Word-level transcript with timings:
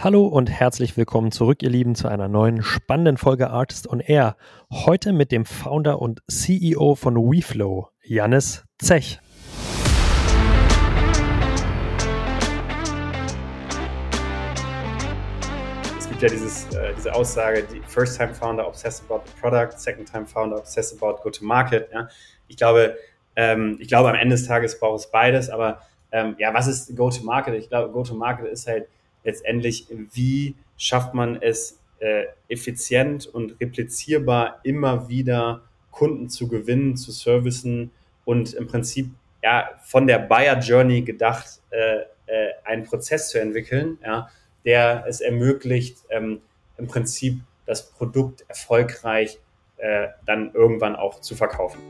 Hallo 0.00 0.28
und 0.28 0.48
herzlich 0.48 0.96
willkommen 0.96 1.32
zurück, 1.32 1.60
ihr 1.60 1.70
Lieben, 1.70 1.96
zu 1.96 2.06
einer 2.06 2.28
neuen 2.28 2.62
spannenden 2.62 3.16
Folge 3.16 3.50
Artist 3.50 3.90
on 3.90 3.98
Air. 3.98 4.36
Heute 4.70 5.12
mit 5.12 5.32
dem 5.32 5.44
Founder 5.44 6.00
und 6.00 6.22
CEO 6.28 6.94
von 6.94 7.16
WeFlow, 7.16 7.88
Jannis 8.04 8.64
Zech. 8.80 9.18
Es 15.98 16.08
gibt 16.08 16.22
ja 16.22 16.28
dieses, 16.28 16.72
äh, 16.76 16.94
diese 16.96 17.12
Aussage, 17.12 17.64
die 17.64 17.80
First-Time-Founder 17.80 18.68
obsess 18.68 19.02
about 19.04 19.22
the 19.26 19.32
product, 19.40 19.80
Second-Time-Founder 19.80 20.58
obsess 20.58 20.96
about 20.96 21.20
go-to-market. 21.24 21.88
Ja? 21.92 22.08
Ich 22.46 22.56
glaube, 22.56 22.96
ähm, 23.34 23.78
ich 23.80 23.88
glaube, 23.88 24.10
am 24.10 24.14
Ende 24.14 24.36
des 24.36 24.46
Tages 24.46 24.78
braucht 24.78 25.00
es 25.00 25.10
beides, 25.10 25.50
aber 25.50 25.80
ähm, 26.12 26.36
ja, 26.38 26.54
was 26.54 26.68
ist 26.68 26.96
Go-to-Market? 26.96 27.54
Ich 27.54 27.68
glaube, 27.68 27.90
Go-to-Market 27.90 28.46
ist 28.46 28.68
halt 28.68 28.86
letztendlich, 29.24 29.86
wie 30.12 30.54
schafft 30.76 31.14
man 31.14 31.40
es 31.40 31.78
äh, 32.00 32.24
effizient 32.48 33.26
und 33.26 33.60
replizierbar 33.60 34.60
immer 34.62 35.08
wieder 35.08 35.62
Kunden 35.90 36.28
zu 36.28 36.48
gewinnen, 36.48 36.96
zu 36.96 37.10
servicen 37.10 37.90
und 38.24 38.54
im 38.54 38.66
Prinzip 38.66 39.10
ja, 39.42 39.70
von 39.82 40.06
der 40.06 40.18
Buyer 40.18 40.58
Journey 40.58 41.02
gedacht, 41.02 41.60
äh, 41.70 42.02
äh, 42.26 42.52
einen 42.64 42.84
Prozess 42.84 43.30
zu 43.30 43.40
entwickeln, 43.40 43.98
ja, 44.04 44.28
der 44.64 45.04
es 45.08 45.20
ermöglicht, 45.20 45.98
ähm, 46.10 46.40
im 46.76 46.86
Prinzip 46.86 47.40
das 47.66 47.90
Produkt 47.90 48.44
erfolgreich 48.48 49.38
äh, 49.78 50.08
dann 50.26 50.52
irgendwann 50.54 50.96
auch 50.96 51.20
zu 51.20 51.36
verkaufen. 51.36 51.80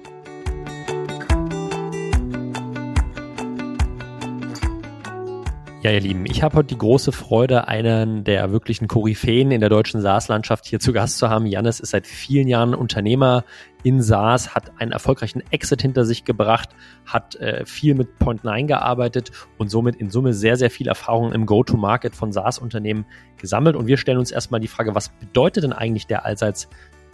Ja, 5.89 5.95
ihr 5.95 6.01
Lieben, 6.01 6.27
ich 6.27 6.43
habe 6.43 6.55
heute 6.55 6.67
die 6.67 6.77
große 6.77 7.13
Freude, 7.13 7.67
einen 7.67 8.23
der 8.23 8.53
wirklichen 8.53 8.89
Koryphäen 8.89 9.51
in 9.51 9.61
der 9.61 9.71
deutschen 9.71 10.03
SaaS-Landschaft 10.03 10.67
hier 10.67 10.81
zu 10.81 10.93
Gast 10.93 11.17
zu 11.17 11.31
haben. 11.31 11.47
Jannis 11.47 11.81
ist 11.81 11.93
seit 11.93 12.07
vielen 12.07 12.47
Jahren 12.47 12.75
Unternehmer 12.75 13.43
in 13.85 14.03
SaaS, 14.03 14.55
hat 14.55 14.71
einen 14.79 14.93
erfolgreichen 14.93 15.43
Exit 15.51 15.81
hinter 15.81 16.05
sich 16.05 16.27
gebracht, 16.27 16.69
hat 17.07 17.37
äh, 17.37 17.65
viel 17.65 17.95
mit 17.95 18.09
Point9 18.21 18.67
gearbeitet 18.67 19.31
und 19.57 19.71
somit 19.71 19.97
in 19.97 20.11
Summe 20.11 20.35
sehr, 20.35 20.57
sehr 20.57 20.71
viel 20.71 20.89
Erfahrung 20.89 21.33
im 21.33 21.47
Go-to-Market 21.47 22.15
von 22.15 22.33
SaaS-Unternehmen 22.33 23.07
gesammelt. 23.39 23.75
Und 23.75 23.87
wir 23.87 23.97
stellen 23.97 24.19
uns 24.19 24.31
erstmal 24.31 24.61
die 24.61 24.69
Frage, 24.69 24.95
was 24.95 25.09
bedeutet 25.09 25.65
denn 25.65 25.73
eigentlich 25.73 26.07
der 26.07 26.27
allseits 26.27 26.69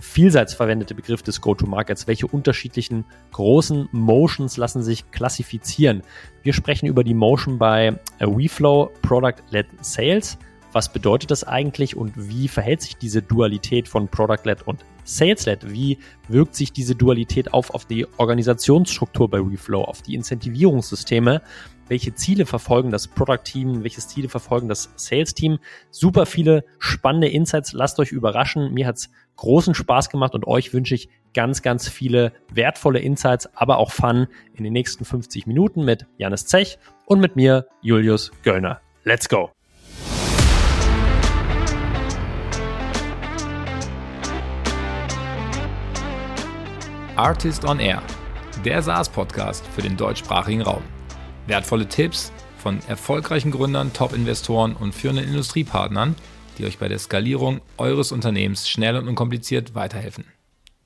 vielseits 0.04 0.54
verwendete 0.54 0.94
Begriff 0.94 1.22
des 1.22 1.40
Go-to-Markets. 1.40 2.06
Welche 2.06 2.26
unterschiedlichen 2.26 3.04
großen 3.32 3.88
Motions 3.90 4.56
lassen 4.56 4.82
sich 4.82 5.10
klassifizieren? 5.10 6.02
Wir 6.42 6.52
sprechen 6.52 6.86
über 6.86 7.02
die 7.02 7.14
Motion 7.14 7.58
bei 7.58 7.98
WeFlow 8.20 8.90
Product-Led 9.02 9.66
Sales. 9.80 10.38
Was 10.72 10.92
bedeutet 10.92 11.30
das 11.30 11.44
eigentlich 11.44 11.96
und 11.96 12.12
wie 12.16 12.48
verhält 12.48 12.82
sich 12.82 12.96
diese 12.96 13.22
Dualität 13.22 13.88
von 13.88 14.08
Product-Led 14.08 14.66
und 14.66 14.84
Sales-Led? 15.04 15.72
Wie 15.72 15.98
wirkt 16.28 16.54
sich 16.54 16.72
diese 16.72 16.94
Dualität 16.94 17.52
auf, 17.52 17.70
auf 17.70 17.86
die 17.86 18.06
Organisationsstruktur 18.18 19.30
bei 19.30 19.38
WeFlow, 19.38 19.82
auf 19.84 20.02
die 20.02 20.14
Incentivierungssysteme? 20.14 21.42
Welche 21.88 22.14
Ziele 22.14 22.46
verfolgen 22.46 22.90
das 22.90 23.08
Product-Team, 23.08 23.82
welche 23.82 24.00
Ziele 24.00 24.28
verfolgen 24.28 24.68
das 24.68 24.90
Sales-Team. 24.96 25.58
Super 25.90 26.26
viele 26.26 26.64
spannende 26.78 27.28
Insights. 27.28 27.72
Lasst 27.72 27.98
euch 27.98 28.12
überraschen. 28.12 28.72
Mir 28.72 28.86
hat's 28.86 29.10
großen 29.36 29.74
Spaß 29.74 30.10
gemacht 30.10 30.34
und 30.34 30.46
euch 30.46 30.72
wünsche 30.72 30.94
ich 30.94 31.08
ganz, 31.34 31.62
ganz 31.62 31.88
viele 31.88 32.32
wertvolle 32.52 33.00
Insights, 33.00 33.48
aber 33.54 33.78
auch 33.78 33.90
Fun 33.90 34.28
in 34.54 34.64
den 34.64 34.72
nächsten 34.72 35.04
50 35.04 35.46
Minuten 35.46 35.84
mit 35.84 36.06
Janis 36.16 36.46
Zech 36.46 36.78
und 37.06 37.20
mit 37.20 37.36
mir, 37.36 37.66
Julius 37.82 38.30
Göllner. 38.42 38.80
Let's 39.02 39.28
go! 39.28 39.50
Artist 47.16 47.64
on 47.64 47.78
Air, 47.78 48.02
der 48.64 48.82
SaaS-Podcast 48.82 49.64
für 49.68 49.82
den 49.82 49.96
deutschsprachigen 49.96 50.62
Raum. 50.62 50.82
Wertvolle 51.46 51.86
Tipps 51.86 52.32
von 52.56 52.80
erfolgreichen 52.88 53.50
Gründern, 53.50 53.92
Top-Investoren 53.92 54.74
und 54.74 54.94
führenden 54.94 55.26
Industriepartnern, 55.26 56.16
die 56.56 56.64
euch 56.64 56.78
bei 56.78 56.88
der 56.88 56.98
Skalierung 56.98 57.60
eures 57.76 58.12
Unternehmens 58.12 58.66
schnell 58.66 58.96
und 58.96 59.08
unkompliziert 59.08 59.74
weiterhelfen. 59.74 60.24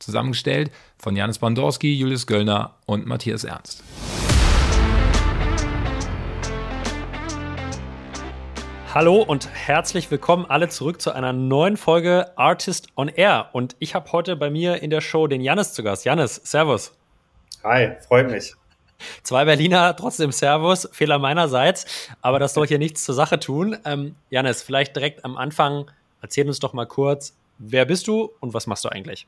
Zusammengestellt 0.00 0.72
von 0.96 1.14
Janis 1.14 1.38
Bandorski, 1.38 1.94
Julius 1.94 2.26
Göllner 2.26 2.74
und 2.86 3.06
Matthias 3.06 3.44
Ernst. 3.44 3.84
Hallo 8.92 9.22
und 9.22 9.48
herzlich 9.54 10.10
willkommen 10.10 10.44
alle 10.46 10.69
zurück 10.69 11.00
zu 11.00 11.12
einer 11.12 11.32
neuen 11.32 11.76
Folge 11.76 12.36
Artist 12.36 12.88
on 12.96 13.06
Air. 13.06 13.50
Und 13.52 13.76
ich 13.78 13.94
habe 13.94 14.10
heute 14.10 14.34
bei 14.34 14.50
mir 14.50 14.82
in 14.82 14.90
der 14.90 15.02
Show 15.02 15.28
den 15.28 15.40
Janis 15.40 15.72
zu 15.72 15.84
Gast. 15.84 16.04
Janis, 16.04 16.34
Servus. 16.34 16.92
Hi, 17.62 17.92
freut 18.08 18.28
mich. 18.28 18.54
Zwei 19.22 19.44
Berliner, 19.44 19.94
trotzdem 19.97 20.32
Servus, 20.32 20.88
Fehler 20.92 21.19
meinerseits, 21.19 22.09
aber 22.20 22.38
das 22.38 22.54
soll 22.54 22.66
hier 22.66 22.78
nichts 22.78 23.04
zur 23.04 23.14
Sache 23.14 23.38
tun. 23.38 23.76
Ähm, 23.84 24.16
Janis, 24.31 24.62
vielleicht 24.62 24.97
direkt 24.97 25.25
am 25.25 25.36
Anfang, 25.36 25.91
erzähl 26.20 26.47
uns 26.47 26.60
doch 26.60 26.72
mal 26.72 26.86
kurz, 26.86 27.37
wer 27.58 27.84
bist 27.84 28.06
du 28.06 28.31
und 28.41 28.54
was 28.54 28.66
machst 28.66 28.84
du 28.84 28.88
eigentlich? 28.88 29.26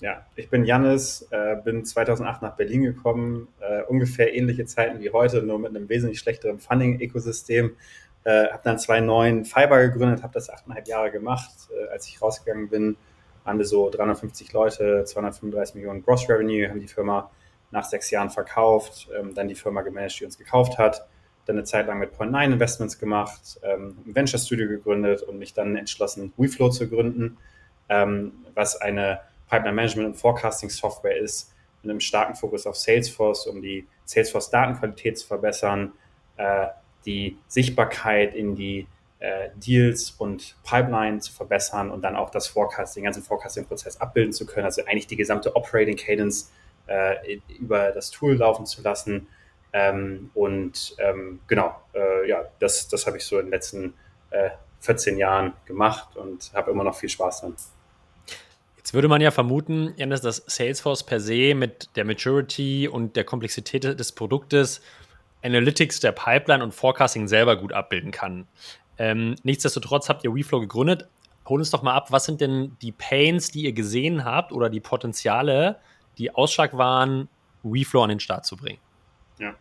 Ja, 0.00 0.26
ich 0.36 0.50
bin 0.50 0.64
Janis, 0.64 1.26
äh, 1.30 1.56
bin 1.64 1.84
2008 1.84 2.42
nach 2.42 2.56
Berlin 2.56 2.82
gekommen, 2.82 3.48
äh, 3.60 3.82
ungefähr 3.84 4.34
ähnliche 4.34 4.66
Zeiten 4.66 5.00
wie 5.00 5.10
heute, 5.10 5.42
nur 5.42 5.58
mit 5.58 5.70
einem 5.70 5.88
wesentlich 5.88 6.18
schlechteren 6.18 6.58
Funding-Ökosystem. 6.58 7.76
Äh, 8.24 8.48
habe 8.48 8.60
dann 8.64 8.78
zwei 8.78 9.00
neuen 9.00 9.44
Fiber 9.44 9.80
gegründet, 9.80 10.22
habe 10.22 10.32
das 10.32 10.50
achteinhalb 10.50 10.88
Jahre 10.88 11.10
gemacht. 11.10 11.50
Äh, 11.70 11.90
als 11.90 12.08
ich 12.08 12.20
rausgegangen 12.20 12.68
bin, 12.68 12.96
waren 13.44 13.58
wir 13.58 13.66
so 13.66 13.88
350 13.88 14.52
Leute, 14.52 15.04
235 15.04 15.76
Millionen 15.76 16.02
Gross 16.02 16.28
Revenue, 16.28 16.68
haben 16.68 16.80
die 16.80 16.88
Firma 16.88 17.30
nach 17.74 17.84
sechs 17.84 18.10
Jahren 18.10 18.30
verkauft, 18.30 19.08
ähm, 19.18 19.34
dann 19.34 19.48
die 19.48 19.54
Firma 19.54 19.82
gemanagt, 19.82 20.20
die 20.20 20.24
uns 20.24 20.38
gekauft 20.38 20.78
hat, 20.78 21.06
dann 21.44 21.56
eine 21.56 21.64
Zeit 21.64 21.86
lang 21.86 21.98
mit 21.98 22.14
Point9 22.14 22.52
Investments 22.52 22.98
gemacht, 22.98 23.60
ähm, 23.62 23.98
ein 24.06 24.14
Venture 24.14 24.38
Studio 24.38 24.68
gegründet 24.68 25.22
und 25.22 25.38
mich 25.38 25.52
dann 25.52 25.76
entschlossen, 25.76 26.32
WeFlow 26.36 26.70
zu 26.70 26.88
gründen, 26.88 27.36
ähm, 27.88 28.32
was 28.54 28.80
eine 28.80 29.20
Pipeline 29.50 29.74
Management 29.74 30.08
und 30.08 30.14
Forecasting 30.14 30.70
Software 30.70 31.18
ist, 31.18 31.52
mit 31.82 31.90
einem 31.90 32.00
starken 32.00 32.34
Fokus 32.34 32.66
auf 32.66 32.76
Salesforce, 32.76 33.46
um 33.48 33.60
die 33.60 33.86
Salesforce 34.06 34.48
Datenqualität 34.50 35.18
zu 35.18 35.26
verbessern, 35.26 35.92
äh, 36.36 36.68
die 37.04 37.36
Sichtbarkeit 37.48 38.34
in 38.34 38.54
die 38.54 38.86
äh, 39.18 39.50
Deals 39.56 40.12
und 40.12 40.56
Pipeline 40.64 41.18
zu 41.18 41.32
verbessern 41.32 41.90
und 41.90 42.02
dann 42.02 42.16
auch 42.16 42.30
das 42.30 42.46
Forecasting, 42.46 43.02
den 43.02 43.06
ganzen 43.06 43.22
Forecasting-Prozess 43.22 44.00
abbilden 44.00 44.32
zu 44.32 44.46
können, 44.46 44.64
also 44.64 44.82
eigentlich 44.86 45.08
die 45.08 45.16
gesamte 45.16 45.56
Operating 45.56 45.96
Cadence 45.96 46.50
äh, 46.86 47.40
über 47.58 47.90
das 47.92 48.10
Tool 48.10 48.34
laufen 48.34 48.66
zu 48.66 48.82
lassen. 48.82 49.28
Ähm, 49.72 50.30
und 50.34 50.94
ähm, 50.98 51.40
genau, 51.46 51.80
äh, 51.94 52.28
ja, 52.28 52.44
das, 52.60 52.88
das 52.88 53.06
habe 53.06 53.16
ich 53.16 53.24
so 53.24 53.38
in 53.38 53.46
den 53.46 53.52
letzten 53.52 53.94
äh, 54.30 54.50
14 54.80 55.18
Jahren 55.18 55.54
gemacht 55.64 56.16
und 56.16 56.52
habe 56.54 56.70
immer 56.70 56.84
noch 56.84 56.94
viel 56.94 57.08
Spaß 57.08 57.40
dran. 57.40 57.56
Jetzt 58.76 58.92
würde 58.92 59.08
man 59.08 59.20
ja 59.20 59.30
vermuten, 59.30 59.94
dass 59.96 60.20
das 60.20 60.44
Salesforce 60.46 61.04
per 61.04 61.18
se 61.18 61.54
mit 61.54 61.88
der 61.96 62.04
Maturity 62.04 62.86
und 62.86 63.16
der 63.16 63.24
Komplexität 63.24 63.82
des 63.84 64.12
Produktes 64.12 64.82
Analytics 65.42 66.00
der 66.00 66.12
Pipeline 66.12 66.62
und 66.62 66.74
Forecasting 66.74 67.26
selber 67.26 67.56
gut 67.56 67.72
abbilden 67.72 68.10
kann. 68.10 68.46
Ähm, 68.98 69.36
nichtsdestotrotz 69.42 70.08
habt 70.08 70.24
ihr 70.24 70.34
WeFlow 70.34 70.60
gegründet. 70.60 71.08
Hol 71.46 71.60
uns 71.60 71.70
doch 71.70 71.82
mal 71.82 71.94
ab, 71.94 72.12
was 72.12 72.24
sind 72.24 72.40
denn 72.40 72.76
die 72.80 72.92
Pains, 72.92 73.50
die 73.50 73.64
ihr 73.64 73.72
gesehen 73.72 74.24
habt 74.24 74.52
oder 74.52 74.70
die 74.70 74.80
Potenziale, 74.80 75.76
die 76.18 76.34
Ausschlag 76.34 76.76
waren, 76.76 77.28
WeFlow 77.62 78.02
an 78.02 78.10
den 78.10 78.20
Start 78.20 78.46
zu 78.46 78.56
bringen? 78.56 78.78
Ja. 79.38 79.54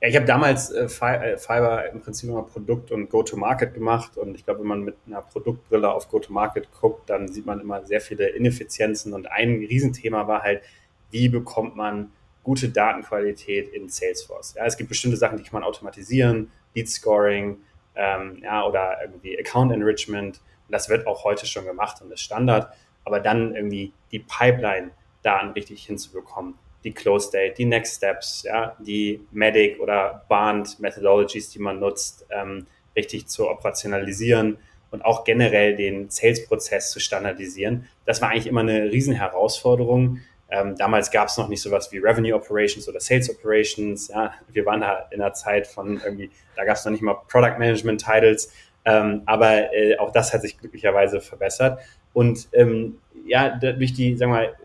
Ja, 0.00 0.08
ich 0.08 0.16
habe 0.16 0.26
damals 0.26 0.70
äh, 0.70 0.84
äh, 0.84 1.38
Fiverr 1.38 1.90
im 1.90 2.00
Prinzip 2.00 2.28
immer 2.28 2.42
Produkt 2.42 2.90
und 2.90 3.08
Go-to-Market 3.08 3.74
gemacht 3.74 4.16
und 4.16 4.34
ich 4.34 4.44
glaube, 4.44 4.60
wenn 4.60 4.66
man 4.66 4.82
mit 4.82 4.96
einer 5.06 5.22
Produktbrille 5.22 5.90
auf 5.90 6.08
Go-to-Market 6.08 6.68
guckt, 6.80 7.08
dann 7.08 7.28
sieht 7.28 7.46
man 7.46 7.60
immer 7.60 7.84
sehr 7.84 8.00
viele 8.00 8.28
Ineffizienzen 8.28 9.14
und 9.14 9.30
ein 9.30 9.56
Riesenthema 9.56 10.26
war 10.28 10.42
halt, 10.42 10.62
wie 11.10 11.28
bekommt 11.28 11.76
man 11.76 12.12
gute 12.42 12.68
Datenqualität 12.68 13.70
in 13.70 13.88
Salesforce? 13.88 14.54
Ja, 14.54 14.64
es 14.66 14.76
gibt 14.76 14.88
bestimmte 14.88 15.16
Sachen, 15.16 15.38
die 15.38 15.44
kann 15.44 15.54
man 15.54 15.64
automatisieren, 15.64 16.50
Lead 16.74 16.88
Scoring, 16.88 17.58
ähm, 17.96 18.38
ja, 18.42 18.64
oder 18.64 18.98
irgendwie 19.02 19.38
Account 19.38 19.72
Enrichment. 19.72 20.40
Und 20.66 20.72
das 20.72 20.88
wird 20.88 21.06
auch 21.06 21.24
heute 21.24 21.46
schon 21.46 21.64
gemacht 21.64 22.00
und 22.02 22.12
ist 22.12 22.20
Standard. 22.20 22.72
Aber 23.04 23.20
dann 23.20 23.54
irgendwie 23.54 23.92
die 24.12 24.20
Pipeline 24.20 24.90
Daten 25.26 25.50
richtig 25.50 25.84
hinzubekommen. 25.84 26.54
Die 26.84 26.92
Close 26.92 27.32
Date, 27.32 27.58
die 27.58 27.64
Next 27.64 27.96
Steps, 27.96 28.44
ja, 28.44 28.76
die 28.78 29.20
Medic 29.32 29.80
oder 29.80 30.24
Band 30.28 30.78
Methodologies, 30.78 31.50
die 31.50 31.58
man 31.58 31.80
nutzt, 31.80 32.24
ähm, 32.30 32.66
richtig 32.94 33.26
zu 33.26 33.50
operationalisieren 33.50 34.58
und 34.90 35.04
auch 35.04 35.24
generell 35.24 35.74
den 35.74 36.08
Sales-Prozess 36.10 36.92
zu 36.92 37.00
standardisieren. 37.00 37.88
Das 38.04 38.22
war 38.22 38.30
eigentlich 38.30 38.46
immer 38.46 38.60
eine 38.60 38.90
Riesenherausforderung. 38.92 40.20
Ähm, 40.48 40.76
damals 40.76 41.10
gab 41.10 41.26
es 41.26 41.36
noch 41.36 41.48
nicht 41.48 41.60
sowas 41.60 41.90
wie 41.90 41.98
Revenue 41.98 42.34
Operations 42.34 42.88
oder 42.88 43.00
Sales 43.00 43.28
Operations. 43.28 44.08
Ja, 44.08 44.32
wir 44.52 44.64
waren 44.64 44.80
da 44.80 45.08
in 45.10 45.18
der 45.18 45.32
Zeit 45.32 45.66
von 45.66 46.00
irgendwie, 46.04 46.30
da 46.54 46.64
gab 46.64 46.76
es 46.76 46.84
noch 46.84 46.92
nicht 46.92 47.02
mal 47.02 47.14
Product 47.28 47.58
Management 47.58 48.04
Titles. 48.04 48.52
Ähm, 48.84 49.22
aber 49.26 49.74
äh, 49.74 49.98
auch 49.98 50.12
das 50.12 50.32
hat 50.32 50.42
sich 50.42 50.56
glücklicherweise 50.56 51.20
verbessert. 51.20 51.80
Und 52.12 52.48
ähm, 52.52 52.98
ja, 53.26 53.50
durch 53.58 53.92
die, 53.92 54.16
sagen 54.16 54.30
wir 54.30 54.38
mal, 54.38 54.56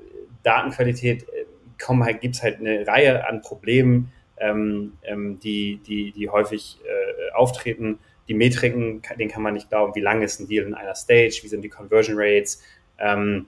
Datenqualität 0.43 1.23
äh, 1.23 1.45
kommen 1.81 2.03
halt, 2.03 2.21
gibt 2.21 2.35
es 2.35 2.43
halt 2.43 2.59
eine 2.59 2.85
Reihe 2.87 3.27
an 3.27 3.41
Problemen, 3.41 4.11
ähm, 4.37 4.93
ähm, 5.03 5.39
die, 5.39 5.77
die, 5.85 6.11
die 6.11 6.29
häufig 6.29 6.79
äh, 6.83 7.31
auftreten. 7.33 7.99
Die 8.27 8.33
Metriken, 8.33 9.01
denen 9.17 9.29
kann 9.29 9.43
man 9.43 9.53
nicht 9.53 9.69
glauben, 9.69 9.95
wie 9.95 10.01
lange 10.01 10.25
ist 10.25 10.39
ein 10.39 10.47
Deal 10.47 10.65
in 10.65 10.73
einer 10.73 10.95
Stage, 10.95 11.39
wie 11.43 11.47
sind 11.47 11.63
die 11.63 11.69
Conversion 11.69 12.15
Rates, 12.17 12.61
ähm, 12.99 13.47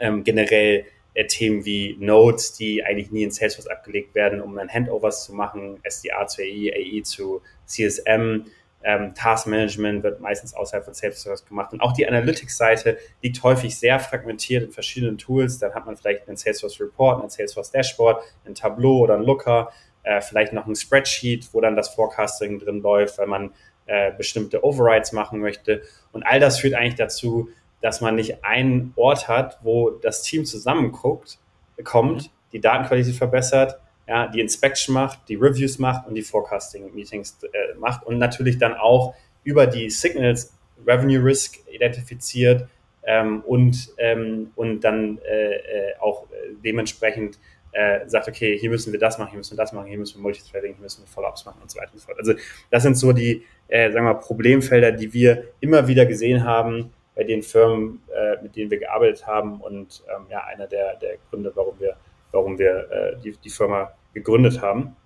ähm, 0.00 0.24
generell 0.24 0.86
äh, 1.14 1.26
Themen 1.26 1.64
wie 1.64 1.96
Nodes, 1.98 2.52
die 2.52 2.84
eigentlich 2.84 3.10
nie 3.10 3.24
in 3.24 3.30
Salesforce 3.30 3.66
abgelegt 3.66 4.14
werden, 4.14 4.40
um 4.40 4.54
dann 4.54 4.68
Handovers 4.68 5.24
zu 5.24 5.34
machen, 5.34 5.78
SDA 5.82 6.26
zu 6.26 6.42
AI, 6.42 6.72
AI 6.74 7.02
zu 7.02 7.42
CSM. 7.66 8.44
Ähm, 8.82 9.12
Taskmanagement 9.14 10.02
wird 10.02 10.20
meistens 10.20 10.54
außerhalb 10.54 10.84
von 10.84 10.94
Salesforce 10.94 11.44
gemacht. 11.44 11.72
Und 11.72 11.80
auch 11.80 11.92
die 11.92 12.06
Analytics-Seite 12.06 12.98
liegt 13.22 13.42
häufig 13.42 13.76
sehr 13.76 13.98
fragmentiert 13.98 14.64
in 14.64 14.70
verschiedenen 14.70 15.18
Tools. 15.18 15.58
Dann 15.58 15.74
hat 15.74 15.86
man 15.86 15.96
vielleicht 15.96 16.28
einen 16.28 16.36
Salesforce 16.36 16.80
Report, 16.80 17.20
einen 17.20 17.30
Salesforce 17.30 17.72
Dashboard, 17.72 18.22
ein 18.46 18.54
Tableau 18.54 18.98
oder 18.98 19.14
ein 19.14 19.22
Looker, 19.22 19.72
äh, 20.04 20.20
vielleicht 20.20 20.52
noch 20.52 20.66
ein 20.66 20.76
Spreadsheet, 20.76 21.48
wo 21.52 21.60
dann 21.60 21.76
das 21.76 21.88
Forecasting 21.90 22.60
drin 22.60 22.80
läuft, 22.80 23.18
weil 23.18 23.26
man 23.26 23.50
äh, 23.86 24.12
bestimmte 24.12 24.64
Overrides 24.64 25.12
machen 25.12 25.40
möchte. 25.40 25.82
Und 26.12 26.22
all 26.22 26.40
das 26.40 26.60
führt 26.60 26.74
eigentlich 26.74 26.94
dazu, 26.94 27.48
dass 27.80 28.00
man 28.00 28.14
nicht 28.14 28.44
einen 28.44 28.92
Ort 28.96 29.28
hat, 29.28 29.58
wo 29.62 29.90
das 29.90 30.22
Team 30.22 30.44
zusammenguckt, 30.44 31.38
kommt, 31.84 32.24
mhm. 32.24 32.28
die 32.52 32.60
Datenqualität 32.60 33.14
verbessert, 33.14 33.80
ja, 34.08 34.26
die 34.26 34.40
Inspection 34.40 34.94
macht, 34.94 35.28
die 35.28 35.34
Reviews 35.34 35.78
macht 35.78 36.08
und 36.08 36.14
die 36.14 36.22
Forecasting-Meetings 36.22 37.38
äh, 37.44 37.74
macht 37.78 38.06
und 38.06 38.18
natürlich 38.18 38.58
dann 38.58 38.74
auch 38.74 39.14
über 39.44 39.66
die 39.66 39.90
Signals 39.90 40.54
Revenue 40.86 41.22
Risk 41.22 41.58
identifiziert 41.70 42.66
ähm, 43.04 43.42
und, 43.46 43.90
ähm, 43.98 44.50
und 44.56 44.80
dann 44.80 45.18
äh, 45.18 45.56
äh 45.56 45.94
auch 46.00 46.24
äh, 46.24 46.54
dementsprechend 46.64 47.38
äh, 47.72 48.08
sagt, 48.08 48.28
okay, 48.28 48.58
hier 48.58 48.70
müssen 48.70 48.92
wir 48.92 48.98
das 48.98 49.18
machen, 49.18 49.30
hier 49.30 49.38
müssen 49.38 49.56
wir 49.56 49.62
das 49.62 49.72
machen, 49.72 49.88
hier 49.88 49.98
müssen 49.98 50.18
wir 50.18 50.22
Multithreading, 50.22 50.74
hier 50.74 50.82
müssen 50.82 51.02
wir 51.02 51.08
Follow-ups 51.08 51.44
machen 51.44 51.60
und 51.60 51.70
so 51.70 51.78
weiter 51.78 51.92
und 51.92 51.98
so 51.98 52.06
fort. 52.06 52.18
Also 52.18 52.32
das 52.70 52.82
sind 52.82 52.96
so 52.96 53.12
die, 53.12 53.44
äh, 53.68 53.92
sagen 53.92 54.06
wir 54.06 54.14
mal, 54.14 54.20
Problemfelder, 54.20 54.92
die 54.92 55.12
wir 55.12 55.44
immer 55.60 55.86
wieder 55.86 56.06
gesehen 56.06 56.44
haben 56.44 56.92
bei 57.14 57.24
den 57.24 57.42
Firmen, 57.42 58.00
äh, 58.14 58.42
mit 58.42 58.56
denen 58.56 58.70
wir 58.70 58.78
gearbeitet 58.78 59.26
haben 59.26 59.60
und 59.60 60.02
ähm, 60.08 60.26
ja, 60.30 60.44
einer 60.44 60.66
der, 60.66 60.96
der 60.96 61.18
Gründe, 61.28 61.52
warum 61.54 61.78
wir, 61.78 61.96
warum 62.32 62.58
wir 62.58 62.90
äh, 62.90 63.20
die, 63.20 63.36
die 63.36 63.50
Firma 63.50 63.92
gegründet 64.14 64.60
haben. 64.62 64.96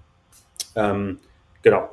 Ähm, 0.74 1.19
genau. 1.62 1.90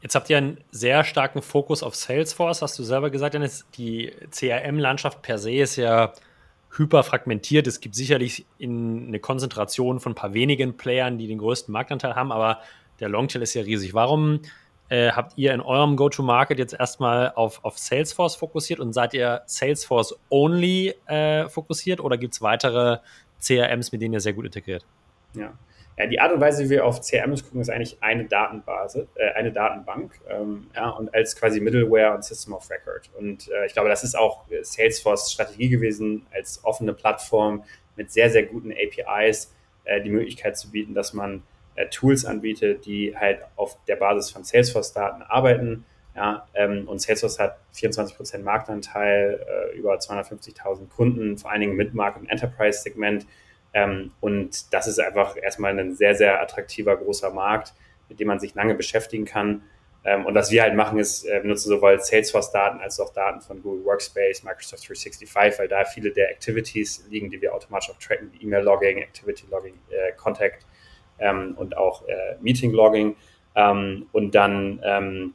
Jetzt 0.00 0.14
habt 0.14 0.30
ihr 0.30 0.36
einen 0.36 0.58
sehr 0.70 1.04
starken 1.04 1.42
Fokus 1.42 1.82
auf 1.82 1.94
Salesforce, 1.96 2.62
hast 2.62 2.78
du 2.78 2.82
selber 2.82 3.10
gesagt, 3.10 3.34
Dennis. 3.34 3.66
Die 3.76 4.12
CRM-Landschaft 4.30 5.22
per 5.22 5.38
se 5.38 5.52
ist 5.52 5.76
ja 5.76 6.12
hyperfragmentiert. 6.76 7.66
Es 7.66 7.80
gibt 7.80 7.94
sicherlich 7.94 8.46
eine 8.62 9.18
Konzentration 9.18 9.98
von 9.98 10.12
ein 10.12 10.14
paar 10.14 10.34
wenigen 10.34 10.76
Playern, 10.76 11.18
die 11.18 11.26
den 11.26 11.38
größten 11.38 11.72
Marktanteil 11.72 12.14
haben, 12.14 12.32
aber 12.32 12.60
der 13.00 13.08
Longtail 13.08 13.42
ist 13.42 13.54
ja 13.54 13.62
riesig. 13.62 13.94
Warum 13.94 14.40
äh, 14.88 15.10
habt 15.10 15.36
ihr 15.36 15.52
in 15.52 15.60
eurem 15.60 15.96
Go-to-Market 15.96 16.58
jetzt 16.58 16.74
erstmal 16.74 17.32
auf, 17.34 17.64
auf 17.64 17.78
Salesforce 17.78 18.36
fokussiert 18.36 18.78
und 18.78 18.92
seid 18.92 19.14
ihr 19.14 19.42
Salesforce-only 19.46 20.94
äh, 21.06 21.48
fokussiert 21.48 22.00
oder 22.00 22.16
gibt 22.16 22.34
es 22.34 22.42
weitere 22.42 22.98
CRMs, 23.46 23.92
mit 23.92 24.02
denen 24.02 24.14
ihr 24.14 24.20
sehr 24.20 24.32
gut 24.32 24.46
integriert? 24.46 24.84
Ja. 25.34 25.52
Ja, 25.98 26.06
die 26.06 26.20
Art 26.20 26.30
und 26.30 26.40
Weise, 26.40 26.64
wie 26.64 26.70
wir 26.70 26.84
auf 26.84 27.00
CRMs 27.00 27.42
gucken, 27.42 27.62
ist 27.62 27.70
eigentlich 27.70 27.96
eine 28.02 28.26
Datenbase, 28.26 29.08
äh, 29.14 29.30
eine 29.30 29.50
Datenbank, 29.50 30.12
ähm, 30.28 30.66
ja, 30.74 30.90
und 30.90 31.14
als 31.14 31.34
quasi 31.36 31.58
Middleware 31.58 32.14
und 32.14 32.22
System 32.22 32.52
of 32.52 32.68
Record. 32.70 33.08
Und 33.18 33.48
äh, 33.48 33.64
ich 33.64 33.72
glaube, 33.72 33.88
das 33.88 34.04
ist 34.04 34.14
auch 34.14 34.44
Salesforce 34.60 35.32
Strategie 35.32 35.70
gewesen, 35.70 36.26
als 36.34 36.62
offene 36.64 36.92
Plattform 36.92 37.64
mit 37.96 38.12
sehr, 38.12 38.28
sehr 38.28 38.42
guten 38.42 38.72
APIs 38.72 39.54
äh, 39.84 40.02
die 40.02 40.10
Möglichkeit 40.10 40.58
zu 40.58 40.70
bieten, 40.70 40.92
dass 40.92 41.14
man 41.14 41.42
äh, 41.76 41.86
Tools 41.88 42.26
anbietet, 42.26 42.84
die 42.84 43.16
halt 43.16 43.40
auf 43.56 43.78
der 43.86 43.96
Basis 43.96 44.30
von 44.30 44.44
Salesforce-Daten 44.44 45.22
arbeiten. 45.22 45.86
Ja, 46.16 46.48
ähm, 46.54 46.88
und 46.88 46.98
Salesforce 46.98 47.38
hat 47.38 47.58
24% 47.74 48.38
Marktanteil, 48.38 49.38
äh, 49.46 49.76
über 49.76 49.98
250.000 49.98 50.88
Kunden, 50.88 51.36
vor 51.36 51.50
allen 51.50 51.60
Dingen 51.60 51.76
mit 51.76 51.92
Markt- 51.92 52.18
und 52.18 52.30
Enterprise-Segment. 52.30 53.26
Ähm, 53.74 54.12
und 54.20 54.72
das 54.72 54.86
ist 54.86 54.98
einfach 54.98 55.36
erstmal 55.36 55.78
ein 55.78 55.94
sehr, 55.94 56.14
sehr 56.14 56.40
attraktiver, 56.40 56.96
großer 56.96 57.30
Markt, 57.30 57.74
mit 58.08 58.18
dem 58.18 58.28
man 58.28 58.40
sich 58.40 58.54
lange 58.54 58.74
beschäftigen 58.74 59.26
kann. 59.26 59.64
Ähm, 60.06 60.24
und 60.24 60.34
was 60.34 60.50
wir 60.50 60.62
halt 60.62 60.74
machen, 60.74 60.98
ist, 60.98 61.26
äh, 61.26 61.42
wir 61.42 61.50
nutzen 61.50 61.68
sowohl 61.68 62.00
Salesforce-Daten 62.00 62.80
als 62.80 62.98
auch 62.98 63.12
Daten 63.12 63.42
von 63.42 63.60
Google 63.60 63.84
Workspace, 63.84 64.42
Microsoft 64.42 64.88
365, 64.88 65.58
weil 65.58 65.68
da 65.68 65.84
viele 65.84 66.12
der 66.12 66.30
Activities 66.30 67.04
liegen, 67.10 67.28
die 67.28 67.42
wir 67.42 67.52
automatisch 67.52 67.90
auch 67.90 67.98
tracken, 67.98 68.32
wie 68.32 68.42
E-Mail-Logging, 68.42 69.02
Activity-Logging, 69.02 69.74
äh, 69.90 70.12
Contact 70.12 70.64
ähm, 71.18 71.54
und 71.58 71.76
auch 71.76 72.08
äh, 72.08 72.36
Meeting-Logging. 72.40 73.16
Ähm, 73.54 74.06
und 74.12 74.34
dann 74.34 74.80
ähm, 74.82 75.34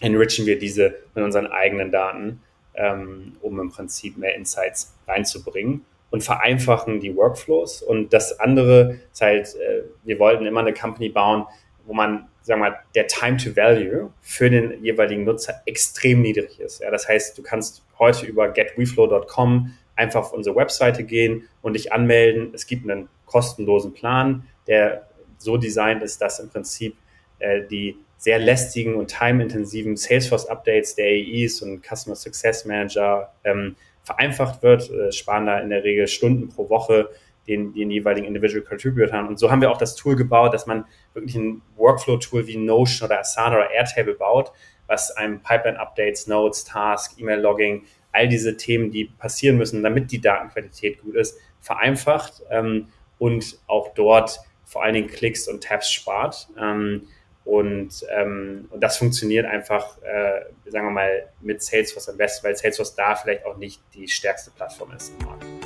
enrichen 0.00 0.46
wir 0.46 0.58
diese 0.58 0.96
mit 1.14 1.24
unseren 1.24 1.46
eigenen 1.46 1.90
Daten, 1.90 2.42
ähm, 2.74 3.36
um 3.40 3.60
im 3.60 3.70
Prinzip 3.70 4.16
mehr 4.16 4.34
Insights 4.34 4.96
reinzubringen 5.06 5.84
und 6.10 6.24
vereinfachen 6.24 7.00
die 7.00 7.14
Workflows. 7.14 7.82
Und 7.82 8.12
das 8.12 8.40
andere 8.40 9.00
ist 9.12 9.20
halt, 9.20 9.54
äh, 9.54 9.82
wir 10.02 10.18
wollten 10.18 10.46
immer 10.46 10.60
eine 10.60 10.74
Company 10.74 11.08
bauen, 11.08 11.46
wo 11.86 11.92
man, 11.92 12.28
sagen 12.42 12.60
wir 12.60 12.70
mal, 12.70 12.78
der 12.94 13.06
Time 13.06 13.36
to 13.36 13.54
Value 13.56 14.12
für 14.20 14.50
den 14.50 14.82
jeweiligen 14.82 15.24
Nutzer 15.24 15.62
extrem 15.66 16.22
niedrig 16.22 16.58
ist. 16.60 16.80
Ja, 16.80 16.90
das 16.90 17.08
heißt, 17.08 17.36
du 17.36 17.42
kannst 17.42 17.84
heute 17.98 18.26
über 18.26 18.48
getweflow.com 18.48 19.72
einfach 19.96 20.20
auf 20.20 20.32
unsere 20.32 20.56
Webseite 20.56 21.04
gehen 21.04 21.48
und 21.62 21.74
dich 21.74 21.92
anmelden. 21.92 22.50
Es 22.54 22.66
gibt 22.66 22.88
einen 22.88 23.08
kostenlosen 23.26 23.92
Plan, 23.92 24.46
der 24.66 25.08
so 25.38 25.56
designt 25.56 26.02
ist, 26.02 26.20
dass 26.20 26.40
im 26.40 26.48
Prinzip 26.48 26.96
äh, 27.38 27.62
die 27.66 27.96
sehr 28.20 28.38
lästigen 28.38 28.96
und 28.96 29.06
time-intensiven 29.06 29.96
Salesforce-Updates 29.96 30.94
der 30.94 31.06
AEs 31.06 31.62
und 31.62 31.82
Customer 31.82 32.14
Success 32.14 32.66
Manager 32.66 33.32
ähm, 33.44 33.76
vereinfacht 34.02 34.62
wird, 34.62 34.90
äh, 34.90 35.10
sparen 35.10 35.46
da 35.46 35.58
in 35.58 35.70
der 35.70 35.84
Regel 35.84 36.06
Stunden 36.06 36.50
pro 36.50 36.68
Woche 36.68 37.08
den, 37.48 37.72
den 37.72 37.90
jeweiligen 37.90 38.26
Individual 38.26 38.62
Contributors. 38.62 39.26
Und 39.26 39.38
so 39.38 39.50
haben 39.50 39.62
wir 39.62 39.70
auch 39.70 39.78
das 39.78 39.96
Tool 39.96 40.16
gebaut, 40.16 40.52
dass 40.52 40.66
man 40.66 40.84
wirklich 41.14 41.34
ein 41.34 41.62
Workflow-Tool 41.76 42.46
wie 42.46 42.58
Notion 42.58 43.08
oder 43.08 43.20
Asana 43.20 43.56
oder 43.56 43.70
Airtable 43.70 44.14
baut, 44.14 44.52
was 44.86 45.10
einem 45.12 45.40
Pipeline-Updates, 45.40 46.26
Notes, 46.26 46.64
Task, 46.64 47.18
E-Mail-Logging, 47.18 47.84
all 48.12 48.28
diese 48.28 48.54
Themen, 48.58 48.90
die 48.90 49.06
passieren 49.06 49.56
müssen, 49.56 49.82
damit 49.82 50.12
die 50.12 50.20
Datenqualität 50.20 51.00
gut 51.00 51.14
ist, 51.14 51.38
vereinfacht 51.60 52.42
ähm, 52.50 52.88
und 53.18 53.58
auch 53.66 53.94
dort 53.94 54.40
vor 54.66 54.84
allen 54.84 54.92
Dingen 54.92 55.08
Klicks 55.08 55.48
und 55.48 55.64
Tabs 55.64 55.90
spart. 55.90 56.48
Ähm, 56.60 57.08
und, 57.44 58.06
ähm, 58.10 58.68
und 58.70 58.80
das 58.82 58.98
funktioniert 58.98 59.46
einfach, 59.46 60.00
äh, 60.02 60.44
sagen 60.70 60.86
wir 60.86 60.92
mal, 60.92 61.28
mit 61.40 61.62
Salesforce 61.62 62.10
am 62.10 62.16
besten, 62.16 62.46
weil 62.46 62.56
Salesforce 62.56 62.94
da 62.94 63.16
vielleicht 63.16 63.44
auch 63.46 63.56
nicht 63.56 63.80
die 63.94 64.08
stärkste 64.08 64.50
Plattform 64.50 64.92
ist 64.92 65.12
im 65.18 65.26
Markt. 65.26 65.59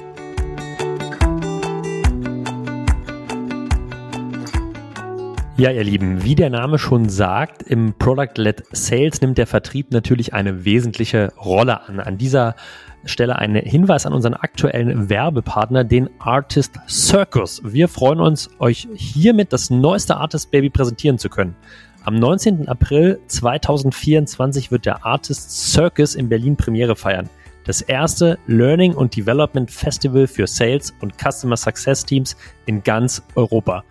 Ja, 5.56 5.70
ihr 5.70 5.84
Lieben, 5.84 6.24
wie 6.24 6.34
der 6.34 6.50
Name 6.50 6.80
schon 6.80 7.08
sagt, 7.08 7.62
im 7.62 7.94
Product-led 7.96 8.64
Sales 8.72 9.20
nimmt 9.20 9.38
der 9.38 9.46
Vertrieb 9.46 9.92
natürlich 9.92 10.34
eine 10.34 10.64
wesentliche 10.64 11.32
Rolle 11.36 11.86
an. 11.86 12.00
An 12.00 12.18
dieser 12.18 12.56
Stelle 13.04 13.36
ein 13.36 13.54
Hinweis 13.54 14.04
an 14.04 14.12
unseren 14.12 14.34
aktuellen 14.34 15.08
Werbepartner, 15.08 15.84
den 15.84 16.10
Artist 16.18 16.80
Circus. 16.88 17.62
Wir 17.64 17.86
freuen 17.86 18.18
uns, 18.18 18.50
euch 18.58 18.88
hiermit 18.94 19.52
das 19.52 19.70
neueste 19.70 20.16
Artist 20.16 20.50
Baby 20.50 20.70
präsentieren 20.70 21.18
zu 21.18 21.28
können. 21.28 21.54
Am 22.02 22.16
19. 22.16 22.66
April 22.66 23.20
2024 23.28 24.72
wird 24.72 24.86
der 24.86 25.06
Artist 25.06 25.70
Circus 25.70 26.16
in 26.16 26.28
Berlin 26.28 26.56
Premiere 26.56 26.96
feiern. 26.96 27.30
Das 27.64 27.80
erste 27.80 28.40
Learning 28.48 28.92
und 28.92 29.16
Development 29.16 29.70
Festival 29.70 30.26
für 30.26 30.48
Sales 30.48 30.92
und 31.00 31.14
Customer 31.16 31.56
Success 31.56 32.04
Teams 32.04 32.36
in 32.66 32.82
ganz 32.82 33.22
Europa. 33.36 33.84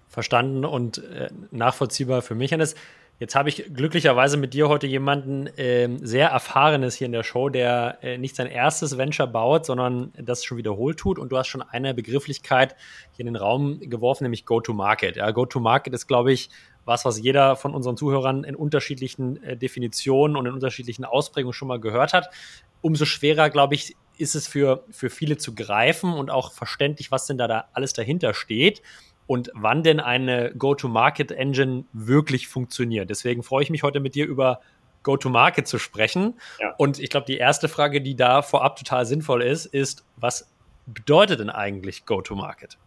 Verstanden 0.07 0.65
und 0.65 0.97
äh, 0.97 1.29
nachvollziehbar 1.51 2.23
für 2.23 2.33
mich, 2.33 2.51
Hannes. 2.51 2.73
Jetzt 3.21 3.35
habe 3.35 3.49
ich 3.49 3.71
glücklicherweise 3.71 4.35
mit 4.35 4.55
dir 4.55 4.67
heute 4.67 4.87
jemanden 4.87 5.45
äh, 5.45 5.87
sehr 6.01 6.29
erfahrenes 6.29 6.95
hier 6.95 7.05
in 7.05 7.11
der 7.11 7.21
Show, 7.21 7.49
der 7.49 7.99
äh, 8.01 8.17
nicht 8.17 8.35
sein 8.35 8.47
erstes 8.47 8.97
Venture 8.97 9.27
baut, 9.27 9.63
sondern 9.67 10.11
das 10.17 10.43
schon 10.43 10.57
wiederholt 10.57 10.97
tut. 10.97 11.19
Und 11.19 11.31
du 11.31 11.37
hast 11.37 11.45
schon 11.45 11.61
eine 11.61 11.93
Begrifflichkeit 11.93 12.75
hier 13.11 13.19
in 13.19 13.27
den 13.27 13.35
Raum 13.35 13.79
geworfen, 13.79 14.23
nämlich 14.23 14.47
Go-to-Market. 14.47 15.17
Ja, 15.17 15.29
Go-to-Market 15.29 15.93
ist, 15.93 16.07
glaube 16.07 16.33
ich, 16.33 16.49
was, 16.83 17.05
was 17.05 17.19
jeder 17.19 17.55
von 17.55 17.75
unseren 17.75 17.95
Zuhörern 17.95 18.43
in 18.43 18.55
unterschiedlichen 18.55 19.43
äh, 19.43 19.55
Definitionen 19.55 20.35
und 20.35 20.47
in 20.47 20.53
unterschiedlichen 20.53 21.05
Ausprägungen 21.05 21.53
schon 21.53 21.67
mal 21.67 21.79
gehört 21.79 22.13
hat. 22.13 22.31
Umso 22.81 23.05
schwerer, 23.05 23.51
glaube 23.51 23.75
ich, 23.75 23.95
ist 24.17 24.33
es 24.33 24.47
für, 24.47 24.83
für 24.89 25.11
viele 25.11 25.37
zu 25.37 25.53
greifen 25.53 26.11
und 26.11 26.31
auch 26.31 26.51
verständlich, 26.51 27.11
was 27.11 27.27
denn 27.27 27.37
da, 27.37 27.47
da 27.47 27.65
alles 27.73 27.93
dahinter 27.93 28.33
steht 28.33 28.81
und 29.27 29.51
wann 29.53 29.83
denn 29.83 29.99
eine 29.99 30.53
Go-to-Market-Engine 30.55 31.85
wirklich 31.93 32.47
funktioniert. 32.47 33.09
Deswegen 33.09 33.43
freue 33.43 33.63
ich 33.63 33.69
mich 33.69 33.83
heute 33.83 33.99
mit 33.99 34.15
dir 34.15 34.25
über 34.25 34.61
Go-to-Market 35.03 35.67
zu 35.67 35.79
sprechen. 35.79 36.39
Ja. 36.59 36.73
Und 36.77 36.99
ich 36.99 37.09
glaube, 37.09 37.25
die 37.25 37.37
erste 37.37 37.67
Frage, 37.67 38.01
die 38.01 38.15
da 38.15 38.41
vorab 38.41 38.75
total 38.75 39.05
sinnvoll 39.05 39.41
ist, 39.41 39.65
ist, 39.65 40.03
was 40.17 40.51
bedeutet 40.85 41.39
denn 41.39 41.49
eigentlich 41.49 42.05
Go-to-Market? 42.05 42.77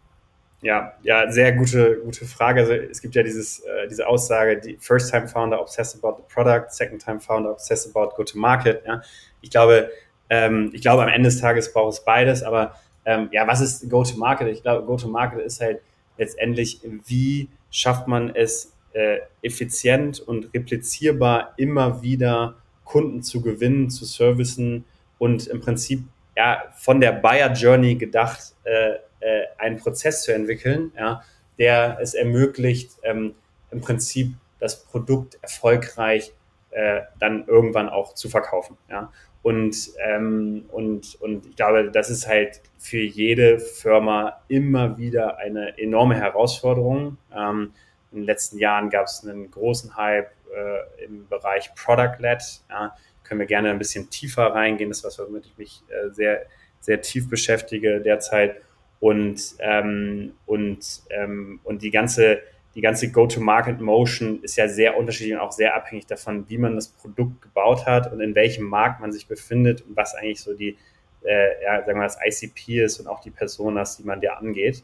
Ja, 0.61 0.93
ja, 1.03 1.29
sehr 1.31 1.51
gute, 1.51 1.99
gute 2.03 2.25
Frage. 2.25 2.61
Also 2.61 2.73
es 2.73 3.01
gibt 3.01 3.13
ja 3.15 3.23
dieses, 3.23 3.59
äh, 3.59 3.87
diese 3.87 4.07
Aussage, 4.07 4.59
die 4.59 4.77
First-Time-Founder 4.79 5.59
obsess 5.61 6.01
about 6.01 6.17
the 6.17 6.33
product, 6.33 6.71
Second-Time-Founder 6.71 7.51
obsess 7.51 7.93
about 7.93 8.15
go-to-market. 8.15 8.83
Ja. 8.85 9.01
Ich 9.41 9.51
glaube, 9.51 9.91
ähm, 10.29 10.71
ich 10.73 10.81
glaube, 10.81 11.03
am 11.03 11.09
Ende 11.09 11.29
des 11.29 11.39
Tages 11.39 11.71
braucht 11.71 11.93
es 11.93 12.03
beides, 12.03 12.41
aber 12.41 12.75
ähm, 13.05 13.29
ja, 13.31 13.45
was 13.45 13.61
ist 13.61 13.89
Go-to-Market? 13.89 14.47
Ich 14.47 14.63
glaube, 14.63 14.85
Go-to-Market 14.85 15.39
ist 15.41 15.61
halt 15.61 15.81
letztendlich, 16.17 16.81
wie 17.05 17.49
schafft 17.69 18.07
man 18.07 18.33
es 18.35 18.73
äh, 18.93 19.19
effizient 19.41 20.19
und 20.19 20.53
replizierbar 20.53 21.53
immer 21.57 22.01
wieder 22.01 22.55
Kunden 22.83 23.23
zu 23.23 23.41
gewinnen, 23.41 23.89
zu 23.89 24.05
servicen 24.05 24.85
und 25.17 25.47
im 25.47 25.59
Prinzip 25.59 26.03
ja 26.37 26.63
von 26.77 27.01
der 27.01 27.11
Buyer 27.11 27.51
Journey 27.51 27.95
gedacht 27.95 28.55
äh, 28.63 28.95
äh, 29.19 29.43
einen 29.57 29.77
Prozess 29.77 30.23
zu 30.23 30.33
entwickeln, 30.33 30.91
ja, 30.97 31.21
der 31.57 31.97
es 32.01 32.13
ermöglicht, 32.13 32.91
ähm, 33.03 33.35
im 33.71 33.81
Prinzip 33.81 34.33
das 34.59 34.85
Produkt 34.85 35.37
erfolgreich 35.41 36.33
äh, 36.71 37.01
dann 37.19 37.45
irgendwann 37.47 37.89
auch 37.89 38.13
zu 38.13 38.29
verkaufen. 38.29 38.77
Ja. 38.89 39.11
Und, 39.45 39.91
ähm, 40.03 40.65
und, 40.71 41.21
und 41.21 41.45
ich 41.45 41.55
glaube, 41.55 41.91
das 41.91 42.09
ist 42.09 42.27
halt 42.27 42.61
für 42.79 42.97
jede 42.97 43.59
Firma 43.59 44.41
immer 44.47 44.97
wieder 44.97 45.37
eine 45.37 45.77
enorme 45.77 46.15
Herausforderung. 46.15 47.17
Ähm, 47.31 47.71
in 48.11 48.21
den 48.21 48.25
letzten 48.25 48.57
Jahren 48.57 48.89
gab 48.89 49.05
es 49.05 49.23
einen 49.23 49.51
großen 49.51 49.95
Hype 49.95 50.31
äh, 50.51 51.05
im 51.05 51.27
Bereich 51.27 51.69
Product-Led. 51.75 52.41
Ja. 52.71 52.95
Können 53.23 53.39
wir 53.39 53.45
gerne 53.45 53.69
ein 53.69 53.77
bisschen 53.77 54.09
tiefer 54.09 54.47
reingehen. 54.47 54.89
Das 54.89 54.97
ist 54.97 55.03
was, 55.03 55.19
womit 55.19 55.45
ich 55.45 55.57
mich 55.59 55.83
äh, 55.89 56.09
sehr, 56.09 56.47
sehr 56.79 57.01
tief 57.01 57.29
beschäftige 57.29 58.01
derzeit. 58.01 58.55
Und, 58.99 59.39
ähm, 59.59 60.33
und, 60.47 61.03
ähm, 61.11 61.59
und 61.63 61.83
die 61.83 61.91
ganze, 61.91 62.39
die 62.75 62.81
ganze 62.81 63.09
Go-to-Market-Motion 63.09 64.43
ist 64.43 64.57
ja 64.57 64.67
sehr 64.67 64.97
unterschiedlich 64.97 65.33
und 65.33 65.39
auch 65.39 65.53
sehr 65.53 65.75
abhängig 65.75 66.07
davon, 66.07 66.47
wie 66.49 66.57
man 66.57 66.75
das 66.75 66.89
Produkt 66.89 67.41
gebaut 67.41 67.85
hat 67.85 68.11
und 68.11 68.19
in 68.19 68.35
welchem 68.35 68.65
Markt 68.65 68.99
man 68.99 69.13
sich 69.13 69.27
befindet 69.27 69.81
und 69.81 69.95
was 69.95 70.13
eigentlich 70.13 70.41
so 70.41 70.53
die, 70.53 70.77
äh, 71.23 71.63
ja, 71.63 71.77
sagen 71.77 71.87
wir 71.87 71.95
mal, 71.95 72.03
das 72.03 72.17
ICP 72.23 72.83
ist 72.83 72.99
und 72.99 73.07
auch 73.07 73.21
die 73.21 73.31
Personas, 73.31 73.95
die 73.97 74.03
man 74.03 74.19
dir 74.19 74.37
angeht. 74.37 74.83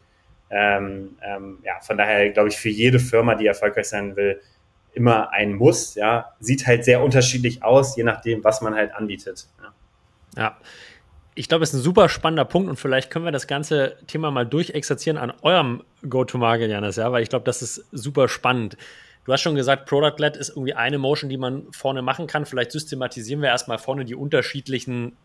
Ähm, 0.50 1.18
ähm, 1.22 1.60
ja, 1.64 1.80
von 1.82 1.98
daher 1.98 2.30
glaube 2.30 2.50
ich, 2.50 2.58
für 2.58 2.70
jede 2.70 3.00
Firma, 3.00 3.36
die 3.36 3.46
erfolgreich 3.46 3.88
sein 3.88 4.16
will, 4.16 4.42
immer 4.94 5.32
ein 5.32 5.54
Muss, 5.54 5.96
ja, 5.96 6.34
sieht 6.40 6.68
halt 6.68 6.86
sehr 6.86 7.02
unterschiedlich 7.02 7.62
aus, 7.64 7.98
je 7.98 8.04
nachdem, 8.04 8.44
was 8.44 8.62
man 8.62 8.74
halt 8.74 8.94
anbietet. 8.94 9.48
Ja. 9.62 9.74
ja 10.42 10.58
ich 11.36 11.48
glaube, 11.48 11.64
es 11.64 11.74
ist 11.74 11.80
ein 11.80 11.84
super 11.84 12.10
spannender 12.10 12.46
Punkt 12.46 12.70
und 12.70 12.78
vielleicht 12.78 13.10
können 13.10 13.26
wir 13.26 13.32
das 13.32 13.48
ganze 13.48 13.98
Thema 14.08 14.32
mal 14.32 14.46
durchexerzieren 14.46 15.18
an 15.18 15.32
eurem 15.42 15.84
Go-to-Market, 16.08 16.70
Janis, 16.70 16.98
ja, 16.98 17.12
weil 17.12 17.24
ich 17.24 17.30
glaube, 17.30 17.46
das 17.46 17.62
ist 17.62 17.86
super 17.92 18.28
spannend. 18.28 18.78
Du 19.24 19.32
hast 19.32 19.42
schon 19.42 19.56
gesagt, 19.56 19.88
Product-Led 19.88 20.36
ist 20.36 20.50
irgendwie 20.50 20.74
eine 20.74 20.98
Motion, 20.98 21.30
die 21.30 21.38
man 21.38 21.72
vorne 21.72 22.02
machen 22.02 22.28
kann. 22.28 22.46
Vielleicht 22.46 22.72
systematisieren 22.72 23.42
wir 23.42 23.50
erstmal 23.50 23.78
vorne 23.78 24.04
die 24.04 24.16
unterschiedlichen 24.16 25.16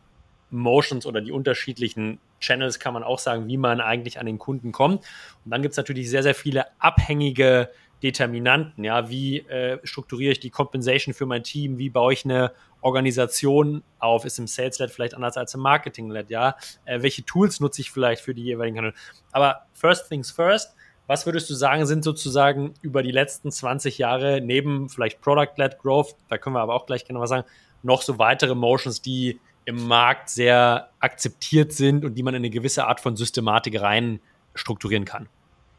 Motions 0.50 1.06
oder 1.06 1.20
die 1.20 1.32
unterschiedlichen 1.32 2.20
Channels, 2.38 2.78
kann 2.78 2.94
man 2.94 3.02
auch 3.02 3.18
sagen, 3.18 3.48
wie 3.48 3.56
man 3.56 3.80
eigentlich 3.80 4.20
an 4.20 4.26
den 4.26 4.38
Kunden 4.38 4.70
kommt. 4.70 5.00
Und 5.44 5.50
dann 5.50 5.62
gibt 5.62 5.72
es 5.72 5.76
natürlich 5.76 6.10
sehr, 6.10 6.22
sehr 6.22 6.34
viele 6.34 6.66
abhängige 6.78 7.70
Determinanten. 8.02 8.84
Ja, 8.84 9.08
wie 9.08 9.38
äh, 9.38 9.78
strukturiere 9.82 10.32
ich 10.32 10.40
die 10.40 10.50
Compensation 10.50 11.14
für 11.14 11.26
mein 11.26 11.42
Team? 11.42 11.78
Wie 11.78 11.90
baue 11.90 12.12
ich 12.12 12.24
eine 12.24 12.52
Organisation 12.80 13.82
auf? 13.98 14.24
Ist 14.24 14.38
im 14.38 14.46
Sales-Led 14.46 14.90
vielleicht 14.90 15.14
anders 15.14 15.36
als 15.36 15.54
im 15.54 15.60
Marketing-Led? 15.60 16.30
Ja, 16.30 16.56
äh, 16.84 17.02
welche 17.02 17.24
Tools 17.24 17.60
nutze 17.60 17.80
ich 17.80 17.90
vielleicht 17.90 18.22
für 18.22 18.34
die 18.34 18.44
jeweiligen 18.44 18.76
Kanäle? 18.76 18.94
Aber 19.32 19.66
first 19.72 20.08
things 20.08 20.30
first. 20.30 20.74
Was 21.06 21.24
würdest 21.24 21.48
du 21.50 21.54
sagen, 21.54 21.86
sind 21.86 22.02
sozusagen 22.02 22.74
über 22.82 23.02
die 23.02 23.12
letzten 23.12 23.52
20 23.52 23.98
Jahre 23.98 24.40
neben 24.40 24.88
vielleicht 24.88 25.20
Product-led 25.20 25.78
Growth, 25.78 26.16
da 26.28 26.36
können 26.36 26.56
wir 26.56 26.60
aber 26.60 26.74
auch 26.74 26.86
gleich 26.86 27.04
gerne 27.04 27.20
was 27.20 27.30
sagen, 27.30 27.46
noch 27.82 28.02
so 28.02 28.18
weitere 28.18 28.56
Motions, 28.56 29.02
die 29.02 29.38
im 29.66 29.86
Markt 29.86 30.30
sehr 30.30 30.90
akzeptiert 30.98 31.72
sind 31.72 32.04
und 32.04 32.14
die 32.14 32.22
man 32.24 32.34
in 32.34 32.40
eine 32.40 32.50
gewisse 32.50 32.86
Art 32.86 33.00
von 33.00 33.16
Systematik 33.16 33.80
rein 33.80 34.20
strukturieren 34.54 35.04
kann? 35.04 35.28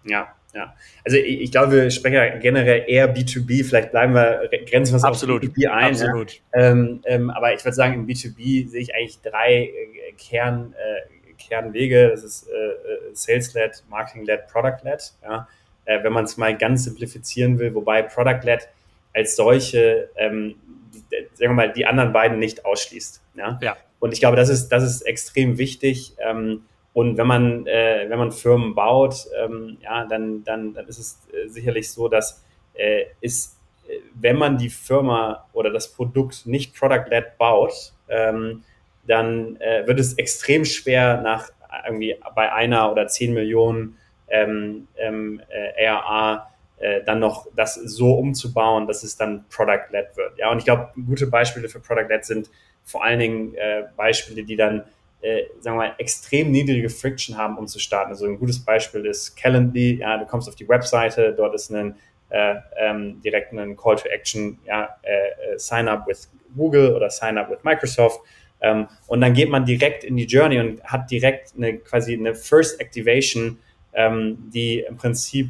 Ja, 0.05 0.33
ja. 0.57 0.73
Also 1.05 1.17
ich, 1.17 1.41
ich, 1.41 1.51
glaube, 1.51 1.73
wir 1.73 1.91
sprechen 1.91 2.15
ja 2.15 2.37
generell 2.37 2.83
eher 2.87 3.15
B2B, 3.15 3.63
vielleicht 3.63 3.91
bleiben 3.91 4.13
wir, 4.15 4.49
grenzen 4.67 4.93
wir 4.93 4.97
es 4.97 5.03
Absolut. 5.03 5.43
auf 5.43 5.49
B2B 5.49 5.67
ein. 5.69 5.91
Absolut. 5.91 6.41
Ja. 6.53 6.71
Ähm, 6.71 7.01
ähm, 7.05 7.29
aber 7.29 7.53
ich 7.53 7.63
würde 7.63 7.75
sagen, 7.75 7.93
im 7.93 8.07
B2B 8.07 8.67
sehe 8.67 8.81
ich 8.81 8.95
eigentlich 8.95 9.21
drei 9.21 9.65
äh, 9.65 10.11
Kern, 10.17 10.73
äh, 10.73 11.33
Kernwege. 11.37 12.09
Das 12.09 12.23
ist 12.23 12.47
äh, 12.49 12.53
äh 12.55 13.13
Sales-led, 13.13 13.83
Marketing-led, 13.89 14.47
Product-led. 14.47 15.13
Ja. 15.23 15.47
Äh, 15.85 16.03
wenn 16.03 16.11
man 16.11 16.25
es 16.25 16.37
mal 16.37 16.57
ganz 16.57 16.85
simplifizieren 16.85 17.59
will, 17.59 17.75
wobei 17.75 18.01
Product-led 18.01 18.67
als 19.13 19.35
solche, 19.35 20.09
ähm, 20.15 20.55
die, 20.93 20.99
sagen 21.35 21.51
wir 21.51 21.53
mal, 21.53 21.71
die 21.71 21.85
anderen 21.85 22.13
beiden 22.13 22.39
nicht 22.39 22.65
ausschließt. 22.65 23.21
Ja. 23.35 23.59
ja. 23.61 23.77
Und 23.99 24.11
ich 24.11 24.19
glaube, 24.19 24.37
das 24.37 24.49
ist, 24.49 24.69
das 24.69 24.83
ist 24.83 25.01
extrem 25.03 25.59
wichtig. 25.59 26.15
Ähm, 26.19 26.63
und 26.97 27.15
wenn 27.15 27.27
man, 27.27 27.67
äh, 27.67 28.07
wenn 28.09 28.17
man 28.17 28.31
Firmen 28.31 28.73
baut, 28.73 29.27
ähm, 29.39 29.77
ja, 29.83 30.05
dann, 30.05 30.43
dann, 30.43 30.73
dann 30.73 30.87
ist 30.87 30.97
es 30.97 31.19
äh, 31.31 31.47
sicherlich 31.47 31.91
so, 31.91 32.07
dass 32.07 32.43
äh, 32.73 33.03
ist, 33.21 33.59
äh, 33.87 33.99
wenn 34.15 34.35
man 34.35 34.57
die 34.57 34.71
Firma 34.71 35.45
oder 35.53 35.69
das 35.69 35.93
Produkt 35.93 36.47
nicht 36.47 36.75
product-led 36.75 37.37
baut, 37.37 37.93
ähm, 38.09 38.63
dann 39.05 39.57
äh, 39.57 39.85
wird 39.85 39.99
es 39.99 40.15
extrem 40.15 40.65
schwer 40.65 41.21
nach 41.21 41.51
irgendwie 41.85 42.15
bei 42.33 42.51
einer 42.51 42.91
oder 42.91 43.05
zehn 43.05 43.35
Millionen 43.35 43.99
ähm, 44.27 44.87
ähm, 44.97 45.39
äh, 45.49 45.85
ARA 45.85 46.49
äh, 46.79 47.03
dann 47.03 47.19
noch 47.19 47.45
das 47.55 47.75
so 47.75 48.13
umzubauen, 48.13 48.87
dass 48.87 49.03
es 49.03 49.15
dann 49.15 49.45
product-led 49.49 50.17
wird. 50.17 50.39
Ja, 50.39 50.49
und 50.49 50.57
ich 50.57 50.65
glaube, 50.65 50.89
gute 51.05 51.27
Beispiele 51.27 51.69
für 51.69 51.79
product-led 51.79 52.25
sind 52.25 52.49
vor 52.83 53.03
allen 53.03 53.19
Dingen 53.19 53.53
äh, 53.53 53.83
Beispiele, 53.95 54.43
die 54.43 54.55
dann 54.55 54.83
äh, 55.21 55.43
sagen 55.59 55.77
wir 55.77 55.87
mal, 55.87 55.95
extrem 55.97 56.51
niedrige 56.51 56.89
Friction 56.89 57.37
haben, 57.37 57.57
um 57.57 57.67
zu 57.67 57.79
starten. 57.79 58.11
Also 58.11 58.25
ein 58.25 58.37
gutes 58.37 58.63
Beispiel 58.63 59.05
ist 59.05 59.35
Calendly, 59.35 59.99
ja, 59.99 60.17
du 60.17 60.25
kommst 60.25 60.47
auf 60.47 60.55
die 60.55 60.67
Webseite, 60.67 61.33
dort 61.35 61.55
ist 61.55 61.71
ein 61.71 61.95
äh, 62.29 62.55
ähm, 62.77 63.21
direkt 63.21 63.53
ein 63.53 63.75
Call 63.77 63.95
to 63.95 64.09
Action, 64.09 64.59
ja, 64.65 64.89
äh, 65.01 65.53
äh, 65.53 65.57
Sign 65.57 65.87
up 65.87 66.07
with 66.07 66.29
Google 66.55 66.93
oder 66.93 67.09
Sign 67.09 67.37
up 67.37 67.49
with 67.49 67.59
Microsoft. 67.63 68.19
Ähm, 68.59 68.87
und 69.07 69.21
dann 69.21 69.33
geht 69.33 69.49
man 69.49 69.65
direkt 69.65 70.03
in 70.03 70.17
die 70.17 70.25
Journey 70.25 70.59
und 70.59 70.83
hat 70.83 71.09
direkt 71.09 71.53
eine 71.55 71.77
quasi 71.77 72.13
eine 72.13 72.35
First 72.35 72.81
Activation, 72.81 73.59
ähm, 73.93 74.49
die 74.53 74.79
im 74.79 74.97
Prinzip 74.97 75.49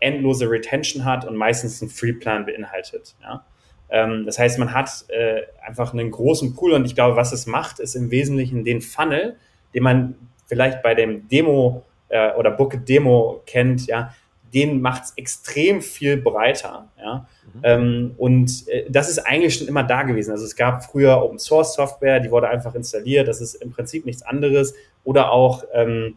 endlose 0.00 0.50
Retention 0.50 1.04
hat 1.04 1.24
und 1.24 1.36
meistens 1.36 1.80
einen 1.80 1.90
Free 1.90 2.12
Plan 2.12 2.44
beinhaltet. 2.44 3.14
Ja. 3.22 3.44
Ähm, 3.88 4.24
das 4.26 4.38
heißt, 4.38 4.58
man 4.58 4.72
hat 4.74 4.90
äh, 5.08 5.42
einfach 5.64 5.92
einen 5.92 6.10
großen 6.10 6.54
Pool 6.54 6.72
und 6.72 6.84
ich 6.84 6.94
glaube, 6.94 7.16
was 7.16 7.32
es 7.32 7.46
macht, 7.46 7.78
ist 7.78 7.94
im 7.94 8.10
Wesentlichen 8.10 8.64
den 8.64 8.80
Funnel, 8.80 9.36
den 9.74 9.82
man 9.82 10.14
vielleicht 10.46 10.82
bei 10.82 10.94
dem 10.94 11.28
Demo 11.28 11.84
äh, 12.08 12.32
oder 12.32 12.50
Book 12.50 12.84
Demo 12.86 13.42
kennt, 13.46 13.86
ja, 13.86 14.14
den 14.54 14.80
macht 14.80 15.04
es 15.04 15.12
extrem 15.16 15.82
viel 15.82 16.16
breiter. 16.16 16.88
Ja? 16.98 17.26
Mhm. 17.54 17.60
Ähm, 17.62 18.14
und 18.16 18.68
äh, 18.68 18.86
das 18.88 19.08
ist 19.08 19.18
eigentlich 19.18 19.56
schon 19.56 19.68
immer 19.68 19.82
da 19.82 20.02
gewesen. 20.02 20.30
Also 20.30 20.44
es 20.44 20.56
gab 20.56 20.84
früher 20.84 21.22
Open 21.22 21.38
Source 21.38 21.74
Software, 21.74 22.20
die 22.20 22.30
wurde 22.30 22.48
einfach 22.48 22.74
installiert. 22.74 23.28
Das 23.28 23.40
ist 23.40 23.54
im 23.56 23.70
Prinzip 23.70 24.06
nichts 24.06 24.22
anderes. 24.22 24.74
Oder 25.04 25.30
auch 25.32 25.64
ähm, 25.72 26.16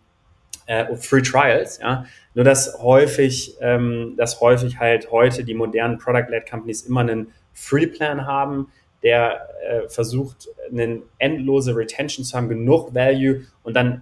äh, 0.68 0.96
Free 0.96 1.22
Trials. 1.22 1.80
Ja? 1.80 2.06
Nur 2.34 2.46
dass 2.46 2.82
häufig, 2.82 3.58
ähm, 3.62 4.14
dass 4.18 4.40
häufig 4.40 4.80
halt 4.80 5.12
heute 5.12 5.44
die 5.44 5.54
modernen 5.54 5.98
Product-led 5.98 6.50
Companies 6.50 6.84
immer 6.84 7.02
einen 7.02 7.32
Free 7.60 7.88
Plan 7.88 8.26
haben, 8.26 8.72
der 9.04 9.48
äh, 9.62 9.90
versucht, 9.90 10.50
eine 10.72 11.02
endlose 11.18 11.76
Retention 11.76 12.26
zu 12.26 12.36
haben, 12.36 12.50
genug 12.50 12.94
Value 12.94 13.46
und 13.64 13.76
dann 13.76 14.02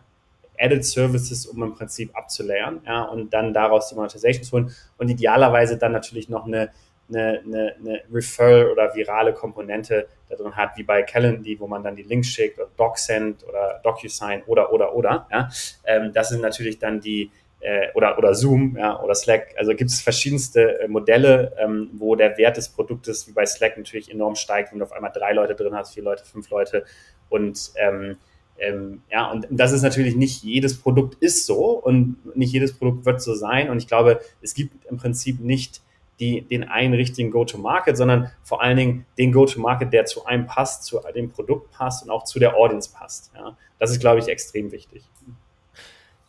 Added 0.60 0.84
Services, 0.84 1.46
um 1.46 1.62
im 1.64 1.76
Prinzip 1.76 2.16
abzulayern, 2.16 2.82
ja, 2.86 3.04
und 3.04 3.32
dann 3.32 3.54
daraus 3.54 3.90
die 3.90 3.96
Monetization 3.96 4.44
zu 4.44 4.52
holen 4.54 4.76
und 4.98 5.10
idealerweise 5.10 5.78
dann 5.78 5.92
natürlich 5.92 6.30
noch 6.30 6.48
eine, 6.48 6.72
eine, 7.10 7.42
eine, 7.46 7.76
eine 7.80 8.02
Referral 8.12 8.72
oder 8.72 8.94
virale 8.96 9.34
Komponente 9.34 10.08
da 10.30 10.36
drin 10.36 10.56
hat, 10.56 10.72
wie 10.76 10.84
bei 10.84 11.04
Calendly, 11.04 11.60
wo 11.60 11.68
man 11.68 11.84
dann 11.84 11.96
die 11.96 12.04
Links 12.04 12.28
schickt 12.28 12.58
oder 12.58 12.70
DocSend 12.76 13.44
oder 13.48 13.80
DocuSign 13.84 14.44
oder, 14.48 14.74
oder, 14.74 14.96
oder, 14.96 15.28
ja. 15.32 15.50
Ähm, 15.86 16.12
das 16.12 16.30
sind 16.30 16.42
natürlich 16.42 16.80
dann 16.80 17.00
die, 17.02 17.32
äh, 17.62 17.88
oder, 17.96 18.18
oder 18.18 18.36
Zoom 18.36 18.78
ja, 18.78 19.02
oder 19.02 19.16
Slack. 19.16 19.56
Also 19.58 19.74
gibt 19.74 19.90
es 19.90 20.02
verschiedenste 20.02 20.82
äh, 20.82 20.88
Modelle, 20.88 21.54
ähm, 21.60 21.90
wo 21.94 22.16
der 22.16 22.38
Wert 22.38 22.58
des 22.58 22.70
Produktes 22.70 23.28
wie 23.28 23.32
bei 23.32 23.46
Slack 23.46 23.78
natürlich 23.78 24.12
enorm 24.12 24.36
steigt, 24.36 24.72
wenn 24.72 24.80
du 24.80 24.86
auf 24.86 24.92
einmal 24.92 25.12
drei 25.14 25.34
Leute 25.34 25.56
drin 25.56 25.76
hast, 25.76 25.94
vier 25.94 26.04
Leute, 26.04 26.26
fünf 26.26 26.50
Leute 26.50 26.86
und 27.30 27.72
ähm, 27.76 28.18
ähm, 28.60 29.02
ja, 29.12 29.30
und 29.32 29.48
das 29.52 29.72
ist 29.72 29.84
natürlich 29.84 30.16
nicht 30.16 30.44
jedes 30.44 30.80
Produkt 30.80 31.16
ist 31.22 31.46
so 31.46 31.66
und 31.80 32.18
nicht 32.36 32.52
jedes 32.52 32.74
Produkt 32.74 33.06
wird 33.06 33.22
so 33.22 33.36
sein. 33.36 33.70
Und 33.70 33.78
ich 33.78 33.88
glaube, 33.88 34.20
es 34.42 34.54
gibt 34.54 34.86
im 34.86 34.98
Prinzip 34.98 35.40
nicht 35.40 35.82
die, 36.20 36.42
den 36.42 36.64
einen 36.64 36.96
richtigen 36.96 37.30
Go-to-Market, 37.30 37.96
sondern 37.96 38.32
vor 38.44 38.62
allen 38.62 38.78
Dingen 38.78 39.06
den 39.18 39.32
Go-to-Market, 39.32 39.94
der 39.94 40.06
zu 40.06 40.26
einem 40.26 40.48
passt, 40.48 40.86
zu 40.86 41.00
dem 41.16 41.30
Produkt 41.30 41.72
passt 41.72 42.04
und 42.04 42.10
auch 42.10 42.24
zu 42.24 42.40
der 42.40 42.56
Audience 42.56 42.90
passt. 42.92 43.32
Ja, 43.36 43.56
das 43.78 43.92
ist, 43.92 44.00
glaube 44.00 44.20
ich, 44.20 44.28
extrem 44.28 44.72
wichtig. 44.72 45.04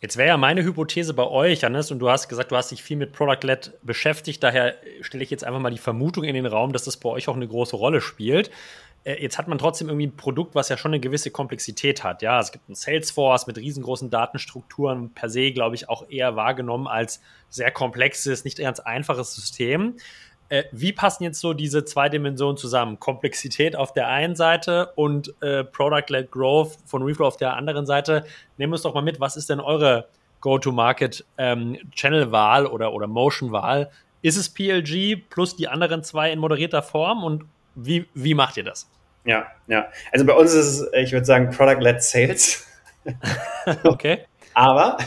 Jetzt 0.01 0.15
wäre 0.15 0.29
ja 0.29 0.37
meine 0.37 0.63
Hypothese 0.63 1.13
bei 1.13 1.27
euch, 1.27 1.65
Hannes, 1.65 1.91
und 1.91 1.99
du 1.99 2.09
hast 2.09 2.29
gesagt, 2.29 2.51
du 2.51 2.55
hast 2.55 2.71
dich 2.71 2.81
viel 2.81 2.95
mit 2.95 3.11
Product-Led 3.11 3.79
beschäftigt. 3.83 4.41
Daher 4.41 4.75
stelle 5.01 5.23
ich 5.23 5.29
jetzt 5.29 5.43
einfach 5.43 5.59
mal 5.59 5.71
die 5.71 5.77
Vermutung 5.77 6.23
in 6.23 6.35
den 6.35 6.45
Raum, 6.45 6.71
dass 6.71 6.85
das 6.85 6.95
bei 6.95 7.09
euch 7.09 7.27
auch 7.27 7.35
eine 7.35 7.47
große 7.47 7.75
Rolle 7.75 7.99
spielt. 7.99 8.49
Äh, 9.03 9.21
jetzt 9.21 9.37
hat 9.37 9.49
man 9.49 9.57
trotzdem 9.57 9.89
irgendwie 9.89 10.07
ein 10.07 10.15
Produkt, 10.15 10.55
was 10.55 10.69
ja 10.69 10.77
schon 10.77 10.91
eine 10.91 11.01
gewisse 11.01 11.31
Komplexität 11.31 12.03
hat. 12.03 12.21
Ja, 12.21 12.39
es 12.39 12.53
gibt 12.53 12.69
ein 12.69 12.75
Salesforce 12.75 13.47
mit 13.47 13.57
riesengroßen 13.57 14.09
Datenstrukturen, 14.09 15.13
per 15.13 15.29
se, 15.29 15.51
glaube 15.51 15.75
ich, 15.75 15.89
auch 15.89 16.09
eher 16.09 16.37
wahrgenommen 16.37 16.87
als 16.87 17.21
sehr 17.49 17.71
komplexes, 17.71 18.45
nicht 18.45 18.57
ganz 18.57 18.79
einfaches 18.79 19.35
System. 19.35 19.95
Äh, 20.49 20.63
wie 20.71 20.91
passen 20.91 21.23
jetzt 21.23 21.39
so 21.39 21.53
diese 21.53 21.85
zwei 21.85 22.09
Dimensionen 22.09 22.57
zusammen? 22.57 22.99
Komplexität 22.99 23.75
auf 23.75 23.93
der 23.93 24.07
einen 24.07 24.35
Seite 24.35 24.91
und 24.95 25.31
äh, 25.41 25.63
Product-led 25.63 26.31
Growth 26.31 26.79
von 26.85 27.03
Reflow 27.03 27.27
auf 27.27 27.37
der 27.37 27.55
anderen 27.55 27.85
Seite. 27.85 28.25
Nehmen 28.57 28.71
wir 28.71 28.75
uns 28.75 28.81
doch 28.81 28.95
mal 28.95 29.03
mit, 29.03 29.19
was 29.19 29.37
ist 29.37 29.49
denn 29.49 29.59
eure 29.59 30.07
Go-to-Market-Channel-Wahl 30.41 32.65
ähm, 32.65 32.71
oder, 32.71 32.93
oder 32.93 33.07
Motion-Wahl? 33.07 33.91
Ist 34.21 34.37
es 34.37 34.49
PLG 34.49 35.17
plus 35.29 35.55
die 35.55 35.67
anderen 35.67 36.03
zwei 36.03 36.31
in 36.31 36.39
moderierter 36.39 36.81
Form 36.81 37.23
und 37.23 37.43
wie, 37.75 38.07
wie 38.13 38.33
macht 38.33 38.57
ihr 38.57 38.63
das? 38.63 38.89
Ja, 39.25 39.47
ja. 39.67 39.89
Also 40.11 40.25
bei 40.25 40.33
uns 40.33 40.53
ist 40.53 40.65
es, 40.65 40.91
ich 40.93 41.11
würde 41.11 41.25
sagen, 41.25 41.51
Product-led 41.51 42.01
Sales. 42.01 42.65
okay. 43.83 44.25
aber, 44.53 44.97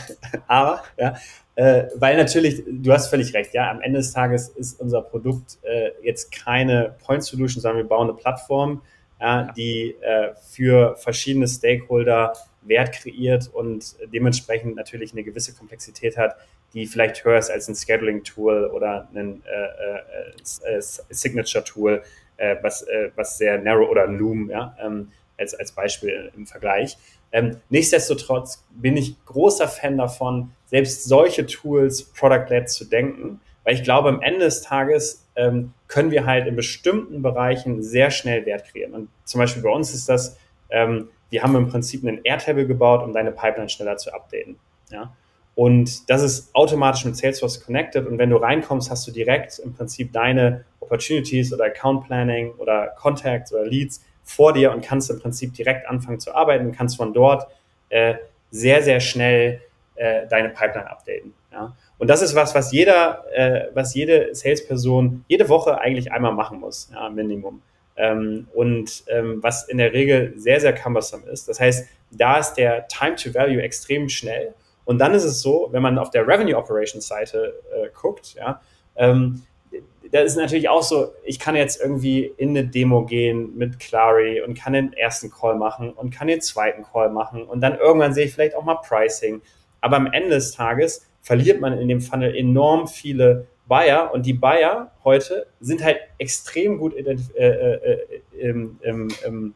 aber, 0.47 0.83
ja, 0.97 1.15
äh, 1.55 1.85
weil 1.95 2.17
natürlich, 2.17 2.63
du 2.67 2.91
hast 2.91 3.09
völlig 3.09 3.33
recht, 3.33 3.53
ja, 3.53 3.69
am 3.69 3.81
Ende 3.81 3.99
des 3.99 4.11
Tages 4.11 4.49
ist 4.49 4.79
unser 4.79 5.01
Produkt 5.01 5.59
äh, 5.61 5.91
jetzt 6.01 6.31
keine 6.31 6.95
Point 7.05 7.23
Solution, 7.23 7.61
sondern 7.61 7.83
wir 7.83 7.87
bauen 7.87 8.09
eine 8.09 8.17
Plattform, 8.17 8.81
ja, 9.19 9.51
die 9.55 9.95
äh, 10.01 10.33
für 10.49 10.95
verschiedene 10.97 11.47
Stakeholder 11.47 12.33
Wert 12.63 12.93
kreiert 12.93 13.49
und 13.53 13.95
dementsprechend 14.11 14.75
natürlich 14.75 15.11
eine 15.11 15.23
gewisse 15.23 15.53
Komplexität 15.53 16.17
hat, 16.17 16.37
die 16.73 16.87
vielleicht 16.87 17.23
höher 17.23 17.37
ist 17.37 17.51
als 17.51 17.67
ein 17.67 17.75
Scheduling-Tool 17.75 18.67
oder 18.67 19.07
ein 19.13 19.43
äh, 19.45 20.71
äh, 20.71 20.77
äh, 20.77 20.81
Signature-Tool, 20.81 22.01
äh, 22.37 22.55
was, 22.61 22.81
äh, 22.83 23.11
was 23.15 23.37
sehr 23.37 23.59
narrow 23.59 23.89
oder 23.89 24.07
Loom, 24.07 24.49
ja, 24.49 24.75
ähm, 24.81 25.11
als, 25.37 25.53
als 25.53 25.71
Beispiel 25.71 26.31
im 26.35 26.47
Vergleich. 26.47 26.97
Ähm, 27.33 27.57
nichtsdestotrotz 27.69 28.63
bin 28.71 28.95
ich 28.95 29.17
großer 29.25 29.67
Fan 29.67 29.97
davon, 29.97 30.51
selbst 30.67 31.03
solche 31.03 31.45
Tools 31.45 32.03
product-led 32.03 32.69
zu 32.69 32.85
denken, 32.85 33.41
weil 33.63 33.73
ich 33.73 33.83
glaube, 33.83 34.09
am 34.09 34.21
Ende 34.21 34.41
des 34.41 34.61
Tages 34.61 35.25
ähm, 35.35 35.73
können 35.87 36.11
wir 36.11 36.25
halt 36.25 36.47
in 36.47 36.55
bestimmten 36.55 37.21
Bereichen 37.21 37.81
sehr 37.81 38.11
schnell 38.11 38.45
Wert 38.45 38.65
kreieren. 38.71 38.93
Und 38.93 39.09
zum 39.25 39.39
Beispiel 39.39 39.63
bei 39.63 39.69
uns 39.69 39.93
ist 39.93 40.07
das, 40.07 40.37
ähm, 40.69 41.09
wir 41.29 41.41
haben 41.41 41.55
im 41.55 41.67
Prinzip 41.67 42.05
einen 42.05 42.21
Airtable 42.23 42.67
gebaut, 42.67 43.03
um 43.03 43.13
deine 43.13 43.31
Pipeline 43.31 43.69
schneller 43.69 43.97
zu 43.97 44.13
updaten. 44.13 44.57
Ja? 44.91 45.13
Und 45.55 46.09
das 46.09 46.21
ist 46.21 46.53
automatisch 46.55 47.05
mit 47.05 47.15
Salesforce 47.15 47.63
connected. 47.63 48.07
Und 48.07 48.17
wenn 48.17 48.29
du 48.29 48.37
reinkommst, 48.37 48.89
hast 48.91 49.07
du 49.07 49.11
direkt 49.11 49.59
im 49.59 49.73
Prinzip 49.73 50.13
deine 50.13 50.65
Opportunities 50.79 51.53
oder 51.53 51.65
Account 51.65 52.05
Planning 52.05 52.51
oder 52.57 52.93
Contacts 52.99 53.53
oder 53.53 53.65
Leads 53.65 54.03
vor 54.23 54.53
dir 54.53 54.71
und 54.71 54.83
kannst 54.83 55.09
im 55.09 55.19
Prinzip 55.19 55.53
direkt 55.53 55.87
anfangen 55.87 56.19
zu 56.19 56.33
arbeiten 56.33 56.65
und 56.67 56.71
kannst 56.75 56.97
von 56.97 57.13
dort 57.13 57.47
äh, 57.89 58.15
sehr, 58.51 58.81
sehr 58.81 58.99
schnell 58.99 59.61
äh, 59.95 60.27
deine 60.27 60.49
Pipeline 60.49 60.89
updaten. 60.89 61.33
Ja? 61.51 61.75
Und 61.97 62.09
das 62.09 62.21
ist 62.21 62.35
was, 62.35 62.55
was 62.55 62.71
jeder, 62.71 63.25
äh, 63.33 63.67
was 63.73 63.93
jede 63.93 64.33
Salesperson 64.33 65.23
jede 65.27 65.49
Woche 65.49 65.79
eigentlich 65.79 66.11
einmal 66.11 66.33
machen 66.33 66.59
muss, 66.59 66.89
ja, 66.93 67.09
Minimum. 67.09 67.61
Ähm, 67.95 68.47
und 68.53 69.03
ähm, 69.07 69.37
was 69.43 69.67
in 69.69 69.77
der 69.77 69.93
Regel 69.93 70.33
sehr, 70.35 70.59
sehr 70.59 70.73
cumbersome 70.73 71.27
ist. 71.27 71.47
Das 71.47 71.59
heißt, 71.59 71.87
da 72.09 72.37
ist 72.37 72.55
der 72.55 72.87
Time 72.87 73.15
to 73.15 73.33
Value 73.33 73.61
extrem 73.61 74.09
schnell 74.09 74.53
und 74.85 74.99
dann 74.99 75.13
ist 75.13 75.23
es 75.23 75.41
so, 75.41 75.69
wenn 75.71 75.81
man 75.81 75.97
auf 75.97 76.09
der 76.09 76.27
Revenue 76.27 76.57
Operations 76.57 77.07
Seite 77.07 77.61
äh, 77.71 77.89
guckt, 77.93 78.33
ja, 78.33 78.61
ähm, 78.95 79.43
da 80.13 80.21
ist 80.21 80.35
natürlich 80.35 80.69
auch 80.69 80.83
so, 80.83 81.11
ich 81.23 81.39
kann 81.39 81.55
jetzt 81.55 81.81
irgendwie 81.81 82.31
in 82.37 82.49
eine 82.49 82.67
Demo 82.67 83.03
gehen 83.03 83.57
mit 83.57 83.79
Clary 83.79 84.41
und 84.41 84.53
kann 84.53 84.73
den 84.73 84.93
ersten 84.93 85.31
Call 85.31 85.55
machen 85.55 85.91
und 85.91 86.11
kann 86.11 86.27
den 86.27 86.39
zweiten 86.39 86.83
Call 86.83 87.09
machen 87.09 87.43
und 87.43 87.61
dann 87.61 87.79
irgendwann 87.79 88.13
sehe 88.13 88.25
ich 88.25 88.33
vielleicht 88.33 88.55
auch 88.55 88.63
mal 88.63 88.75
Pricing. 88.75 89.41
Aber 89.81 89.97
am 89.97 90.05
Ende 90.05 90.29
des 90.29 90.51
Tages 90.51 91.07
verliert 91.21 91.59
man 91.59 91.79
in 91.79 91.87
dem 91.87 91.99
Funnel 91.99 92.35
enorm 92.35 92.87
viele 92.87 93.47
Buyer 93.67 94.13
und 94.13 94.27
die 94.27 94.33
Buyer 94.33 94.91
heute 95.03 95.47
sind 95.59 95.83
halt 95.83 95.97
extrem 96.19 96.77
gut 96.77 96.95
äh, 96.95 97.17
äh, 97.35 97.73
äh, 97.73 98.21
im, 98.37 98.79
im, 98.83 99.07
im, 99.25 99.55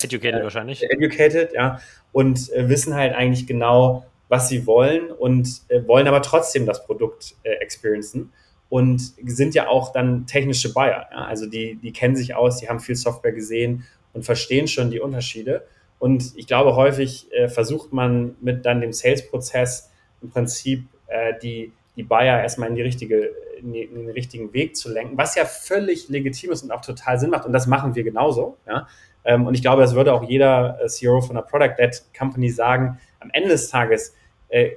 educated 0.00 0.44
wahrscheinlich. 0.44 0.88
Educated, 0.88 1.54
ja, 1.54 1.80
und 2.12 2.52
äh, 2.52 2.68
wissen 2.68 2.94
halt 2.94 3.16
eigentlich 3.16 3.48
genau, 3.48 4.06
was 4.28 4.48
sie 4.48 4.64
wollen 4.64 5.10
und 5.10 5.62
äh, 5.70 5.84
wollen 5.88 6.06
aber 6.06 6.22
trotzdem 6.22 6.66
das 6.66 6.86
Produkt 6.86 7.34
äh, 7.42 7.54
experiencen 7.54 8.32
und 8.68 9.00
sind 9.24 9.54
ja 9.54 9.68
auch 9.68 9.92
dann 9.92 10.26
technische 10.26 10.72
Buyer. 10.72 11.06
Ja? 11.10 11.24
Also 11.24 11.46
die, 11.46 11.76
die 11.76 11.92
kennen 11.92 12.16
sich 12.16 12.34
aus, 12.34 12.58
die 12.58 12.68
haben 12.68 12.80
viel 12.80 12.96
Software 12.96 13.32
gesehen 13.32 13.84
und 14.12 14.24
verstehen 14.24 14.68
schon 14.68 14.90
die 14.90 15.00
Unterschiede. 15.00 15.66
Und 15.98 16.32
ich 16.36 16.46
glaube, 16.46 16.76
häufig 16.76 17.32
äh, 17.32 17.48
versucht 17.48 17.92
man 17.92 18.36
mit 18.40 18.66
dann 18.66 18.80
dem 18.80 18.92
Sales-Prozess 18.92 19.90
im 20.22 20.30
Prinzip 20.30 20.84
äh, 21.08 21.34
die, 21.42 21.72
die 21.96 22.02
Buyer 22.02 22.40
erstmal 22.40 22.68
in, 22.68 22.74
die 22.74 22.82
richtige, 22.82 23.30
in, 23.60 23.72
die, 23.72 23.82
in, 23.82 23.94
den 23.94 24.10
richtigen 24.10 24.52
Weg 24.52 24.76
zu 24.76 24.92
lenken, 24.92 25.16
was 25.16 25.34
ja 25.34 25.44
völlig 25.44 26.08
legitim 26.08 26.52
ist 26.52 26.62
und 26.62 26.70
auch 26.70 26.82
total 26.82 27.18
Sinn 27.18 27.30
macht. 27.30 27.46
Und 27.46 27.52
das 27.52 27.66
machen 27.66 27.94
wir 27.94 28.04
genauso. 28.04 28.58
Ja? 28.66 28.86
Ähm, 29.24 29.46
und 29.46 29.54
ich 29.54 29.62
glaube, 29.62 29.82
das 29.82 29.94
würde 29.94 30.12
auch 30.12 30.28
jeder 30.28 30.78
äh, 30.82 30.86
CEO 30.86 31.20
von 31.20 31.36
einer 31.36 31.44
Product-led 31.44 32.04
Company 32.16 32.50
sagen. 32.50 33.00
Am 33.20 33.30
Ende 33.32 33.48
des 33.48 33.68
Tages 33.68 34.14
äh, 34.48 34.72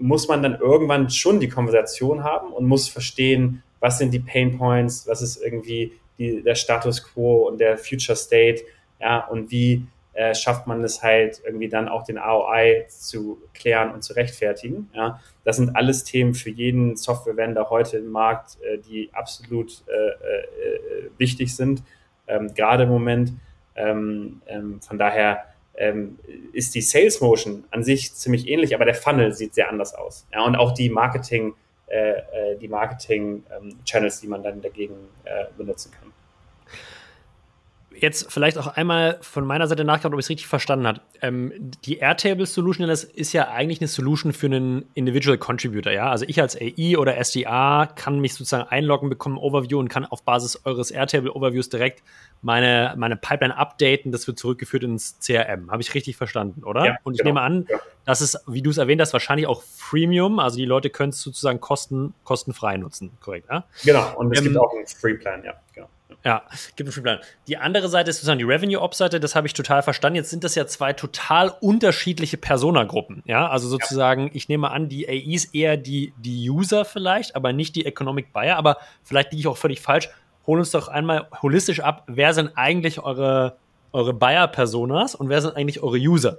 muss 0.00 0.28
man 0.28 0.42
dann 0.42 0.58
irgendwann 0.58 1.10
schon 1.10 1.40
die 1.40 1.48
Konversation 1.48 2.24
haben 2.24 2.52
und 2.52 2.66
muss 2.66 2.88
verstehen, 2.88 3.62
was 3.80 3.98
sind 3.98 4.12
die 4.12 4.20
Pain 4.20 4.58
Points, 4.58 5.06
was 5.06 5.22
ist 5.22 5.42
irgendwie 5.42 5.92
die, 6.18 6.42
der 6.42 6.54
Status 6.54 7.02
quo 7.02 7.48
und 7.48 7.58
der 7.58 7.78
Future 7.78 8.16
State, 8.16 8.62
ja, 9.00 9.26
und 9.26 9.50
wie 9.50 9.86
äh, 10.12 10.34
schafft 10.34 10.66
man 10.66 10.84
es 10.84 11.02
halt 11.02 11.40
irgendwie 11.44 11.68
dann 11.68 11.88
auch 11.88 12.04
den 12.04 12.18
ROI 12.18 12.84
zu 12.88 13.40
klären 13.54 13.92
und 13.92 14.02
zu 14.02 14.12
rechtfertigen. 14.14 14.90
Ja. 14.94 15.20
Das 15.44 15.56
sind 15.56 15.76
alles 15.76 16.04
Themen 16.04 16.34
für 16.34 16.50
jeden 16.50 16.96
Software-Vendor 16.96 17.70
heute 17.70 17.98
im 17.98 18.10
Markt, 18.10 18.58
äh, 18.62 18.78
die 18.78 19.08
absolut 19.12 19.82
äh, 19.88 19.92
äh 19.92 21.10
wichtig 21.16 21.54
sind, 21.54 21.82
ähm, 22.26 22.52
gerade 22.54 22.82
im 22.84 22.88
Moment. 22.90 23.32
Ähm, 23.76 24.42
ähm, 24.46 24.80
von 24.80 24.98
daher 24.98 25.44
ähm, 25.80 26.18
ist 26.52 26.74
die 26.74 26.82
Sales 26.82 27.20
Motion 27.20 27.64
an 27.70 27.82
sich 27.82 28.14
ziemlich 28.14 28.46
ähnlich, 28.46 28.74
aber 28.74 28.84
der 28.84 28.94
Funnel 28.94 29.32
sieht 29.32 29.54
sehr 29.54 29.68
anders 29.68 29.94
aus. 29.94 30.26
Ja, 30.32 30.44
und 30.44 30.54
auch 30.54 30.72
die 30.72 30.90
Marketing, 30.90 31.54
äh, 31.88 32.10
äh 32.10 32.58
die 32.60 32.68
Marketing 32.68 33.42
ähm, 33.50 33.78
Channels, 33.84 34.20
die 34.20 34.28
man 34.28 34.42
dann 34.42 34.60
dagegen 34.60 34.94
äh, 35.24 35.46
benutzen 35.56 35.90
kann. 35.90 36.12
Jetzt 37.96 38.32
vielleicht 38.32 38.56
auch 38.58 38.66
einmal 38.66 39.18
von 39.20 39.44
meiner 39.44 39.66
Seite 39.66 39.84
nachgedacht, 39.84 40.12
ob 40.12 40.20
ich 40.20 40.26
es 40.26 40.30
richtig 40.30 40.46
verstanden 40.46 40.86
habe. 40.86 41.00
Ähm, 41.22 41.52
die 41.84 41.98
Airtable 41.98 42.46
Solution 42.46 42.86
das 42.88 43.04
ist 43.04 43.32
ja 43.32 43.48
eigentlich 43.50 43.80
eine 43.80 43.88
Solution 43.88 44.32
für 44.32 44.46
einen 44.46 44.86
Individual 44.94 45.38
Contributor, 45.38 45.92
ja. 45.92 46.10
Also 46.10 46.24
ich 46.26 46.40
als 46.40 46.56
AI 46.56 46.96
oder 46.96 47.22
SDA 47.22 47.86
kann 47.86 48.20
mich 48.20 48.34
sozusagen 48.34 48.68
einloggen, 48.68 49.10
bekomme 49.10 49.36
ein 49.36 49.38
Overview 49.38 49.78
und 49.78 49.88
kann 49.88 50.04
auf 50.04 50.22
Basis 50.22 50.60
eures 50.64 50.90
Airtable 50.90 51.34
Overviews 51.34 51.68
direkt 51.68 52.02
meine, 52.42 52.94
meine 52.96 53.16
Pipeline 53.16 53.56
updaten. 53.56 54.12
Das 54.12 54.26
wird 54.26 54.38
zurückgeführt 54.38 54.84
ins 54.84 55.18
CRM. 55.20 55.70
Habe 55.70 55.82
ich 55.82 55.92
richtig 55.94 56.16
verstanden, 56.16 56.64
oder? 56.64 56.86
Ja, 56.86 56.96
und 57.02 57.14
ich 57.14 57.18
genau. 57.18 57.30
nehme 57.30 57.40
an, 57.42 57.66
ja. 57.68 57.78
dass 58.04 58.20
es, 58.20 58.38
wie 58.46 58.62
du 58.62 58.70
es 58.70 58.78
erwähnt 58.78 59.00
hast, 59.00 59.12
wahrscheinlich 59.12 59.46
auch 59.46 59.62
Freemium. 59.62 60.38
Also 60.38 60.56
die 60.56 60.64
Leute 60.64 60.90
können 60.90 61.10
es 61.10 61.20
sozusagen 61.20 61.60
kosten, 61.60 62.14
kostenfrei 62.24 62.76
nutzen, 62.76 63.10
korrekt? 63.20 63.48
Ja? 63.50 63.64
Genau. 63.84 64.16
Und 64.16 64.32
es 64.32 64.38
ähm, 64.38 64.44
gibt 64.44 64.56
auch 64.56 64.72
einen 64.74 64.86
Free 64.86 65.14
Plan, 65.14 65.42
ja. 65.44 65.54
Genau. 65.74 65.88
Ja, 66.24 66.42
gibt 66.76 66.88
einen 66.88 66.92
Freeplan. 66.92 67.18
Die 67.48 67.56
andere 67.56 67.88
Seite 67.88 68.10
ist 68.10 68.16
sozusagen 68.16 68.38
die 68.38 68.44
Revenue-Ops-Seite, 68.44 69.20
das 69.20 69.34
habe 69.34 69.46
ich 69.46 69.54
total 69.54 69.82
verstanden. 69.82 70.16
Jetzt 70.16 70.30
sind 70.30 70.44
das 70.44 70.54
ja 70.54 70.66
zwei 70.66 70.92
total 70.92 71.52
unterschiedliche 71.60 72.36
Personagruppen. 72.36 73.22
Ja, 73.26 73.48
also 73.48 73.68
sozusagen, 73.68 74.26
ja. 74.26 74.30
ich 74.34 74.48
nehme 74.48 74.70
an, 74.70 74.88
die 74.88 75.08
AIs 75.08 75.46
eher 75.46 75.76
die, 75.76 76.12
die 76.18 76.50
User 76.50 76.84
vielleicht, 76.84 77.36
aber 77.36 77.52
nicht 77.52 77.74
die 77.76 77.86
Economic 77.86 78.32
Buyer. 78.32 78.56
Aber 78.56 78.78
vielleicht 79.02 79.32
liege 79.32 79.40
ich 79.40 79.46
auch 79.46 79.56
völlig 79.56 79.80
falsch. 79.80 80.08
Hol 80.46 80.58
uns 80.58 80.70
doch 80.70 80.88
einmal 80.88 81.28
holistisch 81.42 81.80
ab, 81.80 82.04
wer 82.06 82.34
sind 82.34 82.52
eigentlich 82.56 83.00
eure, 83.00 83.56
eure 83.92 84.14
Buyer-Personas 84.14 85.14
und 85.14 85.28
wer 85.28 85.40
sind 85.40 85.56
eigentlich 85.56 85.82
eure 85.82 85.98
User? 85.98 86.38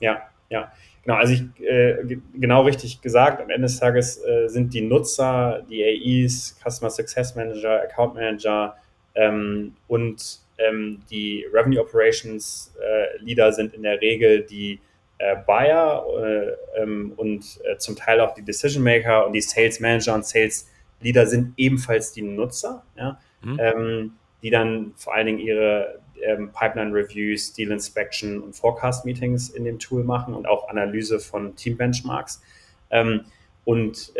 Ja, 0.00 0.22
ja. 0.48 0.72
Genau, 1.04 1.16
also 1.16 1.32
ich, 1.32 1.42
äh, 1.60 2.18
genau 2.34 2.62
richtig 2.62 3.00
gesagt, 3.02 3.40
am 3.40 3.50
Ende 3.50 3.66
des 3.66 3.78
Tages 3.80 4.24
äh, 4.24 4.46
sind 4.48 4.72
die 4.72 4.82
Nutzer, 4.82 5.62
die 5.68 5.82
AIs, 5.82 6.56
Customer 6.62 6.90
Success 6.90 7.34
Manager, 7.34 7.82
Account 7.82 8.14
Manager, 8.14 8.76
ähm, 9.14 9.74
und 9.88 10.40
ähm, 10.58 11.02
die 11.10 11.46
Revenue 11.52 11.80
Operations 11.80 12.74
äh, 12.80 13.18
Leader 13.22 13.52
sind 13.52 13.74
in 13.74 13.82
der 13.82 14.00
Regel 14.00 14.42
die 14.42 14.80
äh, 15.18 15.36
Buyer 15.46 16.04
äh, 16.20 16.80
ähm, 16.82 17.12
und 17.16 17.60
äh, 17.64 17.76
zum 17.78 17.96
Teil 17.96 18.20
auch 18.20 18.34
die 18.34 18.42
Decision 18.42 18.82
Maker 18.82 19.26
und 19.26 19.32
die 19.32 19.40
Sales 19.40 19.80
Manager 19.80 20.14
und 20.14 20.26
Sales 20.26 20.68
Leader 21.00 21.26
sind 21.26 21.54
ebenfalls 21.56 22.12
die 22.12 22.22
Nutzer, 22.22 22.84
ja, 22.96 23.20
mhm. 23.42 23.58
Ähm, 23.60 24.12
die 24.42 24.50
dann 24.50 24.92
vor 24.96 25.14
allen 25.14 25.26
Dingen 25.26 25.38
ihre 25.38 26.00
ähm, 26.22 26.50
Pipeline 26.52 26.92
Reviews, 26.92 27.52
Deal 27.52 27.70
Inspection 27.70 28.40
und 28.40 28.54
Forecast 28.54 29.04
Meetings 29.04 29.50
in 29.50 29.64
dem 29.64 29.78
Tool 29.78 30.04
machen 30.04 30.34
und 30.34 30.46
auch 30.46 30.68
Analyse 30.68 31.20
von 31.20 31.54
Team 31.56 31.76
Benchmarks. 31.76 32.42
Ähm, 32.90 33.24
und 33.64 34.12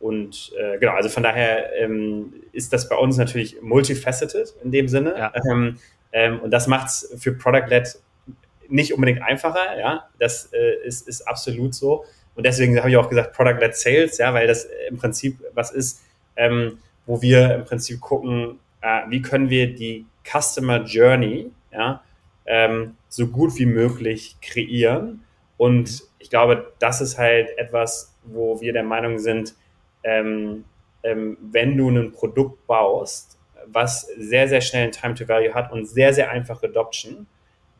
und 0.00 0.52
äh, 0.58 0.78
genau, 0.78 0.92
also 0.92 1.10
von 1.10 1.22
daher 1.22 1.76
ähm, 1.76 2.32
ist 2.52 2.72
das 2.72 2.88
bei 2.88 2.96
uns 2.96 3.18
natürlich 3.18 3.60
multifaceted 3.60 4.54
in 4.64 4.72
dem 4.72 4.88
Sinne. 4.88 5.14
Ja. 5.16 5.32
Ähm, 5.50 5.76
ähm, 6.12 6.40
und 6.40 6.50
das 6.50 6.66
macht 6.66 6.88
es 6.88 7.14
für 7.18 7.32
Product-Led 7.32 8.00
nicht 8.68 8.94
unbedingt 8.94 9.22
einfacher, 9.22 9.78
ja. 9.78 10.08
Das 10.18 10.52
äh, 10.52 10.86
ist, 10.86 11.06
ist 11.06 11.28
absolut 11.28 11.74
so. 11.74 12.04
Und 12.34 12.46
deswegen 12.46 12.78
habe 12.78 12.88
ich 12.88 12.96
auch 12.96 13.10
gesagt, 13.10 13.34
Product-Led 13.34 13.76
Sales, 13.76 14.16
ja, 14.16 14.32
weil 14.32 14.46
das 14.46 14.68
im 14.88 14.96
Prinzip 14.96 15.38
was 15.52 15.70
ist, 15.70 16.02
ähm, 16.36 16.78
wo 17.04 17.20
wir 17.20 17.54
im 17.54 17.64
Prinzip 17.64 18.00
gucken, 18.00 18.58
äh, 18.80 19.02
wie 19.08 19.20
können 19.20 19.50
wir 19.50 19.74
die 19.74 20.06
Customer 20.24 20.82
Journey, 20.82 21.50
ja, 21.72 22.02
ähm, 22.46 22.96
so 23.08 23.26
gut 23.26 23.58
wie 23.58 23.66
möglich 23.66 24.36
kreieren. 24.40 25.24
Und 25.58 26.04
ich 26.18 26.30
glaube, 26.30 26.72
das 26.78 27.02
ist 27.02 27.18
halt 27.18 27.50
etwas, 27.58 28.14
wo 28.24 28.60
wir 28.62 28.72
der 28.72 28.84
Meinung 28.84 29.18
sind, 29.18 29.54
ähm, 30.02 30.64
ähm, 31.02 31.38
wenn 31.40 31.76
du 31.76 31.88
ein 31.90 32.12
Produkt 32.12 32.66
baust, 32.66 33.38
was 33.66 34.02
sehr, 34.18 34.48
sehr 34.48 34.60
schnell 34.60 34.84
ein 34.84 34.92
Time 34.92 35.14
to 35.14 35.28
Value 35.28 35.54
hat 35.54 35.72
und 35.72 35.86
sehr, 35.86 36.12
sehr 36.12 36.30
einfache 36.30 36.66
Adoption 36.66 37.26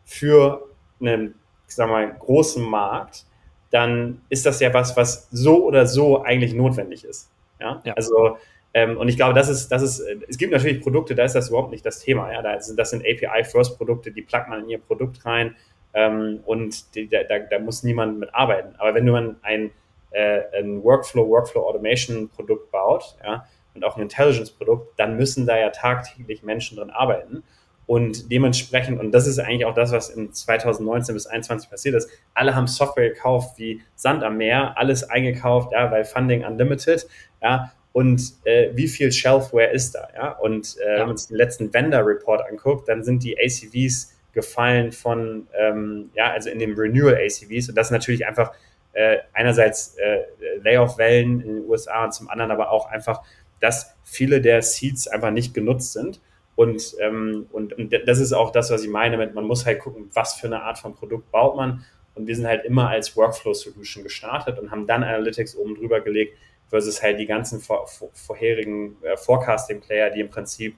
für 0.04 0.68
einen, 1.00 1.34
ich 1.68 1.74
sag 1.74 1.88
mal, 1.88 2.14
großen 2.18 2.62
Markt, 2.62 3.24
dann 3.70 4.20
ist 4.28 4.46
das 4.46 4.60
ja 4.60 4.72
was, 4.74 4.96
was 4.96 5.28
so 5.30 5.64
oder 5.64 5.86
so 5.86 6.22
eigentlich 6.22 6.54
notwendig 6.54 7.04
ist. 7.04 7.30
Ja, 7.60 7.80
ja. 7.84 7.94
also 7.94 8.38
ähm, 8.72 8.96
und 8.96 9.08
ich 9.08 9.16
glaube, 9.16 9.34
das 9.34 9.48
ist, 9.48 9.68
das 9.68 9.82
ist, 9.82 10.00
es 10.28 10.38
gibt 10.38 10.52
natürlich 10.52 10.80
Produkte, 10.80 11.14
da 11.14 11.24
ist 11.24 11.34
das 11.34 11.48
überhaupt 11.48 11.72
nicht 11.72 11.84
das 11.84 12.00
Thema. 12.00 12.32
Ja, 12.32 12.42
das 12.42 12.66
sind 12.66 13.04
API-First-Produkte, 13.04 14.12
die 14.12 14.22
plagt 14.22 14.48
man 14.48 14.62
in 14.62 14.70
ihr 14.70 14.78
Produkt 14.78 15.24
rein 15.26 15.56
ähm, 15.92 16.40
und 16.46 16.94
die, 16.94 17.08
da, 17.08 17.22
da, 17.24 17.58
muss 17.58 17.82
niemand 17.82 18.18
mit 18.18 18.32
arbeiten. 18.34 18.74
Aber 18.78 18.94
wenn 18.94 19.06
du 19.06 19.14
ein 19.42 19.70
äh, 20.10 20.42
ein 20.58 20.82
Workflow, 20.82 21.28
Workflow 21.28 21.66
Automation 21.66 22.28
Produkt 22.30 22.70
baut, 22.70 23.16
ja, 23.24 23.46
und 23.74 23.84
auch 23.84 23.96
ein 23.96 24.02
Intelligence 24.02 24.50
Produkt, 24.50 24.98
dann 24.98 25.16
müssen 25.16 25.46
da 25.46 25.58
ja 25.58 25.70
tagtäglich 25.70 26.42
Menschen 26.42 26.76
drin 26.76 26.90
arbeiten. 26.90 27.44
Und 27.86 28.30
dementsprechend, 28.30 29.00
und 29.00 29.10
das 29.10 29.26
ist 29.26 29.40
eigentlich 29.40 29.64
auch 29.64 29.74
das, 29.74 29.90
was 29.90 30.10
in 30.10 30.32
2019 30.32 31.12
bis 31.12 31.24
2021 31.24 31.70
passiert 31.70 31.96
ist, 31.96 32.08
alle 32.34 32.54
haben 32.54 32.68
Software 32.68 33.08
gekauft 33.08 33.58
wie 33.58 33.82
Sand 33.96 34.22
am 34.22 34.36
Meer, 34.36 34.78
alles 34.78 35.02
eingekauft, 35.10 35.72
ja, 35.72 35.90
weil 35.90 36.04
Funding 36.04 36.44
unlimited, 36.44 37.08
ja, 37.42 37.72
und 37.92 38.22
äh, 38.44 38.70
wie 38.74 38.86
viel 38.86 39.10
Shelfware 39.10 39.72
ist 39.72 39.96
da, 39.96 40.08
ja, 40.14 40.30
und 40.38 40.76
äh, 40.78 40.92
ja. 40.92 41.00
wenn 41.00 41.08
man 41.08 41.16
sich 41.16 41.28
den 41.28 41.36
letzten 41.36 41.74
Vendor 41.74 42.06
Report 42.06 42.48
anguckt, 42.48 42.88
dann 42.88 43.02
sind 43.02 43.24
die 43.24 43.36
ACVs 43.36 44.14
gefallen 44.32 44.92
von, 44.92 45.48
ähm, 45.58 46.10
ja, 46.14 46.30
also 46.30 46.48
in 46.48 46.60
dem 46.60 46.78
Renewal 46.78 47.16
ACVs 47.16 47.70
und 47.70 47.74
das 47.74 47.88
ist 47.88 47.92
natürlich 47.92 48.24
einfach 48.24 48.52
äh, 48.92 49.18
einerseits 49.32 49.96
äh, 49.96 50.22
Layoff-Wellen 50.62 51.40
in 51.40 51.56
den 51.56 51.68
USA 51.68 52.04
und 52.04 52.12
zum 52.12 52.28
anderen 52.28 52.50
aber 52.50 52.70
auch 52.70 52.86
einfach, 52.90 53.22
dass 53.60 53.94
viele 54.02 54.40
der 54.40 54.62
Seeds 54.62 55.06
einfach 55.08 55.30
nicht 55.30 55.54
genutzt 55.54 55.92
sind. 55.92 56.20
Und, 56.56 56.94
ähm, 57.00 57.46
und, 57.52 57.72
und 57.72 57.94
das 58.06 58.18
ist 58.18 58.32
auch 58.32 58.50
das, 58.50 58.70
was 58.70 58.82
ich 58.82 58.90
meine 58.90 59.16
mit, 59.16 59.34
man 59.34 59.44
muss 59.44 59.64
halt 59.64 59.78
gucken, 59.80 60.10
was 60.12 60.34
für 60.34 60.46
eine 60.46 60.62
Art 60.62 60.78
von 60.78 60.94
Produkt 60.94 61.30
baut 61.30 61.56
man. 61.56 61.84
Und 62.14 62.26
wir 62.26 62.36
sind 62.36 62.46
halt 62.46 62.64
immer 62.64 62.88
als 62.88 63.16
Workflow-Solution 63.16 64.02
gestartet 64.02 64.58
und 64.58 64.70
haben 64.70 64.86
dann 64.86 65.02
Analytics 65.02 65.56
oben 65.56 65.76
drüber 65.76 66.00
gelegt, 66.00 66.36
versus 66.68 67.02
halt 67.02 67.18
die 67.18 67.26
ganzen 67.26 67.60
vor, 67.60 67.86
vor, 67.86 68.10
vorherigen 68.14 68.96
äh, 69.02 69.16
Forecasting-Player, 69.16 70.10
die 70.10 70.20
im 70.20 70.30
Prinzip 70.30 70.76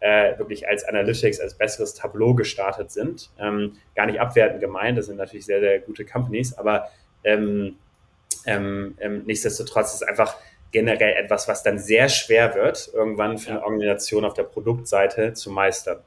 äh, 0.00 0.38
wirklich 0.38 0.66
als 0.66 0.84
Analytics, 0.84 1.40
als 1.40 1.54
besseres 1.54 1.94
Tableau 1.94 2.34
gestartet 2.34 2.90
sind. 2.90 3.30
Ähm, 3.38 3.76
gar 3.94 4.06
nicht 4.06 4.20
abwertend 4.20 4.60
gemeint, 4.60 4.98
das 4.98 5.06
sind 5.06 5.16
natürlich 5.16 5.46
sehr, 5.46 5.60
sehr 5.60 5.78
gute 5.80 6.04
Companies, 6.04 6.56
aber 6.56 6.88
ähm, 7.24 7.76
ähm, 8.46 8.96
ähm, 9.00 9.22
nichtsdestotrotz 9.24 9.94
ist 9.94 10.02
es 10.02 10.08
einfach 10.08 10.36
generell 10.70 11.14
etwas, 11.14 11.48
was 11.48 11.62
dann 11.62 11.78
sehr 11.78 12.08
schwer 12.08 12.54
wird, 12.54 12.90
irgendwann 12.92 13.38
für 13.38 13.50
eine 13.50 13.62
Organisation 13.62 14.24
auf 14.24 14.34
der 14.34 14.42
Produktseite 14.42 15.32
zu 15.32 15.50
meistern. 15.50 15.98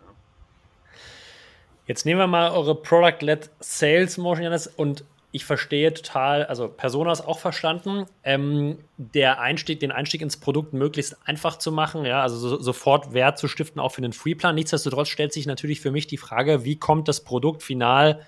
Jetzt 1.87 2.05
nehmen 2.05 2.19
wir 2.19 2.27
mal 2.27 2.51
eure 2.51 2.75
Product-led 2.75 3.49
Sales 3.61 4.17
Motion 4.17 4.53
und 4.75 5.05
ich 5.31 5.45
verstehe 5.45 5.93
total, 5.93 6.45
also 6.45 6.67
Personas 6.67 7.21
auch 7.21 7.39
verstanden, 7.39 8.05
ähm, 8.23 8.77
der 8.97 9.39
Einstieg, 9.39 9.79
den 9.79 9.91
Einstieg 9.91 10.21
ins 10.21 10.37
Produkt 10.37 10.73
möglichst 10.73 11.17
einfach 11.25 11.57
zu 11.57 11.71
machen, 11.71 12.05
ja, 12.05 12.21
also 12.21 12.37
so, 12.37 12.61
sofort 12.61 13.13
Wert 13.13 13.37
zu 13.37 13.47
stiften, 13.47 13.79
auch 13.79 13.91
für 13.91 14.01
den 14.01 14.13
Freeplan. 14.13 14.55
Nichtsdestotrotz 14.55 15.09
stellt 15.09 15.33
sich 15.33 15.45
natürlich 15.45 15.79
für 15.79 15.91
mich 15.91 16.07
die 16.07 16.17
Frage, 16.17 16.65
wie 16.65 16.77
kommt 16.77 17.07
das 17.07 17.21
Produkt 17.21 17.63
final 17.63 18.25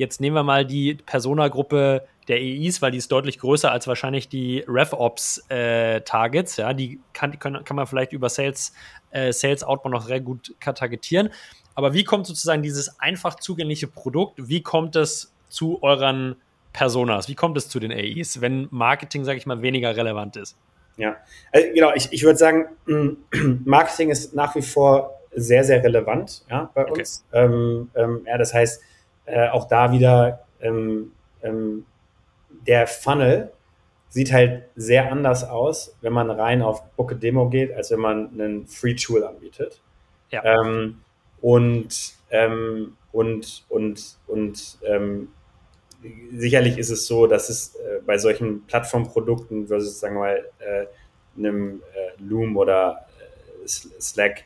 Jetzt 0.00 0.18
nehmen 0.18 0.34
wir 0.34 0.44
mal 0.44 0.64
die 0.64 0.94
Persona-Gruppe 0.94 2.06
der 2.26 2.40
EIs, 2.40 2.80
weil 2.80 2.90
die 2.90 2.96
ist 2.96 3.12
deutlich 3.12 3.38
größer 3.38 3.70
als 3.70 3.86
wahrscheinlich 3.86 4.30
die 4.30 4.64
RevOps-Targets. 4.66 6.58
Äh, 6.58 6.62
ja, 6.62 6.72
die 6.72 7.00
kann, 7.12 7.38
kann, 7.38 7.62
kann 7.64 7.76
man 7.76 7.86
vielleicht 7.86 8.14
über 8.14 8.30
Sales, 8.30 8.72
äh, 9.10 9.30
Sales 9.30 9.62
Outbound 9.62 9.92
noch 9.92 10.06
sehr 10.06 10.20
gut 10.20 10.54
targetieren. 10.58 11.28
Aber 11.74 11.92
wie 11.92 12.02
kommt 12.02 12.26
sozusagen 12.26 12.62
dieses 12.62 12.98
einfach 12.98 13.34
zugängliche 13.34 13.88
Produkt, 13.88 14.48
wie 14.48 14.62
kommt 14.62 14.96
es 14.96 15.34
zu 15.50 15.82
euren 15.82 16.36
Personas? 16.72 17.28
Wie 17.28 17.34
kommt 17.34 17.58
es 17.58 17.68
zu 17.68 17.78
den 17.78 17.92
AIs, 17.92 18.40
wenn 18.40 18.68
Marketing, 18.70 19.26
sage 19.26 19.36
ich 19.36 19.44
mal, 19.44 19.60
weniger 19.60 19.94
relevant 19.94 20.34
ist? 20.36 20.56
Ja, 20.96 21.18
also, 21.52 21.68
genau, 21.74 21.92
ich, 21.94 22.10
ich 22.10 22.22
würde 22.22 22.38
sagen, 22.38 22.68
Marketing 23.66 24.08
ist 24.08 24.34
nach 24.34 24.54
wie 24.54 24.62
vor 24.62 25.20
sehr, 25.36 25.62
sehr 25.62 25.84
relevant 25.84 26.42
ja, 26.48 26.70
bei 26.72 26.86
uns. 26.86 27.22
Okay. 27.30 27.44
Ähm, 27.44 27.90
ähm, 27.94 28.22
ja, 28.26 28.38
das 28.38 28.54
heißt, 28.54 28.80
äh, 29.30 29.48
auch 29.48 29.68
da 29.68 29.92
wieder 29.92 30.44
ähm, 30.60 31.12
ähm, 31.42 31.86
der 32.66 32.86
Funnel 32.86 33.52
sieht 34.08 34.32
halt 34.32 34.64
sehr 34.74 35.10
anders 35.10 35.44
aus, 35.44 35.96
wenn 36.00 36.12
man 36.12 36.30
rein 36.30 36.62
auf 36.62 36.82
Book 36.96 37.12
a 37.12 37.14
Demo 37.14 37.48
geht, 37.48 37.72
als 37.72 37.90
wenn 37.90 38.00
man 38.00 38.30
einen 38.32 38.66
Free 38.66 38.94
Tool 38.94 39.24
anbietet. 39.24 39.80
Ja. 40.30 40.44
Ähm, 40.44 41.00
und, 41.40 42.14
ähm, 42.30 42.96
und, 43.12 43.64
und, 43.68 44.16
und 44.26 44.78
ähm, 44.82 45.28
sicherlich 46.32 46.76
ist 46.78 46.90
es 46.90 47.06
so, 47.06 47.26
dass 47.26 47.48
es 47.48 47.76
äh, 47.76 48.00
bei 48.04 48.18
solchen 48.18 48.66
Plattformprodukten 48.66 49.68
versus, 49.68 50.00
sagen 50.00 50.16
wir 50.16 50.20
mal, 50.20 50.44
äh, 50.58 50.86
einem 51.38 51.82
äh, 51.94 52.22
Loom 52.22 52.56
oder 52.56 53.06
äh, 53.64 53.68
Slack 53.68 54.44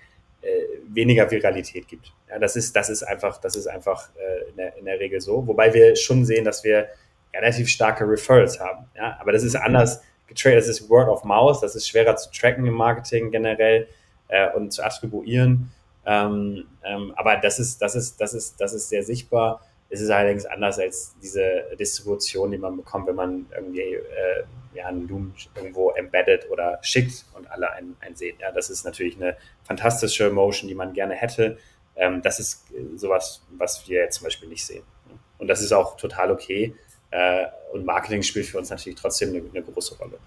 weniger 0.88 1.30
Viralität 1.30 1.88
gibt. 1.88 2.12
Ja, 2.28 2.38
das 2.38 2.57
ist, 2.57 2.74
das 2.74 2.90
ist 2.90 3.02
einfach, 3.02 3.38
das 3.38 3.57
ist 3.57 3.66
einfach 3.66 4.09
äh, 4.16 4.50
in, 4.50 4.57
der, 4.57 4.76
in 4.76 4.85
der 4.85 5.00
Regel 5.00 5.20
so. 5.20 5.46
Wobei 5.46 5.72
wir 5.72 5.96
schon 5.96 6.24
sehen, 6.24 6.44
dass 6.44 6.64
wir 6.64 6.88
relativ 7.35 7.68
starke 7.68 8.09
Referrals 8.09 8.61
haben. 8.61 8.87
Ja, 8.96 9.16
aber 9.20 9.33
das 9.33 9.42
ist 9.42 9.57
anders 9.57 10.02
getradet. 10.26 10.59
Das 10.61 10.68
ist 10.68 10.88
Word 10.88 11.09
of 11.09 11.24
Mouth. 11.24 11.62
Das 11.62 11.74
ist 11.74 11.88
schwerer 11.88 12.16
zu 12.16 12.30
tracken 12.30 12.66
im 12.66 12.74
Marketing 12.74 13.30
generell 13.30 13.88
äh, 14.28 14.50
und 14.52 14.72
zu 14.72 14.85
attribuieren. 14.85 15.70
Ähm, 16.07 16.64
ähm, 16.85 17.12
aber 17.16 17.37
das 17.37 17.59
ist, 17.59 17.80
das 17.80 17.94
ist, 17.94 18.20
das 18.20 18.35
ist, 18.35 18.61
das 18.61 18.74
ist 18.74 18.88
sehr 18.88 19.02
sichtbar. 19.02 19.61
Es 19.90 20.01
ist 20.01 20.11
allerdings 20.11 20.47
anders 20.47 20.79
als 20.79 21.14
diese 21.23 21.64
Distribution, 21.79 22.51
die 22.51 22.59
man 22.59 22.77
bekommt, 22.77 23.07
wenn 23.07 23.14
man 23.14 23.47
irgendwie 23.55 23.94
äh, 23.94 24.44
ja, 24.75 24.87
einen 24.87 25.07
Loom 25.09 25.35
irgendwo 25.55 25.90
embedded 25.90 26.51
oder 26.51 26.79
schickt 26.83 27.25
und 27.35 27.51
alle 27.51 27.70
einen, 27.73 27.97
einen 28.01 28.16
sehen. 28.16 28.37
Ja, 28.40 28.51
das 28.51 28.70
ist 28.70 28.85
natürlich 28.85 29.16
eine 29.16 29.37
fantastische 29.64 30.31
Motion, 30.31 30.68
die 30.68 30.75
man 30.75 30.92
gerne 30.92 31.14
hätte. 31.14 31.59
Ähm, 31.97 32.23
das 32.23 32.40
ist 32.40 32.66
sowas, 32.97 33.42
was 33.57 33.88
wir 33.88 34.01
jetzt 34.01 34.16
zum 34.16 34.25
Beispiel 34.25 34.49
nicht 34.49 34.64
sehen. 34.64 34.83
Und 35.38 35.49
das 35.49 35.61
ist 35.61 35.73
auch 35.73 35.97
total 35.97 36.31
okay. 36.31 36.75
Äh, 37.11 37.47
und 37.73 37.85
Marketing 37.85 38.23
spielt 38.23 38.47
für 38.47 38.59
uns 38.59 38.70
natürlich 38.70 38.99
trotzdem 38.99 39.31
eine, 39.31 39.42
eine 39.49 39.62
große 39.62 39.97
Rolle. 39.99 40.18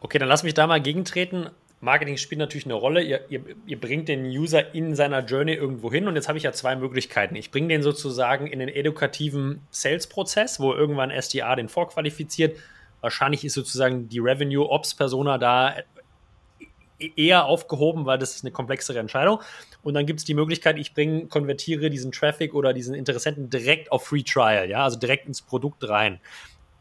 Okay, 0.00 0.18
dann 0.18 0.28
lass 0.28 0.42
mich 0.42 0.54
da 0.54 0.66
mal 0.66 0.80
gegentreten. 0.80 1.50
Marketing 1.82 2.16
spielt 2.16 2.38
natürlich 2.38 2.64
eine 2.64 2.74
Rolle. 2.74 3.02
Ihr, 3.02 3.28
ihr, 3.28 3.42
ihr, 3.66 3.80
bringt 3.80 4.08
den 4.08 4.24
User 4.26 4.72
in 4.72 4.94
seiner 4.94 5.24
Journey 5.24 5.54
irgendwo 5.54 5.90
hin 5.90 6.06
und 6.06 6.14
jetzt 6.14 6.28
habe 6.28 6.38
ich 6.38 6.44
ja 6.44 6.52
zwei 6.52 6.76
Möglichkeiten. 6.76 7.34
Ich 7.34 7.50
bringe 7.50 7.68
den 7.68 7.82
sozusagen 7.82 8.46
in 8.46 8.60
den 8.60 8.68
edukativen 8.68 9.62
Sales-Prozess, 9.70 10.60
wo 10.60 10.72
irgendwann 10.72 11.10
SDA 11.10 11.56
den 11.56 11.68
vorqualifiziert. 11.68 12.56
Wahrscheinlich 13.00 13.44
ist 13.44 13.54
sozusagen 13.54 14.08
die 14.08 14.20
Revenue 14.20 14.64
Ops 14.70 14.94
Persona 14.94 15.38
da 15.38 15.74
eher 17.16 17.46
aufgehoben, 17.46 18.06
weil 18.06 18.16
das 18.16 18.36
ist 18.36 18.44
eine 18.44 18.52
komplexere 18.52 19.00
Entscheidung. 19.00 19.40
Und 19.82 19.94
dann 19.94 20.06
gibt 20.06 20.20
es 20.20 20.24
die 20.24 20.34
Möglichkeit, 20.34 20.78
ich 20.78 20.94
bringe, 20.94 21.26
konvertiere 21.26 21.90
diesen 21.90 22.12
Traffic 22.12 22.54
oder 22.54 22.72
diesen 22.72 22.94
Interessenten 22.94 23.50
direkt 23.50 23.90
auf 23.90 24.06
Free 24.06 24.22
Trial, 24.22 24.70
ja, 24.70 24.84
also 24.84 25.00
direkt 25.00 25.26
ins 25.26 25.42
Produkt 25.42 25.88
rein. 25.88 26.20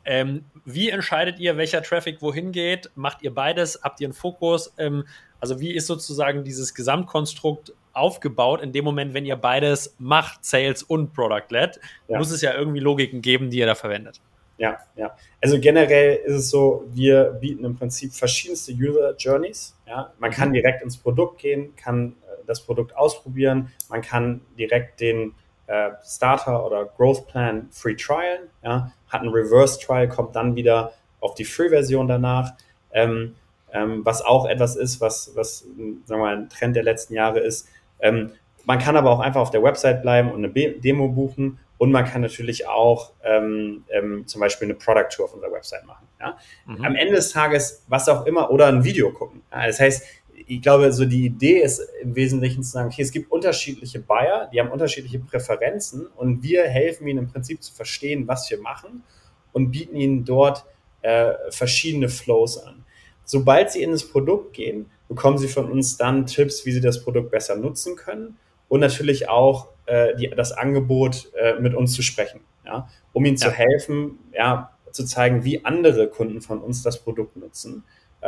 Ähm, 0.05 0.45
wie 0.65 0.89
entscheidet 0.89 1.39
ihr, 1.39 1.57
welcher 1.57 1.81
Traffic 1.83 2.21
wohin 2.21 2.51
geht? 2.51 2.89
Macht 2.95 3.21
ihr 3.21 3.33
beides? 3.33 3.79
Habt 3.83 4.01
ihr 4.01 4.07
einen 4.07 4.13
Fokus? 4.13 4.73
Ähm, 4.77 5.05
also 5.39 5.59
wie 5.59 5.73
ist 5.73 5.87
sozusagen 5.87 6.43
dieses 6.43 6.73
Gesamtkonstrukt 6.73 7.73
aufgebaut 7.93 8.61
in 8.61 8.71
dem 8.71 8.85
Moment, 8.85 9.13
wenn 9.13 9.25
ihr 9.25 9.35
beides 9.35 9.95
macht, 9.97 10.45
Sales 10.45 10.83
und 10.83 11.13
Product-led? 11.13 11.79
Ja. 12.07 12.17
Muss 12.17 12.31
es 12.31 12.41
ja 12.41 12.53
irgendwie 12.53 12.79
Logiken 12.79 13.21
geben, 13.21 13.49
die 13.49 13.57
ihr 13.57 13.65
da 13.65 13.75
verwendet. 13.75 14.21
Ja, 14.57 14.77
ja. 14.95 15.15
Also 15.41 15.59
generell 15.59 16.17
ist 16.17 16.35
es 16.35 16.49
so, 16.51 16.85
wir 16.91 17.37
bieten 17.41 17.65
im 17.65 17.75
Prinzip 17.75 18.13
verschiedenste 18.13 18.71
User 18.71 19.15
Journeys. 19.17 19.75
Ja, 19.87 20.13
man 20.19 20.29
kann 20.29 20.53
direkt 20.53 20.83
ins 20.83 20.97
Produkt 20.97 21.39
gehen, 21.39 21.75
kann 21.75 22.15
äh, 22.21 22.45
das 22.45 22.61
Produkt 22.61 22.95
ausprobieren, 22.95 23.71
man 23.89 24.03
kann 24.03 24.41
direkt 24.59 25.01
den 25.01 25.33
äh, 25.71 25.91
Starter 26.05 26.65
oder 26.65 26.85
Growth 26.85 27.27
Plan 27.27 27.69
Free 27.71 27.95
Trial, 27.95 28.49
ja, 28.61 28.91
hat 29.07 29.21
ein 29.21 29.29
Reverse 29.29 29.79
Trial, 29.79 30.09
kommt 30.09 30.35
dann 30.35 30.55
wieder 30.55 30.91
auf 31.21 31.33
die 31.33 31.45
Free-Version 31.45 32.07
danach. 32.07 32.53
Ähm, 32.91 33.35
ähm, 33.71 34.01
was 34.03 34.21
auch 34.21 34.45
etwas 34.45 34.75
ist, 34.75 34.99
was, 34.99 35.31
was 35.33 35.59
sagen 35.59 36.03
wir 36.07 36.17
mal, 36.17 36.35
ein 36.35 36.49
Trend 36.49 36.75
der 36.75 36.83
letzten 36.83 37.13
Jahre 37.13 37.39
ist. 37.39 37.69
Ähm, 38.01 38.31
man 38.65 38.79
kann 38.79 38.97
aber 38.97 39.11
auch 39.11 39.21
einfach 39.21 39.39
auf 39.39 39.51
der 39.51 39.63
Website 39.63 40.01
bleiben 40.01 40.29
und 40.29 40.39
eine 40.39 40.49
Be 40.49 40.71
Demo 40.77 41.07
buchen 41.07 41.57
und 41.77 41.91
man 41.91 42.05
kann 42.05 42.21
natürlich 42.21 42.67
auch 42.67 43.13
ähm, 43.23 43.85
ähm, 43.89 44.27
zum 44.27 44.41
Beispiel 44.41 44.67
eine 44.67 44.75
Product 44.75 45.07
Tour 45.09 45.25
auf 45.25 45.33
unserer 45.33 45.53
Website 45.53 45.85
machen. 45.85 46.07
Ja? 46.19 46.37
Mhm. 46.65 46.85
Am 46.85 46.95
Ende 46.95 47.15
des 47.15 47.31
Tages, 47.31 47.83
was 47.87 48.09
auch 48.09 48.25
immer, 48.25 48.51
oder 48.51 48.67
ein 48.67 48.83
Video 48.83 49.11
gucken. 49.11 49.41
Ja? 49.51 49.65
Das 49.65 49.79
heißt, 49.79 50.05
ich 50.47 50.61
glaube, 50.61 50.91
so 50.91 51.05
die 51.05 51.25
Idee 51.25 51.61
ist 51.61 51.81
im 52.01 52.15
Wesentlichen 52.15 52.63
zu 52.63 52.71
sagen, 52.71 52.89
okay, 52.89 53.01
es 53.01 53.11
gibt 53.11 53.31
unterschiedliche 53.31 53.99
Buyer, 53.99 54.49
die 54.51 54.59
haben 54.59 54.69
unterschiedliche 54.69 55.19
Präferenzen 55.19 56.07
und 56.07 56.43
wir 56.43 56.63
helfen 56.63 57.07
ihnen 57.07 57.19
im 57.19 57.27
Prinzip 57.27 57.61
zu 57.63 57.73
verstehen, 57.73 58.27
was 58.27 58.49
wir 58.49 58.59
machen 58.59 59.03
und 59.53 59.71
bieten 59.71 59.95
ihnen 59.95 60.25
dort 60.25 60.65
äh, 61.01 61.33
verschiedene 61.49 62.09
Flows 62.09 62.57
an. 62.57 62.83
Sobald 63.25 63.71
sie 63.71 63.81
in 63.83 63.91
das 63.91 64.07
Produkt 64.07 64.53
gehen, 64.53 64.91
bekommen 65.07 65.37
sie 65.37 65.47
von 65.47 65.71
uns 65.71 65.97
dann 65.97 66.25
Tipps, 66.25 66.65
wie 66.65 66.71
sie 66.71 66.81
das 66.81 67.03
Produkt 67.03 67.31
besser 67.31 67.55
nutzen 67.55 67.95
können 67.95 68.37
und 68.67 68.79
natürlich 68.79 69.29
auch 69.29 69.69
äh, 69.85 70.15
die, 70.15 70.29
das 70.29 70.51
Angebot 70.51 71.31
äh, 71.35 71.59
mit 71.59 71.73
uns 71.73 71.93
zu 71.93 72.01
sprechen, 72.01 72.41
ja, 72.65 72.89
um 73.13 73.25
ihnen 73.25 73.37
ja. 73.37 73.47
zu 73.47 73.51
helfen, 73.51 74.19
ja, 74.33 74.71
zu 74.91 75.05
zeigen, 75.05 75.43
wie 75.43 75.63
andere 75.63 76.09
Kunden 76.09 76.41
von 76.41 76.59
uns 76.59 76.83
das 76.83 77.01
Produkt 77.01 77.37
nutzen 77.37 77.83
äh, 78.21 78.27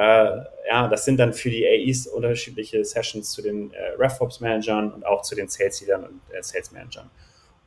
ja, 0.67 0.87
das 0.87 1.05
sind 1.05 1.17
dann 1.17 1.33
für 1.33 1.49
die 1.49 1.65
AEs 1.65 2.07
unterschiedliche 2.07 2.83
Sessions 2.83 3.31
zu 3.31 3.41
den 3.41 3.71
äh, 3.73 3.91
RevOps-Managern 3.99 4.91
und 4.91 5.05
auch 5.05 5.21
zu 5.21 5.35
den 5.35 5.47
Sales-Leadern 5.47 6.03
und 6.05 6.21
äh, 6.31 6.41
Sales-Managern. 6.41 7.09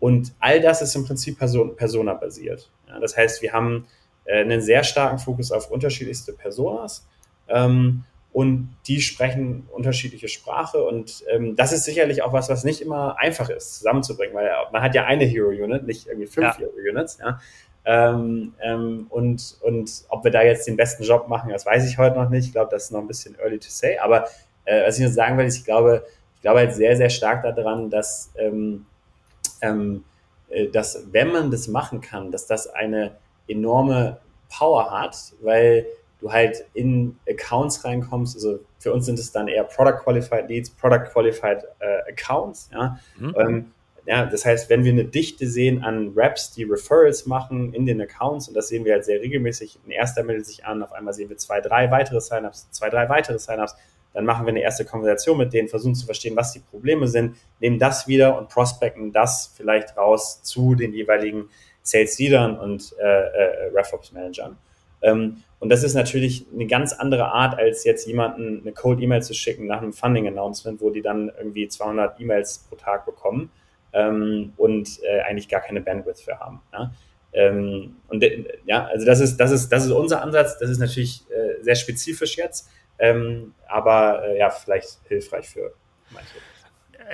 Und 0.01 0.35
all 0.41 0.61
das 0.61 0.83
ist 0.83 0.95
im 0.97 1.05
Prinzip 1.07 1.39
Person 1.39 1.77
Persona-basiert. 1.77 2.71
Ja, 2.89 2.99
das 2.99 3.17
heißt, 3.17 3.43
wir 3.43 3.53
haben 3.53 3.87
äh, 4.25 4.41
einen 4.41 4.61
sehr 4.61 4.85
starken 4.85 5.19
Fokus 5.19 5.53
auf 5.53 5.71
unterschiedlichste 5.71 6.33
Personas 6.33 7.07
ähm, 7.49 8.05
und 8.33 8.77
die 8.87 9.01
sprechen 9.01 9.67
unterschiedliche 9.73 10.29
Sprache 10.29 10.83
und 10.83 11.25
ähm, 11.31 11.57
das 11.57 11.73
ist 11.73 11.85
sicherlich 11.85 12.23
auch 12.23 12.33
was, 12.33 12.51
was 12.51 12.65
nicht 12.65 12.83
immer 12.83 13.19
einfach 13.19 13.49
ist 13.49 13.79
zusammenzubringen, 13.79 14.35
weil 14.35 14.51
man 14.73 14.83
hat 14.83 14.95
ja 14.95 15.05
eine 15.05 15.25
Hero-Unit, 15.25 15.87
nicht 15.87 16.07
irgendwie 16.07 16.27
fünf 16.27 16.59
ja. 16.59 16.59
Hero-Units. 16.59 17.19
Ja? 17.19 17.41
Ähm, 17.89 18.53
ähm, 18.61 19.07
und, 19.11 19.59
und 19.63 20.05
ob 20.09 20.25
wir 20.25 20.33
da 20.33 20.43
jetzt 20.43 20.67
den 20.67 20.77
besten 20.77 21.05
Job 21.05 21.29
machen, 21.29 21.51
das 21.51 21.65
weiß 21.65 21.89
ich 21.89 21.99
heute 21.99 22.17
noch 22.17 22.29
nicht. 22.29 22.47
Ich 22.47 22.53
glaube, 22.53 22.71
das 22.71 22.85
ist 22.85 22.91
noch 22.91 23.01
ein 23.01 23.07
bisschen 23.07 23.39
early 23.39 23.61
to 23.61 23.69
say. 23.69 23.97
Aber 23.99 24.27
äh, 24.65 24.85
was 24.87 24.97
ich 24.97 25.05
nur 25.05 25.13
sagen 25.13 25.39
will, 25.39 25.47
ist, 25.47 25.59
ich 25.59 25.65
glaube, 25.65 26.05
ich 26.35 26.43
glaube 26.43 26.59
halt 26.59 26.75
sehr, 26.75 26.97
sehr 26.97 27.11
stark 27.11 27.43
daran, 27.45 27.89
dass, 27.89 28.33
ähm, 28.37 28.87
ähm, 29.63 30.05
äh, 30.49 30.67
dass 30.67 31.07
wenn 31.13 31.33
man 31.33 31.53
das 31.53 31.69
machen 31.69 32.01
kann, 32.01 32.33
dass 32.33 32.47
das 32.47 32.67
eine 32.67 33.13
enorme 33.47 34.19
Power 34.49 34.91
hat, 34.91 35.17
weil 35.41 35.87
du 36.21 36.33
halt 36.33 36.65
in 36.75 37.17
Accounts 37.29 37.85
reinkommst. 37.85 38.35
Also 38.35 38.59
für 38.81 38.93
uns 38.93 39.07
sind 39.07 39.21
es 39.21 39.31
dann 39.31 39.47
eher 39.47 39.63
Product 39.63 39.99
Qualified 40.03 40.49
Leads, 40.49 40.71
Product 40.71 41.05
Qualified 41.13 41.63
äh, 41.79 42.11
Accounts. 42.11 42.69
Ja? 42.73 42.99
Mhm. 43.17 43.73
Ja, 44.07 44.25
das 44.25 44.45
heißt, 44.45 44.71
wenn 44.71 44.85
wir 44.85 44.93
eine 44.93 45.05
Dichte 45.05 45.49
sehen 45.49 45.83
an 45.83 46.13
Raps, 46.15 46.53
die 46.53 46.63
Referrals 46.63 47.27
machen 47.27 47.75
in 47.75 47.87
den 47.87 48.01
Accounts, 48.01 48.47
und 48.47 48.55
das 48.55 48.69
sehen 48.69 48.85
wir 48.85 48.93
halt 48.93 49.05
sehr 49.05 49.21
regelmäßig, 49.21 49.81
ein 49.85 49.91
erster 49.91 50.23
meldet 50.23 50.47
sich 50.47 50.65
an, 50.65 50.81
auf 50.85 50.93
einmal 50.93 51.13
sehen 51.13 51.29
wir 51.29 51.37
zwei, 51.39 51.61
drei 51.61 51.91
weitere 51.91 52.21
Signups, 52.21 52.71
zwei, 52.71 52.89
drei 52.89 53.09
weitere 53.09 53.41
Signups, 53.41 53.75
dann 54.15 54.25
machen 54.25 54.47
wir 54.47 54.51
eine 54.51 54.63
erste 54.63 54.85
Konversation 54.85 55.37
mit 55.37 55.53
denen, 55.53 55.67
versuchen 55.67 55.97
zu 55.97 56.07
verstehen, 56.07 56.37
was 56.37 56.53
die 56.53 56.61
Probleme 56.61 57.09
sind, 57.09 57.37
nehmen 57.59 57.81
das 57.81 58.07
wieder 58.07 58.39
und 58.39 58.49
prospecten 58.49 59.13
das 59.13 59.53
vielleicht 59.57 59.97
raus 59.97 60.41
zu 60.45 60.77
den 60.77 60.93
jeweiligen 60.93 61.51
Sales 61.83 62.17
Leadern 62.21 62.57
und 62.59 62.95
äh, 63.01 63.03
äh, 63.03 63.71
RevOps 63.75 64.13
Managern. 64.13 64.57
Ähm, 65.03 65.43
und 65.59 65.69
das 65.69 65.83
ist 65.83 65.95
natürlich 65.95 66.47
eine 66.55 66.67
ganz 66.67 66.93
andere 66.93 67.33
Art, 67.33 67.59
als 67.59 67.83
jetzt 67.83 68.07
jemanden 68.07 68.61
eine 68.61 68.73
Cold 68.73 69.01
E-Mail 69.01 69.23
zu 69.23 69.35
schicken 69.35 69.67
nach 69.67 69.83
einem 69.83 69.93
Funding 69.93 70.29
Announcement, 70.29 70.81
wo 70.81 70.91
die 70.91 71.03
dann 71.03 71.33
irgendwie 71.37 71.67
200 71.67 72.21
E-Mails 72.21 72.67
pro 72.69 72.77
Tag 72.77 73.05
bekommen 73.05 73.51
ähm, 73.97 74.53
und 74.57 75.03
äh, 75.03 75.23
eigentlich 75.23 75.49
gar 75.49 75.61
keine 75.61 75.81
Bandwidth 75.81 76.21
für 76.21 76.39
haben. 76.39 76.61
Ja? 76.73 76.93
Ähm, 77.33 77.97
und 78.09 78.25
ja, 78.67 78.87
also 78.87 79.07
das 79.07 79.21
ist, 79.21 79.39
das 79.39 79.51
ist, 79.51 79.71
das 79.71 79.87
ist 79.87 79.93
unser 79.93 80.23
Ansatz. 80.23 80.59
Das 80.59 80.71
ist 80.71 80.79
natürlich 80.79 81.25
äh, 81.31 81.63
sehr 81.63 81.75
spezifisch 81.75 82.37
jetzt, 82.37 82.69
ähm, 82.99 83.55
aber 83.67 84.25
äh, 84.27 84.39
ja, 84.39 84.51
vielleicht 84.51 85.01
hilfreich 85.09 85.49
für 85.49 85.73
manche 86.11 86.37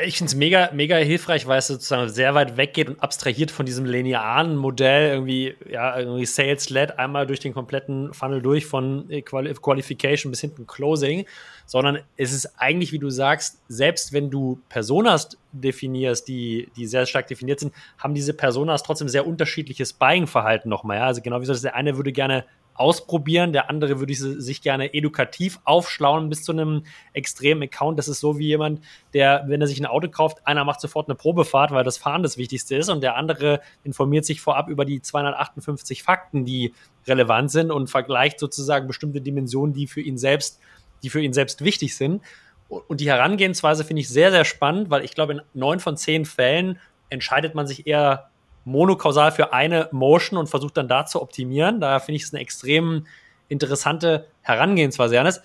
ich 0.05 0.17
finde 0.17 0.31
es 0.31 0.35
mega, 0.35 0.71
mega 0.73 0.97
hilfreich, 0.97 1.47
weil 1.47 1.59
es 1.59 1.67
sozusagen 1.67 2.09
sehr 2.09 2.35
weit 2.35 2.57
weggeht 2.57 2.89
und 2.89 3.03
abstrahiert 3.03 3.51
von 3.51 3.67
diesem 3.67 3.85
linearen 3.85 4.57
Modell, 4.57 5.13
irgendwie, 5.13 5.55
ja, 5.69 5.99
irgendwie 5.99 6.25
Sales-led, 6.25 6.99
einmal 6.99 7.27
durch 7.27 7.41
den 7.41 7.53
kompletten 7.53 8.15
Funnel 8.15 8.41
durch 8.41 8.65
von 8.65 9.09
Qualification 9.25 10.31
bis 10.31 10.41
hinten 10.41 10.67
Closing, 10.67 11.27
sondern 11.67 11.99
es 12.17 12.33
ist 12.33 12.55
eigentlich, 12.59 12.93
wie 12.93 12.99
du 12.99 13.11
sagst, 13.11 13.61
selbst 13.69 14.13
wenn 14.13 14.31
du 14.31 14.61
Personas 14.69 15.37
definierst, 15.53 16.27
die, 16.27 16.71
die 16.77 16.87
sehr 16.87 17.05
stark 17.05 17.27
definiert 17.27 17.61
sind, 17.61 17.75
haben 17.99 18.15
diese 18.15 18.33
Personas 18.33 18.83
trotzdem 18.83 19.09
sehr 19.09 19.27
unterschiedliches 19.27 19.93
Buying-Verhalten 19.93 20.69
nochmal, 20.69 20.99
ja. 20.99 21.07
Also 21.07 21.21
genau 21.21 21.41
wie 21.41 21.47
so, 21.47 21.55
der 21.55 21.75
eine 21.75 21.97
würde 21.97 22.13
gerne 22.13 22.45
ausprobieren. 22.75 23.53
Der 23.53 23.69
andere 23.71 23.99
würde 24.01 24.15
sich 24.15 24.63
gerne 24.63 24.95
edukativ 24.95 25.61
aufschlauen 25.65 26.29
bis 26.29 26.43
zu 26.43 26.53
einem 26.53 26.85
extremen 27.13 27.63
Account. 27.63 27.99
Das 27.99 28.09
ist 28.09 28.21
so 28.21 28.39
wie 28.39 28.47
jemand, 28.47 28.81
der, 29.15 29.45
wenn 29.47 29.61
er 29.61 29.67
sich 29.67 29.81
ein 29.81 29.87
Auto 29.87 30.09
kauft, 30.09 30.47
einer 30.47 30.65
macht 30.65 30.81
sofort 30.81 31.09
eine 31.09 31.15
Probefahrt, 31.15 31.71
weil 31.71 31.85
das 31.85 31.99
Fahren 31.99 32.23
das 32.23 32.37
Wichtigste 32.37 32.77
ist 32.77 32.89
und 32.89 33.03
der 33.03 33.17
andere 33.17 33.61
informiert 33.85 34.25
sich 34.25 34.41
vorab 34.41 34.69
über 34.69 34.85
die 34.85 35.03
258 35.03 36.03
Fakten, 36.03 36.45
die 36.45 36.73
relevant 37.07 37.51
sind 37.51 37.71
und 37.71 37.91
vergleicht 37.91 38.39
sozusagen 38.39 38.87
bestimmte 38.87 39.21
Dimensionen, 39.21 39.75
die 39.75 39.87
für 39.87 40.01
ihn 40.01 40.19
selbst, 40.19 40.61
die 41.03 41.11
für 41.11 41.21
ihn 41.21 41.33
selbst 41.33 41.65
wichtig 41.65 41.97
sind. 41.97 42.23
Und 42.69 43.01
die 43.01 43.11
Herangehensweise 43.11 43.85
finde 43.85 44.01
ich 44.01 44.09
sehr, 44.09 44.31
sehr 44.31 44.45
spannend, 44.45 44.89
weil 44.89 45.05
ich 45.05 45.15
glaube, 45.15 45.35
in 45.35 45.43
neun 45.53 45.79
von 45.79 45.97
zehn 45.97 46.25
Fällen 46.25 46.79
entscheidet 47.11 47.55
man 47.55 47.67
sich 47.67 47.87
eher 47.87 48.31
monokausal 48.65 49.33
für 49.33 49.53
eine 49.53 49.89
Motion 49.93 50.39
und 50.39 50.49
versucht 50.49 50.77
dann 50.77 50.89
da 50.89 51.07
zu 51.07 51.21
optimieren. 51.21 51.81
Daher 51.81 52.01
finde 52.01 52.17
ich 52.17 52.25
es 52.25 52.33
eine 52.33 52.43
extrem 52.43 53.07
interessante 53.49 54.27
Herangehensweise, 54.43 55.15
Janis. 55.15 55.41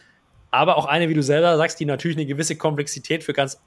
Aber 0.52 0.78
auch 0.78 0.86
eine, 0.86 1.10
wie 1.10 1.14
du 1.14 1.24
selber 1.24 1.58
sagst, 1.58 1.80
die 1.80 1.86
natürlich 1.86 2.18
eine 2.18 2.26
gewisse 2.26 2.56
Komplexität 2.56 3.24
für 3.24 3.34
ganz, 3.34 3.62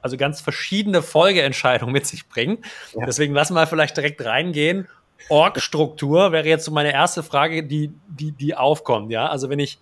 also 0.00 0.16
ganz 0.16 0.40
verschiedene 0.40 1.02
Folgeentscheidungen 1.02 1.92
mit 1.92 2.06
sich 2.06 2.28
bringt. 2.28 2.64
Ja. 2.94 3.04
Deswegen 3.06 3.34
lassen 3.34 3.54
wir 3.54 3.66
vielleicht 3.66 3.96
direkt 3.96 4.24
reingehen. 4.24 4.88
Org-Struktur 5.28 6.32
wäre 6.32 6.46
jetzt 6.46 6.64
so 6.64 6.70
meine 6.70 6.92
erste 6.92 7.22
Frage, 7.22 7.64
die, 7.64 7.92
die, 8.08 8.32
die 8.32 8.54
aufkommt. 8.54 9.10
Ja, 9.10 9.26
also 9.26 9.50
wenn 9.50 9.58
ich 9.58 9.78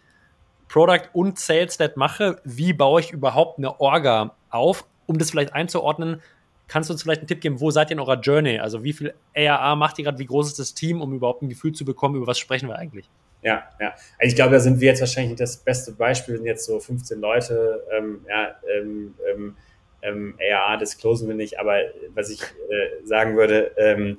Product 0.69 1.11
und 1.12 1.38
Sales-Led 1.38 1.97
mache, 1.97 2.40
wie 2.45 2.73
baue 2.73 3.01
ich 3.01 3.12
überhaupt 3.12 3.59
eine 3.59 3.81
Orga 3.81 4.35
auf? 4.51 4.87
Um 5.07 5.19
das 5.19 5.31
vielleicht 5.31 5.53
einzuordnen, 5.53 6.21
kannst 6.69 6.89
du 6.91 6.95
uns 6.95 7.03
vielleicht 7.03 7.21
einen 7.21 7.29
Tipp 7.29 7.41
geben, 7.41 7.61
wo 7.61 7.71
seid 7.71 7.91
ihr 7.91 7.95
in 7.95 8.01
eurer 8.01 8.21
Journey? 8.21 8.59
Also 8.59 8.83
wie 8.83 8.93
viel 8.93 9.15
ARA 9.35 9.77
macht 9.77 9.99
ihr 9.99 10.05
gerade, 10.05 10.19
wie 10.19 10.27
groß 10.27 10.49
ist 10.49 10.59
das 10.59 10.75
Team, 10.75 11.01
um 11.01 11.13
überhaupt 11.15 11.43
ein 11.43 11.49
Gefühl 11.49 11.73
zu 11.73 11.85
bekommen, 11.85 12.17
über 12.17 12.27
was 12.27 12.39
sprechen 12.39 12.69
wir 12.69 12.77
eigentlich? 12.77 13.09
Ja, 13.43 13.69
ja. 13.81 13.95
Also 14.19 14.29
ich 14.29 14.35
glaube, 14.35 14.53
da 14.53 14.61
sind 14.61 14.81
wir 14.81 14.89
jetzt 14.89 15.01
wahrscheinlich 15.01 15.39
das 15.39 15.57
beste 15.59 15.93
Beispiel, 15.93 16.37
sind 16.37 16.47
jetzt 16.47 16.65
so 16.65 16.81
15 16.81 17.21
Leute, 17.21 17.85
ähm, 17.97 18.25
ja, 18.29 18.57
ähm, 18.77 19.15
ähm, 19.33 19.57
ähm 20.03 20.35
ARA 20.41 20.77
disclosen 20.79 21.29
wir 21.29 21.37
nicht, 21.37 21.61
aber 21.61 21.79
was 22.15 22.31
ich 22.31 22.43
äh, 22.43 23.07
sagen 23.07 23.37
würde, 23.37 23.73
ähm, 23.77 24.17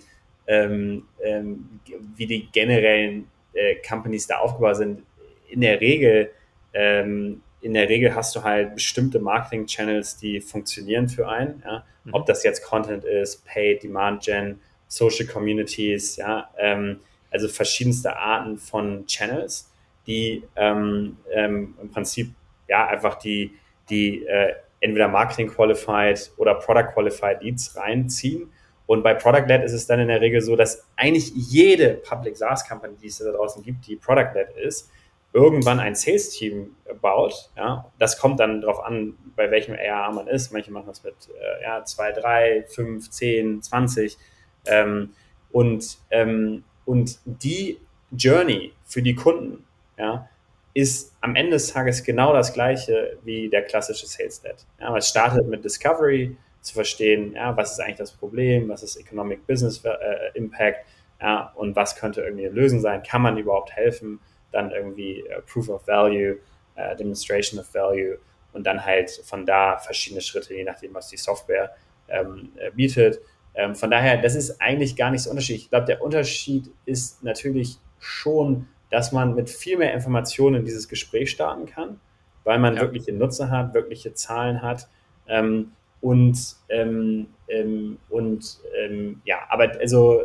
ähm, 0.48 1.04
ähm, 1.22 1.82
wie 2.16 2.26
die 2.26 2.50
generellen 2.52 3.28
äh, 3.54 3.76
Companies 3.86 4.28
da 4.28 4.38
aufgebaut 4.38 4.78
sind, 4.78 5.04
in 5.50 5.62
der 5.62 5.80
Regel, 5.82 6.32
in 6.74 7.74
der 7.74 7.90
Regel 7.90 8.14
hast 8.14 8.36
du 8.36 8.44
halt 8.44 8.76
bestimmte 8.76 9.20
Marketing-Channels, 9.20 10.18
die 10.18 10.42
funktionieren 10.42 11.10
für 11.10 11.28
einen. 11.28 11.64
Ja? 11.66 11.84
Mhm. 12.08 12.14
Ob 12.14 12.26
das 12.26 12.44
jetzt 12.44 12.64
Content 12.64 13.04
ist, 13.04 13.46
Paid, 13.46 13.84
Demand 13.84 14.24
Gen, 14.24 14.60
Social 14.88 15.26
Communities, 15.26 16.16
ja, 16.16 16.50
ähm, 16.58 17.02
also 17.30 17.48
verschiedenste 17.48 18.16
Arten 18.16 18.58
von 18.58 19.06
Channels, 19.06 19.72
die 20.08 20.44
ähm, 20.56 21.18
ähm, 21.32 21.76
im 21.82 21.92
Prinzip 21.92 22.34
ja 22.68 22.88
einfach 22.88 23.16
die, 23.16 23.52
die 23.90 24.26
äh, 24.26 24.56
entweder 24.80 25.08
Marketing 25.08 25.50
Qualified 25.50 26.32
oder 26.38 26.56
Product 26.56 26.94
Qualified 26.94 27.42
Leads 27.42 27.76
reinziehen 27.76 28.50
und 28.88 29.04
bei 29.04 29.14
Product-Led 29.14 29.64
ist 29.64 29.74
es 29.74 29.86
dann 29.86 30.00
in 30.00 30.08
der 30.08 30.22
Regel 30.22 30.42
so, 30.42 30.56
dass 30.56 30.88
eigentlich 30.96 31.32
jede 31.36 31.96
Public 31.96 32.38
SaaS 32.38 32.68
Company, 32.68 32.96
die 32.96 33.08
es 33.08 33.18
da 33.18 33.32
draußen 33.32 33.62
gibt, 33.62 33.86
die 33.86 33.98
Product-Led 33.98 34.56
ist, 34.58 34.90
irgendwann 35.34 35.80
ein 35.80 35.96
Sales-Team 35.96 36.76
baut. 37.02 37.50
Ja, 37.56 37.92
das 38.00 38.18
kommt 38.18 38.40
dann 38.40 38.62
darauf 38.62 38.84
an, 38.84 39.18
bei 39.36 39.52
welchem 39.52 39.76
ARA 39.76 40.12
man 40.12 40.28
ist. 40.28 40.52
Manche 40.52 40.72
machen 40.72 40.88
das 40.88 41.04
mit 41.04 41.16
äh, 41.30 41.64
ja, 41.64 41.84
2, 41.84 42.12
3, 42.14 42.66
5, 42.68 43.10
10, 43.10 43.62
20. 43.62 44.18
Ähm, 44.66 45.14
und, 45.52 45.98
ähm, 46.12 46.64
und 46.86 47.20
die 47.26 47.80
Journey 48.12 48.74
für 48.86 49.02
die 49.02 49.16
Kunden 49.16 49.66
ja, 49.98 50.28
ist 50.74 51.16
am 51.22 51.36
Ende 51.36 51.52
des 51.52 51.68
Tages 51.68 52.04
genau 52.04 52.34
das 52.34 52.54
gleiche 52.54 53.18
wie 53.24 53.50
der 53.50 53.64
klassische 53.64 54.08
Sales-Led. 54.08 54.66
Ja, 54.80 54.96
es 54.96 55.10
startet 55.10 55.48
mit 55.48 55.64
Discovery, 55.64 56.36
zu 56.68 56.74
verstehen, 56.74 57.34
ja, 57.34 57.56
was 57.56 57.72
ist 57.72 57.80
eigentlich 57.80 57.98
das 57.98 58.12
Problem, 58.12 58.70
was 58.70 58.84
ist 58.84 58.98
Economic 58.98 59.48
Business 59.48 59.84
äh, 59.84 60.36
Impact 60.36 60.86
ja, 61.22 61.52
und 61.56 61.76
was 61.76 61.96
könnte 61.96 62.22
irgendwie 62.22 62.46
eine 62.46 62.56
Lösung 62.56 62.80
sein, 62.80 63.02
kann 63.04 63.22
man 63.22 63.38
überhaupt 63.38 63.72
helfen, 63.72 64.20
dann 64.52 64.72
irgendwie 64.72 65.22
äh, 65.22 65.42
Proof 65.42 65.70
of 65.70 65.88
Value, 65.88 66.38
äh, 66.76 66.96
Demonstration 66.96 67.60
of 67.60 67.74
Value 67.74 68.18
und 68.54 68.66
dann 68.66 68.84
halt 68.84 69.12
von 69.24 69.46
da 69.46 69.78
verschiedene 69.78 70.22
Schritte, 70.22 70.54
je 70.56 70.64
nachdem, 70.64 70.94
was 70.94 71.10
die 71.10 71.18
Software 71.18 71.76
ähm, 72.08 72.50
äh, 72.58 72.72
bietet. 72.72 73.20
Ähm, 73.56 73.76
von 73.76 73.90
daher, 73.90 74.22
das 74.22 74.36
ist 74.36 74.62
eigentlich 74.62 74.96
gar 74.96 75.12
nicht 75.12 75.24
so 75.24 75.30
unterschiedlich. 75.30 75.64
Ich 75.64 75.70
glaube, 75.70 75.86
der 75.86 76.02
Unterschied 76.02 76.70
ist 76.86 77.24
natürlich 77.24 77.78
schon, 78.00 78.68
dass 78.90 79.12
man 79.12 79.36
mit 79.36 79.50
viel 79.50 79.78
mehr 79.78 79.94
Informationen 79.94 80.58
in 80.58 80.66
dieses 80.66 80.88
Gespräch 80.88 81.32
starten 81.32 81.66
kann, 81.66 82.00
weil 82.44 82.60
man 82.60 82.76
ja. 82.76 82.82
wirkliche 82.82 83.12
Nutzer 83.14 83.50
hat, 83.50 83.74
wirkliche 83.74 84.14
Zahlen 84.14 84.62
hat. 84.62 84.88
Ähm, 85.28 85.74
und, 86.00 86.56
ähm, 86.70 87.28
ähm, 87.48 87.98
und 88.10 88.60
ähm, 88.78 89.22
ja, 89.26 89.40
aber 89.50 89.72
also, 89.80 90.22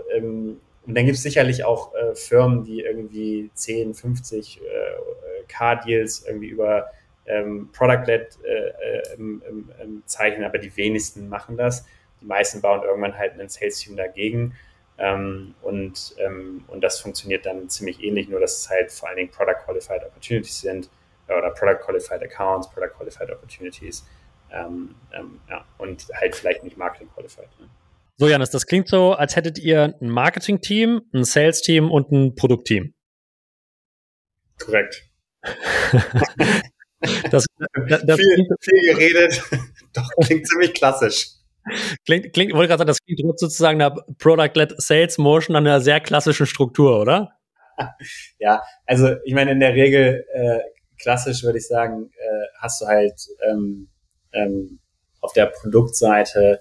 und 0.86 0.94
dann 0.96 1.06
gibt 1.06 1.16
es 1.16 1.22
sicherlich 1.22 1.64
auch 1.64 1.94
äh, 1.94 2.14
Firmen, 2.14 2.64
die 2.64 2.80
irgendwie 2.80 3.50
10, 3.54 3.94
50 3.94 4.60
äh, 4.60 4.62
Car-Deals 5.48 6.26
irgendwie 6.26 6.48
über 6.48 6.90
ähm, 7.26 7.70
Product-Led 7.72 8.38
äh, 8.44 8.48
äh 8.48 9.14
ähm, 9.14 9.42
ähm, 9.80 10.02
zeichnen, 10.06 10.44
aber 10.44 10.58
die 10.58 10.76
wenigsten 10.76 11.28
machen 11.28 11.56
das. 11.56 11.86
Die 12.20 12.26
meisten 12.26 12.60
bauen 12.60 12.82
irgendwann 12.82 13.16
halt 13.16 13.38
ein 13.38 13.48
Sales-Team 13.48 13.96
dagegen. 13.96 14.54
Ähm, 14.98 15.54
und, 15.62 16.14
ähm, 16.18 16.64
und 16.68 16.82
das 16.82 17.00
funktioniert 17.00 17.46
dann 17.46 17.68
ziemlich 17.68 18.02
ähnlich, 18.02 18.28
nur 18.28 18.40
dass 18.40 18.58
es 18.58 18.70
halt 18.70 18.90
vor 18.90 19.08
allen 19.08 19.16
Dingen 19.16 19.30
Product 19.30 19.64
Qualified 19.64 20.04
Opportunities 20.04 20.60
sind 20.60 20.90
oder 21.26 21.50
Product 21.50 21.78
Qualified 21.84 22.22
Accounts, 22.22 22.68
Product 22.70 22.90
Qualified 22.96 23.30
Opportunities. 23.30 24.04
Ähm, 24.52 24.94
ja, 25.48 25.64
und 25.78 26.08
halt 26.14 26.36
vielleicht 26.36 26.62
nicht 26.62 26.76
Marketing 26.76 27.08
Qualified. 27.14 27.48
Ne? 27.58 27.68
So, 28.16 28.28
Janis, 28.28 28.50
das 28.50 28.66
klingt 28.66 28.88
so, 28.88 29.12
als 29.12 29.36
hättet 29.36 29.58
ihr 29.58 29.94
ein 30.00 30.08
Marketing-Team, 30.08 31.02
ein 31.12 31.24
Sales-Team 31.24 31.90
und 31.90 32.12
ein 32.12 32.34
Produkt-Team. 32.34 32.94
Korrekt. 34.58 35.02
das, 37.30 37.46
das, 37.88 38.06
das 38.06 38.20
viel, 38.20 38.46
viel 38.60 38.94
geredet, 38.94 39.42
doch 39.92 40.08
klingt 40.24 40.46
ziemlich 40.46 40.74
klassisch. 40.74 41.28
Klingt, 42.04 42.32
klingt, 42.32 42.52
wollte 42.54 42.68
gerade 42.68 42.80
sagen, 42.80 42.88
das 42.88 42.98
klingt 42.98 43.38
sozusagen 43.38 43.80
einer 43.80 43.94
Product-led 44.18 44.80
Sales 44.80 45.18
Motion 45.18 45.56
an 45.56 45.66
einer 45.66 45.80
sehr 45.80 46.00
klassischen 46.00 46.46
Struktur, 46.46 47.00
oder? 47.00 47.38
Ja, 48.38 48.62
also 48.86 49.16
ich 49.24 49.34
meine, 49.34 49.52
in 49.52 49.60
der 49.60 49.74
Regel 49.74 50.24
äh, 50.32 50.60
klassisch 51.00 51.42
würde 51.42 51.58
ich 51.58 51.66
sagen, 51.66 52.10
äh, 52.16 52.46
hast 52.60 52.80
du 52.80 52.86
halt 52.86 53.20
ähm, 53.48 53.88
ähm, 54.32 54.80
auf 55.20 55.32
der 55.32 55.46
Produktseite 55.46 56.60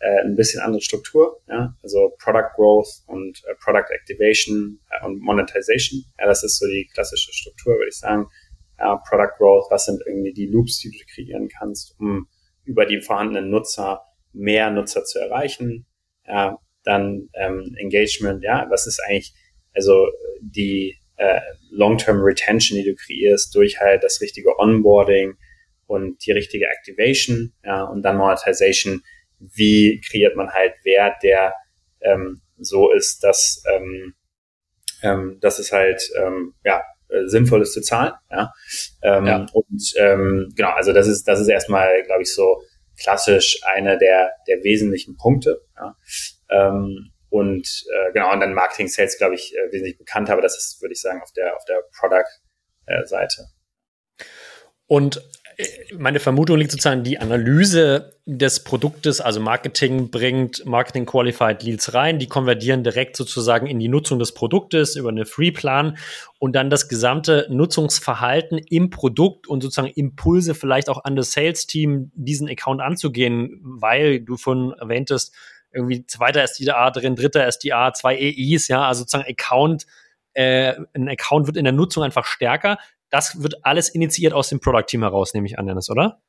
äh, 0.00 0.24
ein 0.24 0.36
bisschen 0.36 0.60
andere 0.60 0.82
Struktur, 0.82 1.40
ja? 1.48 1.74
also 1.82 2.14
Product 2.18 2.50
Growth 2.56 3.02
und 3.06 3.42
äh, 3.46 3.54
Product 3.62 3.90
Activation 3.90 4.80
äh, 4.90 5.06
und 5.06 5.20
Monetization. 5.20 6.02
Ja, 6.18 6.26
das 6.26 6.42
ist 6.42 6.58
so 6.58 6.66
die 6.66 6.88
klassische 6.92 7.32
Struktur, 7.32 7.74
würde 7.74 7.88
ich 7.88 7.98
sagen. 7.98 8.26
Ja, 8.78 8.96
Product 9.08 9.36
Growth, 9.36 9.70
was 9.70 9.84
sind 9.84 10.02
irgendwie 10.06 10.32
die 10.32 10.46
Loops, 10.46 10.78
die 10.78 10.90
du 10.90 10.96
kreieren 11.14 11.48
kannst, 11.48 11.94
um 11.98 12.28
über 12.64 12.86
die 12.86 13.00
vorhandenen 13.00 13.50
Nutzer 13.50 14.02
mehr 14.32 14.70
Nutzer 14.70 15.04
zu 15.04 15.18
erreichen. 15.18 15.86
Ja, 16.26 16.58
dann 16.84 17.28
ähm, 17.34 17.74
Engagement, 17.76 18.42
ja, 18.42 18.66
was 18.70 18.86
ist 18.86 19.00
eigentlich, 19.06 19.34
also 19.74 20.08
die 20.40 20.96
äh, 21.16 21.40
Long-Term 21.70 22.20
Retention, 22.22 22.78
die 22.78 22.84
du 22.84 22.94
kreierst 22.94 23.54
durch 23.54 23.78
halt 23.78 24.02
das 24.02 24.20
richtige 24.20 24.58
Onboarding, 24.58 25.36
und 25.90 26.24
die 26.24 26.30
richtige 26.30 26.66
Activation 26.66 27.52
ja, 27.64 27.82
und 27.82 28.02
dann 28.02 28.16
Monetization. 28.16 29.02
Wie 29.40 30.00
kreiert 30.08 30.36
man 30.36 30.50
halt 30.50 30.74
Wert, 30.84 31.22
der 31.22 31.54
ähm, 32.00 32.42
so 32.58 32.92
ist, 32.92 33.24
dass, 33.24 33.62
ähm, 33.72 34.14
ähm, 35.02 35.38
dass 35.40 35.58
es 35.58 35.72
halt 35.72 36.02
ähm, 36.16 36.54
ja, 36.64 36.82
äh, 37.08 37.26
sinnvoll 37.26 37.62
ist 37.62 37.72
zu 37.72 37.80
zahlen. 37.80 38.12
Ja? 38.30 38.52
Ähm, 39.02 39.26
ja. 39.26 39.46
Und 39.52 39.92
ähm, 39.96 40.52
genau, 40.54 40.70
also 40.70 40.92
das 40.92 41.06
ist, 41.06 41.26
das 41.26 41.40
ist 41.40 41.48
erstmal, 41.48 42.02
glaube 42.04 42.22
ich, 42.22 42.34
so 42.34 42.62
klassisch 42.98 43.60
einer 43.64 43.96
der, 43.96 44.32
der 44.46 44.62
wesentlichen 44.62 45.16
Punkte. 45.16 45.62
Ja? 45.76 45.96
Ähm, 46.50 47.12
und 47.30 47.84
äh, 47.94 48.12
genau, 48.12 48.32
und 48.32 48.40
dann 48.40 48.54
Marketing 48.54 48.88
Sales, 48.88 49.16
glaube 49.16 49.36
ich, 49.36 49.54
äh, 49.54 49.72
wesentlich 49.72 49.98
bekannter, 49.98 50.32
aber 50.32 50.42
das 50.42 50.56
ist, 50.56 50.82
würde 50.82 50.92
ich 50.92 51.00
sagen, 51.00 51.22
auf 51.22 51.32
der, 51.32 51.56
auf 51.56 51.64
der 51.64 51.82
Product-Seite. 51.98 53.42
Äh, 53.42 54.24
und 54.86 55.22
meine 55.96 56.20
Vermutung 56.20 56.58
liegt 56.58 56.70
sozusagen, 56.70 57.02
die 57.02 57.18
Analyse 57.18 58.18
des 58.26 58.62
Produktes, 58.64 59.20
also 59.20 59.40
Marketing 59.40 60.10
bringt 60.10 60.64
Marketing 60.64 61.06
Qualified 61.06 61.62
Leads 61.62 61.94
rein, 61.94 62.18
die 62.18 62.28
konvertieren 62.28 62.84
direkt 62.84 63.16
sozusagen 63.16 63.66
in 63.66 63.78
die 63.78 63.88
Nutzung 63.88 64.18
des 64.18 64.32
Produktes 64.32 64.96
über 64.96 65.08
eine 65.08 65.26
Free-Plan 65.26 65.98
und 66.38 66.54
dann 66.54 66.70
das 66.70 66.88
gesamte 66.88 67.46
Nutzungsverhalten 67.50 68.58
im 68.58 68.90
Produkt 68.90 69.48
und 69.48 69.62
sozusagen 69.62 69.92
Impulse 69.94 70.54
vielleicht 70.54 70.88
auch 70.88 71.04
an 71.04 71.16
das 71.16 71.32
Sales-Team, 71.32 72.12
diesen 72.14 72.48
Account 72.48 72.80
anzugehen, 72.80 73.60
weil 73.62 74.20
du 74.20 74.36
von 74.36 74.72
erwähntest, 74.78 75.34
irgendwie 75.72 76.06
zweiter 76.06 76.42
SDA 76.46 76.90
drin, 76.90 77.16
dritter 77.16 77.46
SDA, 77.50 77.92
zwei 77.92 78.16
EIs, 78.16 78.68
ja, 78.68 78.86
also 78.86 79.00
sozusagen 79.00 79.28
Account, 79.28 79.86
äh, 80.34 80.74
ein 80.94 81.08
Account 81.08 81.46
wird 81.46 81.56
in 81.56 81.64
der 81.64 81.72
Nutzung 81.72 82.02
einfach 82.02 82.24
stärker 82.24 82.78
das 83.10 83.42
wird 83.42 83.64
alles 83.64 83.88
initiiert 83.88 84.32
aus 84.32 84.48
dem 84.48 84.60
Product-Team 84.60 85.02
heraus, 85.02 85.34
nehme 85.34 85.46
ich 85.46 85.58
an, 85.58 85.66
Dennis, 85.66 85.90
oder? 85.90 86.20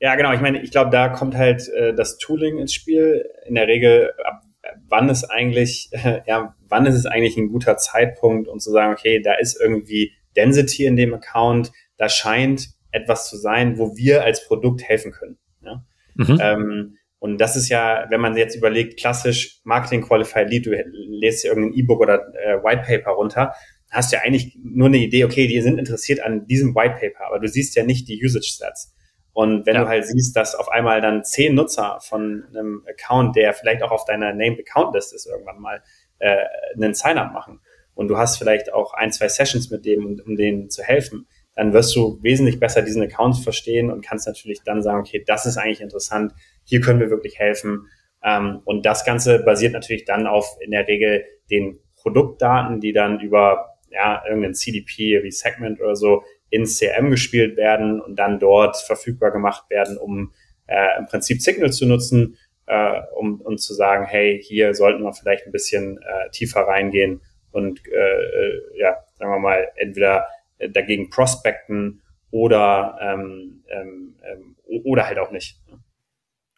Ja, 0.00 0.14
genau. 0.16 0.32
Ich 0.32 0.40
meine, 0.40 0.62
ich 0.62 0.70
glaube, 0.70 0.90
da 0.90 1.08
kommt 1.08 1.36
halt 1.36 1.68
äh, 1.68 1.94
das 1.94 2.18
Tooling 2.18 2.58
ins 2.58 2.72
Spiel. 2.72 3.24
In 3.46 3.54
der 3.54 3.68
Regel, 3.68 4.12
ab 4.24 4.42
wann 4.88 5.08
ist 5.08 5.24
eigentlich, 5.24 5.90
äh, 5.92 6.20
ja, 6.26 6.54
wann 6.68 6.86
ist 6.86 6.94
es 6.94 7.06
eigentlich 7.06 7.36
ein 7.36 7.48
guter 7.48 7.76
Zeitpunkt, 7.76 8.48
um 8.48 8.58
zu 8.58 8.70
sagen, 8.70 8.92
okay, 8.92 9.20
da 9.22 9.34
ist 9.34 9.60
irgendwie 9.60 10.12
Density 10.36 10.86
in 10.86 10.96
dem 10.96 11.14
Account, 11.14 11.72
da 11.96 12.08
scheint 12.08 12.68
etwas 12.90 13.28
zu 13.28 13.36
sein, 13.36 13.78
wo 13.78 13.96
wir 13.96 14.24
als 14.24 14.46
Produkt 14.46 14.82
helfen 14.82 15.12
können. 15.12 15.38
Ja? 15.62 15.84
Mhm. 16.14 16.38
Ähm, 16.40 16.94
und 17.20 17.38
das 17.38 17.56
ist 17.56 17.68
ja, 17.68 18.06
wenn 18.10 18.20
man 18.20 18.36
jetzt 18.36 18.54
überlegt, 18.54 18.98
klassisch 18.98 19.60
Marketing 19.64 20.02
Qualified 20.02 20.48
Lead, 20.48 20.66
du 20.66 20.70
lässt 20.70 21.42
dir 21.42 21.48
irgendein 21.48 21.74
E-Book 21.78 22.00
oder 22.00 22.32
äh, 22.36 22.62
White 22.62 22.84
Paper 22.86 23.10
runter, 23.10 23.54
hast 23.90 24.12
du 24.12 24.16
ja 24.16 24.22
eigentlich 24.22 24.58
nur 24.62 24.88
eine 24.88 24.98
Idee, 24.98 25.24
okay, 25.24 25.46
die 25.46 25.60
sind 25.60 25.78
interessiert 25.78 26.20
an 26.20 26.46
diesem 26.46 26.74
White 26.74 26.96
Paper, 27.00 27.26
aber 27.26 27.38
du 27.38 27.48
siehst 27.48 27.74
ja 27.76 27.84
nicht 27.84 28.08
die 28.08 28.22
Usage 28.22 28.48
Stats. 28.48 28.94
Und 29.32 29.66
wenn 29.66 29.76
ja. 29.76 29.82
du 29.82 29.88
halt 29.88 30.06
siehst, 30.06 30.34
dass 30.36 30.54
auf 30.54 30.68
einmal 30.68 31.00
dann 31.00 31.24
zehn 31.24 31.54
Nutzer 31.54 31.98
von 32.02 32.44
einem 32.48 32.84
Account, 32.88 33.36
der 33.36 33.52
vielleicht 33.54 33.82
auch 33.82 33.92
auf 33.92 34.04
deiner 34.04 34.32
Named 34.32 34.60
Account 34.60 34.94
List 34.94 35.14
ist, 35.14 35.26
irgendwann 35.26 35.60
mal 35.60 35.82
äh, 36.18 36.44
einen 36.74 36.94
Sign-up 36.94 37.32
machen 37.32 37.60
und 37.94 38.08
du 38.08 38.16
hast 38.16 38.36
vielleicht 38.36 38.72
auch 38.72 38.94
ein, 38.94 39.12
zwei 39.12 39.28
Sessions 39.28 39.70
mit 39.70 39.84
dem, 39.84 40.06
um, 40.06 40.20
um 40.26 40.36
denen 40.36 40.70
zu 40.70 40.82
helfen, 40.82 41.26
dann 41.54 41.72
wirst 41.72 41.94
du 41.96 42.22
wesentlich 42.22 42.60
besser 42.60 42.82
diesen 42.82 43.02
Account 43.02 43.38
verstehen 43.38 43.90
und 43.90 44.04
kannst 44.04 44.26
natürlich 44.26 44.62
dann 44.64 44.82
sagen, 44.82 45.00
okay, 45.00 45.22
das 45.26 45.46
ist 45.46 45.56
eigentlich 45.56 45.80
interessant, 45.80 46.32
hier 46.64 46.80
können 46.80 47.00
wir 47.00 47.10
wirklich 47.10 47.38
helfen. 47.38 47.88
Ähm, 48.22 48.60
und 48.64 48.86
das 48.86 49.04
Ganze 49.04 49.40
basiert 49.40 49.72
natürlich 49.72 50.04
dann 50.04 50.26
auf 50.26 50.56
in 50.60 50.70
der 50.70 50.86
Regel 50.86 51.24
den 51.50 51.80
Produktdaten, 51.96 52.80
die 52.80 52.92
dann 52.92 53.20
über 53.20 53.77
ja, 53.90 54.22
irgendein 54.26 54.54
CDP 54.54 55.22
wie 55.22 55.30
Segment 55.30 55.80
oder 55.80 55.96
so 55.96 56.22
ins 56.50 56.78
CRM 56.78 57.10
gespielt 57.10 57.56
werden 57.56 58.00
und 58.00 58.16
dann 58.16 58.38
dort 58.38 58.76
verfügbar 58.76 59.30
gemacht 59.30 59.68
werden, 59.70 59.98
um 59.98 60.32
äh, 60.66 60.98
im 60.98 61.06
Prinzip 61.06 61.42
Signal 61.42 61.72
zu 61.72 61.86
nutzen, 61.86 62.36
äh, 62.66 63.00
um, 63.16 63.40
um 63.40 63.58
zu 63.58 63.74
sagen, 63.74 64.06
hey, 64.06 64.42
hier 64.42 64.74
sollten 64.74 65.02
wir 65.02 65.12
vielleicht 65.12 65.46
ein 65.46 65.52
bisschen 65.52 65.98
äh, 65.98 66.30
tiefer 66.30 66.60
reingehen 66.60 67.20
und 67.50 67.86
äh, 67.86 67.98
äh 67.98 68.78
ja, 68.78 68.96
sagen 69.18 69.30
wir 69.30 69.38
mal, 69.38 69.68
entweder 69.76 70.26
dagegen 70.58 71.08
prospecten 71.10 72.02
oder 72.30 72.98
ähm, 73.00 73.62
ähm, 73.70 74.16
ähm 74.22 74.56
oder 74.84 75.06
halt 75.06 75.18
auch 75.18 75.30
nicht. 75.30 75.58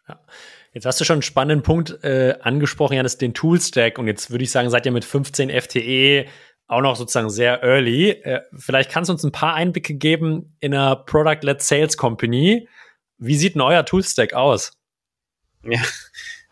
Ja. 0.07 0.19
Jetzt 0.73 0.85
hast 0.85 0.99
du 1.01 1.05
schon 1.05 1.15
einen 1.15 1.21
spannenden 1.21 1.63
Punkt 1.63 2.03
äh, 2.03 2.35
angesprochen, 2.41 2.95
Janis, 2.95 3.17
den 3.17 3.33
Toolstack. 3.33 3.97
Und 3.97 4.07
jetzt 4.07 4.31
würde 4.31 4.43
ich 4.43 4.51
sagen, 4.51 4.69
seid 4.69 4.85
ihr 4.85 4.91
mit 4.91 5.03
15 5.03 5.49
FTE 5.49 6.25
auch 6.71 6.81
noch 6.81 6.95
sozusagen 6.95 7.29
sehr 7.29 7.63
early. 7.63 8.11
Äh, 8.11 8.41
vielleicht 8.57 8.89
kannst 8.89 9.09
du 9.09 9.13
uns 9.13 9.23
ein 9.23 9.33
paar 9.33 9.55
Einblicke 9.55 9.93
geben 9.93 10.55
in 10.61 10.73
einer 10.73 10.95
Product-led 10.95 11.61
Sales 11.61 11.97
Company. 11.97 12.67
Wie 13.17 13.35
sieht 13.35 13.55
denn 13.55 13.61
euer 13.61 13.85
Toolstack 13.85 14.33
aus? 14.33 14.71
Ja, 15.63 15.81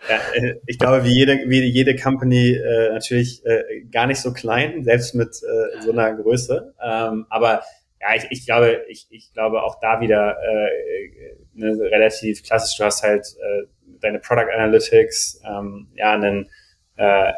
ja 0.09 0.17
äh, 0.33 0.55
ich 0.67 0.77
glaube, 0.77 1.05
wie 1.05 1.13
jede, 1.13 1.39
wie 1.47 1.63
jede 1.63 1.95
Company 1.95 2.51
äh, 2.51 2.91
natürlich 2.91 3.45
äh, 3.45 3.85
gar 3.91 4.07
nicht 4.07 4.19
so 4.19 4.33
klein, 4.33 4.83
selbst 4.83 5.15
mit 5.15 5.29
äh, 5.29 5.81
so 5.81 5.93
einer 5.93 6.13
Größe. 6.13 6.75
Ähm, 6.83 7.25
aber 7.29 7.63
ja, 8.01 8.15
ich, 8.15 8.25
ich 8.29 8.45
glaube, 8.45 8.83
ich, 8.89 9.07
ich 9.09 9.31
glaube 9.33 9.63
auch 9.63 9.79
da 9.79 10.01
wieder 10.01 10.37
äh, 10.37 11.37
ne, 11.53 11.79
relativ 11.79 12.43
klassisch. 12.43 12.77
Du 12.77 12.83
hast 12.83 13.03
halt 13.03 13.25
äh, 13.39 13.67
deine 14.01 14.19
Product 14.19 14.51
Analytics, 14.53 15.41
ähm, 15.45 15.87
ja, 15.95 16.11
einen 16.11 16.49
äh, 16.97 17.31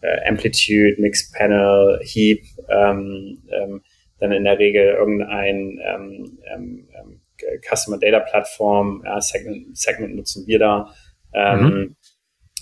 äh, 0.00 0.28
Amplitude, 0.28 0.96
Mixed 0.98 1.32
Panel, 1.34 2.00
Heap, 2.02 2.42
ähm, 2.68 3.42
ähm, 3.50 3.82
dann 4.20 4.32
in 4.32 4.44
der 4.44 4.58
Regel 4.58 4.94
irgendein 4.94 5.78
ähm, 5.84 6.38
ähm, 6.52 6.88
ähm 6.94 7.20
Customer 7.62 7.98
Data 7.98 8.18
Plattform, 8.18 9.02
ja, 9.04 9.20
Segment, 9.20 9.76
Segment 9.76 10.16
nutzen 10.16 10.46
wir 10.46 10.58
da, 10.58 10.92
ähm, 11.32 11.62
mhm. 11.62 11.96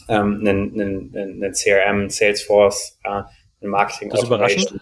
ähm, 0.09 0.41
einen, 0.41 0.81
einen, 0.81 1.17
einen 1.17 1.53
CRM, 1.53 2.11
Salesforce, 2.11 2.99
ja, 3.05 3.29
ein 3.63 3.69
Marketing 3.69 4.11
das 4.11 4.21
Automation. 4.21 4.81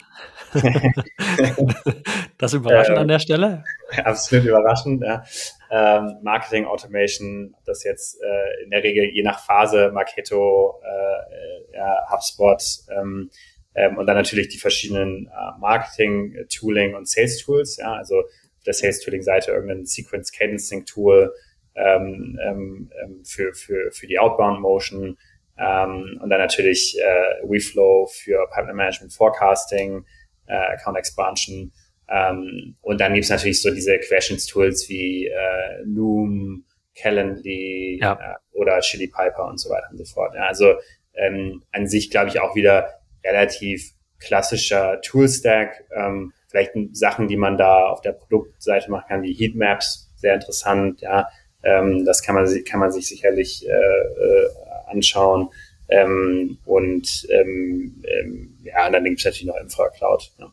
das 2.38 2.55
überraschend 2.55 2.98
an 2.98 3.09
der 3.09 3.18
Stelle? 3.18 3.64
Absolut 4.05 4.44
überraschend, 4.46 5.02
ja. 5.02 5.24
Ähm, 5.70 6.18
Marketing 6.22 6.66
Automation, 6.66 7.55
das 7.64 7.84
jetzt 7.84 8.20
äh, 8.22 8.64
in 8.64 8.70
der 8.70 8.82
Regel 8.82 9.05
je 9.12 9.22
nach 9.22 9.44
Phase, 9.44 9.90
Marketo, 9.92 10.80
äh, 10.84 11.76
ja, 11.76 12.07
HubSpot 12.11 12.62
ähm, 12.96 13.30
ähm, 13.74 13.98
und 13.98 14.07
dann 14.07 14.16
natürlich 14.16 14.48
die 14.48 14.59
verschiedenen 14.59 15.26
äh, 15.26 15.59
Marketing, 15.59 16.46
Tooling 16.48 16.94
und 16.94 17.09
Sales 17.09 17.38
Tools, 17.38 17.76
ja, 17.76 17.94
also 17.94 18.20
auf 18.20 18.64
der 18.66 18.74
Sales 18.74 19.00
Tooling 19.00 19.22
Seite 19.22 19.50
irgendein 19.50 19.84
Sequence 19.84 20.30
Cadencing 20.32 20.86
Tool 20.86 21.34
ähm, 21.74 22.38
ähm, 22.44 22.90
ähm, 23.02 23.24
für, 23.24 23.52
für, 23.52 23.90
für 23.90 24.07
die 24.07 24.18
Outbound 24.18 24.61
Motion 24.61 25.18
und 25.57 26.30
dann 26.30 26.40
natürlich 26.40 26.98
äh, 26.98 27.48
WeFlow 27.48 28.09
für 28.09 28.44
Pipeline 28.50 28.74
Management 28.74 29.12
Forecasting, 29.12 30.05
äh, 30.47 30.55
Account 30.55 30.99
Expansion. 30.99 31.72
Ähm, 32.09 32.76
und 32.82 33.01
dann 33.01 33.14
gibt's 33.14 33.30
natürlich 33.30 33.62
so 33.62 33.70
diese 33.70 33.99
Questions-Tools 33.99 34.88
wie 34.88 35.26
äh, 35.26 35.82
Loom, 35.84 36.64
Calendly 36.95 37.99
ja. 38.01 38.12
äh, 38.12 38.59
oder 38.59 38.80
Chili 38.80 39.09
Piper 39.09 39.47
und 39.47 39.59
so 39.59 39.70
weiter 39.70 39.88
und 39.90 39.99
so 39.99 40.05
fort. 40.05 40.34
Ja, 40.34 40.47
also 40.47 40.74
ähm, 41.14 41.62
an 41.72 41.86
sich 41.86 42.11
glaube 42.11 42.28
ich 42.28 42.40
auch 42.40 42.55
wieder 42.55 42.88
relativ 43.24 43.92
klassischer 44.20 45.01
Toolstack. 45.01 45.84
Ähm, 45.95 46.32
vielleicht 46.49 46.72
Sachen, 46.92 47.28
die 47.28 47.36
man 47.36 47.57
da 47.57 47.86
auf 47.86 48.01
der 48.01 48.12
Produktseite 48.12 48.90
machen 48.90 49.07
kann, 49.09 49.22
wie 49.22 49.34
Heatmaps, 49.34 50.12
sehr 50.16 50.34
interessant. 50.34 51.01
Ja, 51.01 51.28
ähm, 51.62 52.05
das 52.05 52.22
kann 52.22 52.34
man, 52.34 52.47
kann 52.64 52.80
man 52.80 52.92
sich 52.92 53.09
sicherlich 53.09 53.66
äh, 53.66 53.72
äh, 53.72 54.49
anschauen. 54.86 55.49
Ähm, 55.89 56.59
und 56.64 57.26
ähm, 57.30 58.03
ähm, 58.05 58.59
ja, 58.62 58.91
dann 58.91 59.05
gibt 59.05 59.18
es 59.18 59.24
natürlich 59.24 59.47
noch 59.47 59.61
Infra-Cloud. 59.61 60.32
Ja. 60.39 60.53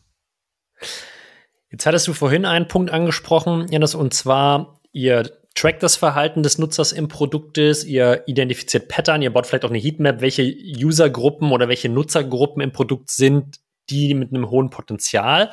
Jetzt 1.70 1.86
hattest 1.86 2.06
du 2.06 2.12
vorhin 2.12 2.44
einen 2.44 2.68
Punkt 2.68 2.90
angesprochen, 2.90 3.66
Janis, 3.70 3.94
und 3.94 4.12
zwar, 4.12 4.80
ihr 4.92 5.30
trackt 5.54 5.82
das 5.82 5.96
Verhalten 5.96 6.42
des 6.42 6.58
Nutzers 6.58 6.92
im 6.92 7.08
Produktes, 7.08 7.84
ihr 7.84 8.24
identifiziert 8.26 8.88
Pattern, 8.88 9.22
ihr 9.22 9.32
baut 9.32 9.46
vielleicht 9.46 9.64
auch 9.64 9.70
eine 9.70 9.78
Heatmap, 9.78 10.20
welche 10.20 10.42
Usergruppen 10.42 11.50
oder 11.50 11.68
welche 11.68 11.88
Nutzergruppen 11.88 12.62
im 12.62 12.72
Produkt 12.72 13.10
sind, 13.10 13.60
die 13.90 14.14
mit 14.14 14.30
einem 14.30 14.50
hohen 14.50 14.70
Potenzial 14.70 15.50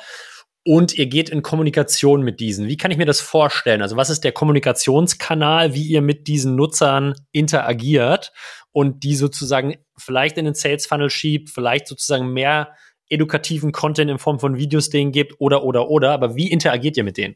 und 0.69 0.99
ihr 0.99 1.07
geht 1.07 1.29
in 1.31 1.41
Kommunikation 1.41 2.21
mit 2.21 2.39
diesen. 2.39 2.67
Wie 2.67 2.77
kann 2.77 2.91
ich 2.91 2.99
mir 2.99 3.07
das 3.07 3.21
vorstellen? 3.21 3.81
Also 3.81 3.95
was 3.95 4.11
ist 4.11 4.23
der 4.23 4.33
Kommunikationskanal, 4.33 5.73
wie 5.73 5.81
ihr 5.81 6.03
mit 6.03 6.27
diesen 6.27 6.55
Nutzern 6.55 7.15
interagiert 7.31 8.31
und 8.71 9.03
die 9.03 9.15
sozusagen 9.15 9.77
vielleicht 9.97 10.37
in 10.37 10.45
den 10.45 10.53
Sales 10.53 10.85
Funnel 10.85 11.09
schiebt, 11.09 11.49
vielleicht 11.49 11.87
sozusagen 11.87 12.33
mehr 12.33 12.75
edukativen 13.09 13.71
Content 13.71 14.11
in 14.11 14.19
Form 14.19 14.39
von 14.39 14.57
Videos 14.57 14.91
denen 14.91 15.11
gibt 15.11 15.41
oder 15.41 15.63
oder 15.63 15.89
oder, 15.89 16.11
aber 16.11 16.35
wie 16.35 16.51
interagiert 16.51 16.97
ihr 16.97 17.03
mit 17.03 17.17
denen? 17.17 17.35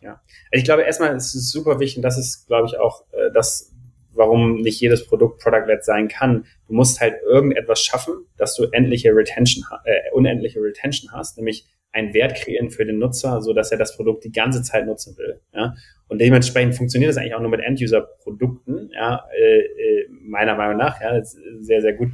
Ja, 0.00 0.22
ich 0.50 0.64
glaube 0.64 0.80
erstmal 0.80 1.14
ist 1.14 1.34
es 1.34 1.50
super 1.50 1.78
wichtig, 1.78 1.98
und 1.98 2.02
das 2.04 2.16
ist, 2.16 2.46
glaube 2.46 2.68
ich, 2.68 2.78
auch 2.78 3.02
äh, 3.12 3.30
das, 3.34 3.70
warum 4.14 4.62
nicht 4.62 4.80
jedes 4.80 5.06
Produkt 5.06 5.42
Product-led 5.42 5.84
sein 5.84 6.08
kann. 6.08 6.46
Du 6.68 6.72
musst 6.72 7.02
halt 7.02 7.16
irgendetwas 7.22 7.82
schaffen, 7.82 8.24
dass 8.38 8.56
du 8.56 8.64
endliche 8.72 9.10
Retention, 9.10 9.62
äh, 9.84 10.10
unendliche 10.14 10.60
Retention 10.60 11.12
hast, 11.12 11.36
nämlich 11.36 11.66
einen 11.92 12.14
Wert 12.14 12.36
kreieren 12.36 12.70
für 12.70 12.86
den 12.86 12.98
Nutzer, 12.98 13.42
so 13.42 13.52
dass 13.52 13.70
er 13.70 13.78
das 13.78 13.96
Produkt 13.96 14.24
die 14.24 14.32
ganze 14.32 14.62
Zeit 14.62 14.86
nutzen 14.86 15.16
will. 15.18 15.40
Ja? 15.54 15.74
Und 16.08 16.20
dementsprechend 16.20 16.74
funktioniert 16.74 17.10
das 17.10 17.18
eigentlich 17.18 17.34
auch 17.34 17.40
nur 17.40 17.50
mit 17.50 17.60
End-User-Produkten, 17.60 18.90
ja, 18.94 19.26
äh, 19.36 19.58
äh, 19.60 20.08
meiner 20.10 20.54
Meinung 20.54 20.78
nach, 20.78 21.00
ja, 21.00 21.22
sehr, 21.22 21.80
sehr 21.80 21.92
gut. 21.92 22.10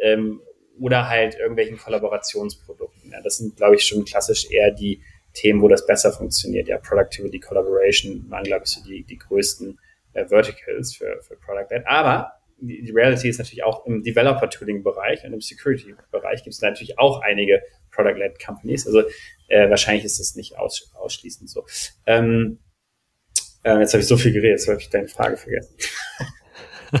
Ähm, 0.00 0.40
oder 0.78 1.08
halt 1.08 1.38
irgendwelchen 1.38 1.78
Kollaborationsprodukten. 1.78 3.10
Ja? 3.10 3.20
Das 3.22 3.38
sind, 3.38 3.56
glaube 3.56 3.76
ich, 3.76 3.84
schon 3.84 4.04
klassisch 4.04 4.50
eher 4.50 4.70
die 4.70 5.00
Themen, 5.32 5.62
wo 5.62 5.68
das 5.68 5.86
besser 5.86 6.12
funktioniert. 6.12 6.68
Ja, 6.68 6.78
Productivity, 6.78 7.40
Collaboration 7.40 8.26
waren, 8.28 8.44
glaube 8.44 8.64
ich, 8.64 8.70
so 8.70 8.82
die, 8.84 9.02
die 9.04 9.16
größten 9.16 9.78
äh, 10.12 10.26
Verticals 10.26 10.94
für, 10.94 11.20
für 11.22 11.36
Product 11.36 11.74
Ad. 11.74 11.84
Aber 11.86 12.32
die, 12.58 12.82
die 12.82 12.90
Reality 12.92 13.28
ist 13.28 13.38
natürlich 13.38 13.64
auch 13.64 13.86
im 13.86 14.02
Developer-Tooling-Bereich 14.02 15.24
und 15.24 15.32
im 15.32 15.40
Security-Bereich 15.40 16.44
gibt 16.44 16.54
es 16.54 16.60
natürlich 16.60 16.98
auch 16.98 17.22
einige 17.22 17.62
Product-led 17.92 18.44
Companies. 18.44 18.86
Also 18.86 19.02
äh, 19.48 19.70
wahrscheinlich 19.70 20.04
ist 20.04 20.18
das 20.18 20.34
nicht 20.34 20.58
aus, 20.58 20.90
ausschließend 20.94 21.48
so. 21.48 21.66
Ähm, 22.06 22.58
äh, 23.62 23.78
jetzt 23.78 23.92
habe 23.94 24.02
ich 24.02 24.08
so 24.08 24.16
viel 24.16 24.32
geredet, 24.32 24.58
jetzt 24.58 24.68
habe 24.68 24.80
ich 24.80 24.90
deine 24.90 25.08
Frage 25.08 25.36
vergessen. 25.36 25.76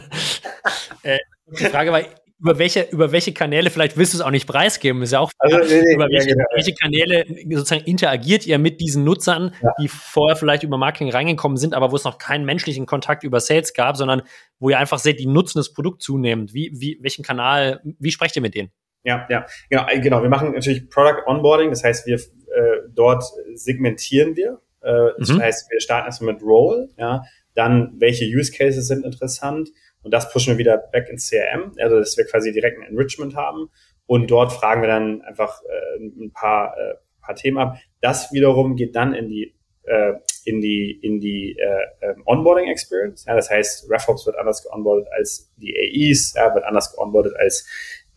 äh, 1.02 1.18
die 1.58 1.64
Frage 1.64 1.92
war, 1.92 2.02
über 2.42 2.58
welche, 2.58 2.82
über 2.90 3.12
welche 3.12 3.32
Kanäle, 3.32 3.70
vielleicht 3.70 3.96
willst 3.96 4.14
du 4.14 4.18
es 4.18 4.20
auch 4.20 4.32
nicht 4.32 4.48
preisgeben, 4.48 5.00
ist 5.02 5.12
ja 5.12 5.20
auch, 5.20 5.30
also, 5.38 5.58
nee, 5.58 5.80
nee, 5.80 5.94
über 5.94 6.08
welche, 6.08 6.30
ja, 6.30 6.34
genau. 6.34 6.44
welche, 6.54 6.74
Kanäle 6.74 7.24
sozusagen 7.54 7.84
interagiert 7.84 8.46
ihr 8.46 8.58
mit 8.58 8.80
diesen 8.80 9.04
Nutzern, 9.04 9.54
ja. 9.62 9.70
die 9.80 9.86
vorher 9.86 10.34
vielleicht 10.34 10.64
über 10.64 10.76
Marketing 10.76 11.10
reingekommen 11.10 11.56
sind, 11.56 11.72
aber 11.72 11.92
wo 11.92 11.96
es 11.96 12.02
noch 12.02 12.18
keinen 12.18 12.44
menschlichen 12.44 12.84
Kontakt 12.84 13.22
über 13.22 13.38
Sales 13.38 13.74
gab, 13.74 13.96
sondern 13.96 14.22
wo 14.58 14.70
ihr 14.70 14.78
einfach 14.78 14.98
seht, 14.98 15.20
die 15.20 15.26
nutzen 15.26 15.58
das 15.58 15.72
Produkt 15.72 16.02
zunehmend. 16.02 16.52
Wie, 16.52 16.72
wie, 16.74 16.98
welchen 17.00 17.24
Kanal, 17.24 17.80
wie 17.84 18.10
sprecht 18.10 18.34
ihr 18.34 18.42
mit 18.42 18.56
denen? 18.56 18.72
Ja, 19.04 19.26
ja, 19.28 19.46
genau, 19.68 19.86
äh, 19.88 20.00
genau. 20.00 20.22
Wir 20.22 20.28
machen 20.28 20.52
natürlich 20.52 20.88
Product 20.88 21.26
Onboarding, 21.26 21.70
das 21.70 21.82
heißt, 21.82 22.06
wir 22.06 22.16
äh, 22.16 22.82
dort 22.90 23.24
segmentieren 23.54 24.36
wir. 24.36 24.60
Äh, 24.80 25.10
das 25.18 25.30
mhm. 25.30 25.40
heißt, 25.40 25.70
wir 25.70 25.80
starten 25.80 26.06
erstmal 26.06 26.34
mit 26.34 26.42
Role, 26.42 26.88
ja, 26.96 27.22
dann 27.54 27.94
welche 27.98 28.24
Use 28.24 28.52
Cases 28.52 28.86
sind 28.86 29.04
interessant 29.04 29.70
und 30.02 30.12
das 30.12 30.32
pushen 30.32 30.54
wir 30.54 30.58
wieder 30.58 30.78
back 30.78 31.08
ins 31.08 31.28
CRM, 31.28 31.72
also 31.78 31.98
dass 31.98 32.16
wir 32.16 32.24
quasi 32.24 32.52
direkt 32.52 32.78
ein 32.78 32.84
Enrichment 32.84 33.34
haben 33.34 33.68
und 34.06 34.30
dort 34.30 34.52
fragen 34.52 34.82
wir 34.82 34.88
dann 34.88 35.22
einfach 35.22 35.62
äh, 35.62 36.04
ein 36.04 36.32
paar, 36.32 36.76
äh, 36.76 36.94
paar 37.20 37.34
Themen 37.34 37.58
ab. 37.58 37.78
Das 38.00 38.32
wiederum 38.32 38.76
geht 38.76 38.96
dann 38.96 39.14
in 39.14 39.28
die 39.28 39.54
äh, 39.84 40.14
in 40.44 40.60
die 40.60 40.92
in 41.02 41.20
die 41.20 41.56
äh, 41.58 42.10
ähm, 42.10 42.22
Onboarding 42.26 42.68
Experience. 42.68 43.24
Ja, 43.26 43.34
das 43.34 43.50
heißt, 43.50 43.90
RevOps 43.90 44.26
wird 44.26 44.36
anders 44.36 44.62
geonboardet 44.62 45.08
als 45.12 45.52
die 45.56 45.74
AEs, 45.74 46.34
ja, 46.34 46.54
wird 46.54 46.64
anders 46.64 46.94
geonboardet 46.94 47.34
als 47.36 47.66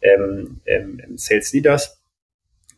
ähm, 0.06 0.62
ähm, 0.66 1.02
Sales 1.16 1.54
Leaders. 1.54 2.02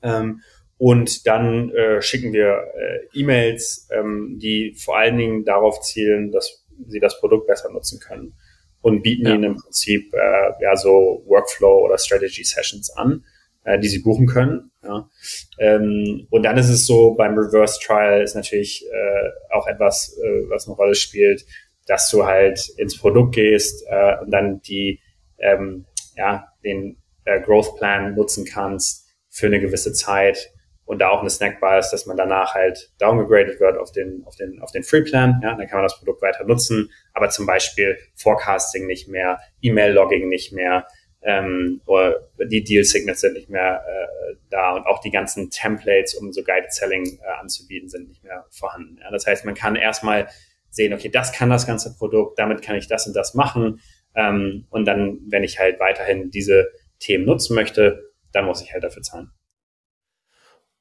Ähm, 0.01 0.41
und 0.77 1.25
dann 1.25 1.71
äh, 1.71 2.01
schicken 2.01 2.33
wir 2.33 2.63
äh, 2.75 3.19
E-Mails, 3.19 3.87
ähm, 3.91 4.37
die 4.39 4.75
vor 4.75 4.97
allen 4.97 5.17
Dingen 5.17 5.43
darauf 5.43 5.81
zielen, 5.81 6.31
dass 6.31 6.63
sie 6.87 6.99
das 6.99 7.19
Produkt 7.19 7.47
besser 7.47 7.71
nutzen 7.71 7.99
können 7.99 8.33
und 8.81 9.01
bieten 9.01 9.25
ja. 9.25 9.33
ihnen 9.33 9.43
im 9.43 9.55
Prinzip 9.55 10.13
äh, 10.13 10.51
ja 10.61 10.75
so 10.75 11.23
Workflow 11.25 11.85
oder 11.85 11.97
Strategy 11.97 12.43
Sessions 12.43 12.91
an, 12.91 13.23
äh, 13.63 13.79
die 13.79 13.87
sie 13.87 13.99
buchen 13.99 14.27
können. 14.27 14.71
Ja. 14.83 15.09
Ähm, 15.57 16.27
und 16.29 16.43
dann 16.43 16.57
ist 16.57 16.69
es 16.69 16.85
so, 16.85 17.15
beim 17.15 17.35
Reverse 17.37 17.79
Trial 17.83 18.21
ist 18.21 18.35
natürlich 18.35 18.85
äh, 18.85 19.53
auch 19.53 19.65
etwas, 19.65 20.15
äh, 20.23 20.49
was 20.49 20.67
eine 20.67 20.75
Rolle 20.75 20.93
spielt, 20.93 21.43
dass 21.87 22.11
du 22.11 22.25
halt 22.25 22.69
ins 22.77 22.97
Produkt 22.97 23.33
gehst 23.33 23.83
äh, 23.89 24.17
und 24.21 24.29
dann 24.29 24.61
die 24.61 24.99
ähm, 25.39 25.85
ja, 26.15 26.47
den 26.63 26.97
äh, 27.27 27.41
Growth 27.41 27.75
Plan 27.77 28.15
nutzen 28.15 28.45
kannst 28.45 29.07
für 29.29 29.47
eine 29.47 29.59
gewisse 29.59 29.93
Zeit 29.93 30.51
und 30.85 30.99
da 30.99 31.09
auch 31.09 31.19
eine 31.19 31.29
Snackbar 31.29 31.79
ist, 31.79 31.89
dass 31.89 32.05
man 32.05 32.15
danach 32.15 32.55
halt 32.55 32.91
downgegradet 32.99 33.59
wird 33.59 33.77
auf 33.77 33.91
den, 33.91 34.23
auf 34.25 34.35
den, 34.37 34.61
auf 34.61 34.71
den 34.71 34.83
Free 34.83 35.01
Plan. 35.01 35.39
Ja, 35.43 35.53
dann 35.53 35.67
kann 35.67 35.79
man 35.79 35.83
das 35.83 35.97
Produkt 35.97 36.21
weiter 36.21 36.45
nutzen, 36.45 36.89
aber 37.13 37.29
zum 37.29 37.45
Beispiel 37.45 37.97
Forecasting 38.15 38.87
nicht 38.87 39.09
mehr, 39.09 39.39
E-Mail-Logging 39.61 40.29
nicht 40.29 40.53
mehr, 40.53 40.87
ähm, 41.23 41.81
oder 41.85 42.29
die 42.49 42.63
Deal 42.63 42.85
Signals 42.85 43.19
sind 43.19 43.33
nicht 43.33 43.49
mehr 43.49 43.83
äh, 43.85 44.35
da 44.49 44.75
und 44.75 44.85
auch 44.85 45.01
die 45.01 45.11
ganzen 45.11 45.49
Templates, 45.49 46.13
um 46.13 46.31
so 46.31 46.41
Guided 46.41 46.71
Selling 46.71 47.19
äh, 47.21 47.41
anzubieten, 47.41 47.89
sind 47.89 48.07
nicht 48.07 48.23
mehr 48.23 48.45
vorhanden. 48.49 48.97
Ja, 49.01 49.11
das 49.11 49.27
heißt, 49.27 49.43
man 49.43 49.55
kann 49.55 49.75
erstmal 49.75 50.27
sehen, 50.69 50.93
okay, 50.93 51.09
das 51.09 51.33
kann 51.33 51.49
das 51.49 51.67
ganze 51.67 51.95
Produkt, 51.97 52.39
damit 52.39 52.61
kann 52.61 52.77
ich 52.77 52.87
das 52.87 53.07
und 53.07 53.13
das 53.13 53.33
machen. 53.33 53.81
Ähm, 54.15 54.67
und 54.69 54.85
dann, 54.85 55.19
wenn 55.27 55.43
ich 55.43 55.59
halt 55.59 55.81
weiterhin 55.81 56.31
diese 56.31 56.67
Themen 56.99 57.25
nutzen 57.25 57.55
möchte, 57.55 58.13
dann 58.31 58.45
muss 58.45 58.61
ich 58.61 58.73
halt 58.73 58.83
dafür 58.83 59.03
zahlen. 59.03 59.31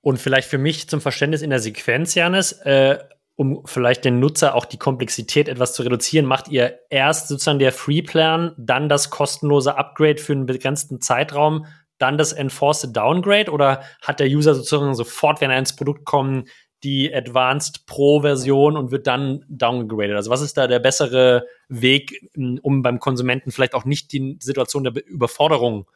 Und 0.00 0.18
vielleicht 0.18 0.48
für 0.48 0.58
mich 0.58 0.88
zum 0.88 1.00
Verständnis 1.00 1.42
in 1.42 1.50
der 1.50 1.58
Sequenz, 1.58 2.14
Janis, 2.14 2.52
äh, 2.52 2.98
um 3.34 3.62
vielleicht 3.66 4.04
den 4.04 4.18
Nutzer 4.18 4.54
auch 4.54 4.64
die 4.64 4.78
Komplexität 4.78 5.48
etwas 5.48 5.74
zu 5.74 5.82
reduzieren, 5.82 6.26
macht 6.26 6.48
ihr 6.48 6.78
erst 6.90 7.28
sozusagen 7.28 7.58
der 7.58 7.72
Free 7.72 8.02
Plan, 8.02 8.54
dann 8.56 8.88
das 8.88 9.10
kostenlose 9.10 9.76
Upgrade 9.76 10.18
für 10.18 10.32
einen 10.32 10.46
begrenzten 10.46 11.00
Zeitraum, 11.00 11.66
dann 11.98 12.18
das 12.18 12.32
Enforced 12.32 12.96
Downgrade 12.96 13.50
oder 13.50 13.82
hat 14.00 14.20
der 14.20 14.28
User 14.28 14.54
sozusagen 14.54 14.94
sofort, 14.94 15.40
wenn 15.40 15.50
er 15.50 15.58
ins 15.58 15.76
Produkt 15.76 16.04
kommt, 16.04 16.48
die 16.82 17.12
Advanced 17.12 17.86
Pro 17.86 18.20
Version 18.20 18.76
und 18.76 18.90
wird 18.90 19.06
dann 19.06 19.44
downgegradet? 19.48 20.16
Also 20.16 20.30
was 20.30 20.40
ist 20.40 20.56
da 20.56 20.66
der 20.66 20.78
bessere 20.78 21.46
Weg, 21.68 22.30
um 22.62 22.82
beim 22.82 23.00
Konsumenten 23.00 23.50
vielleicht 23.50 23.74
auch 23.74 23.84
nicht 23.84 24.12
die 24.12 24.36
Situation 24.40 24.84
der 24.84 25.06
Überforderung 25.06 25.86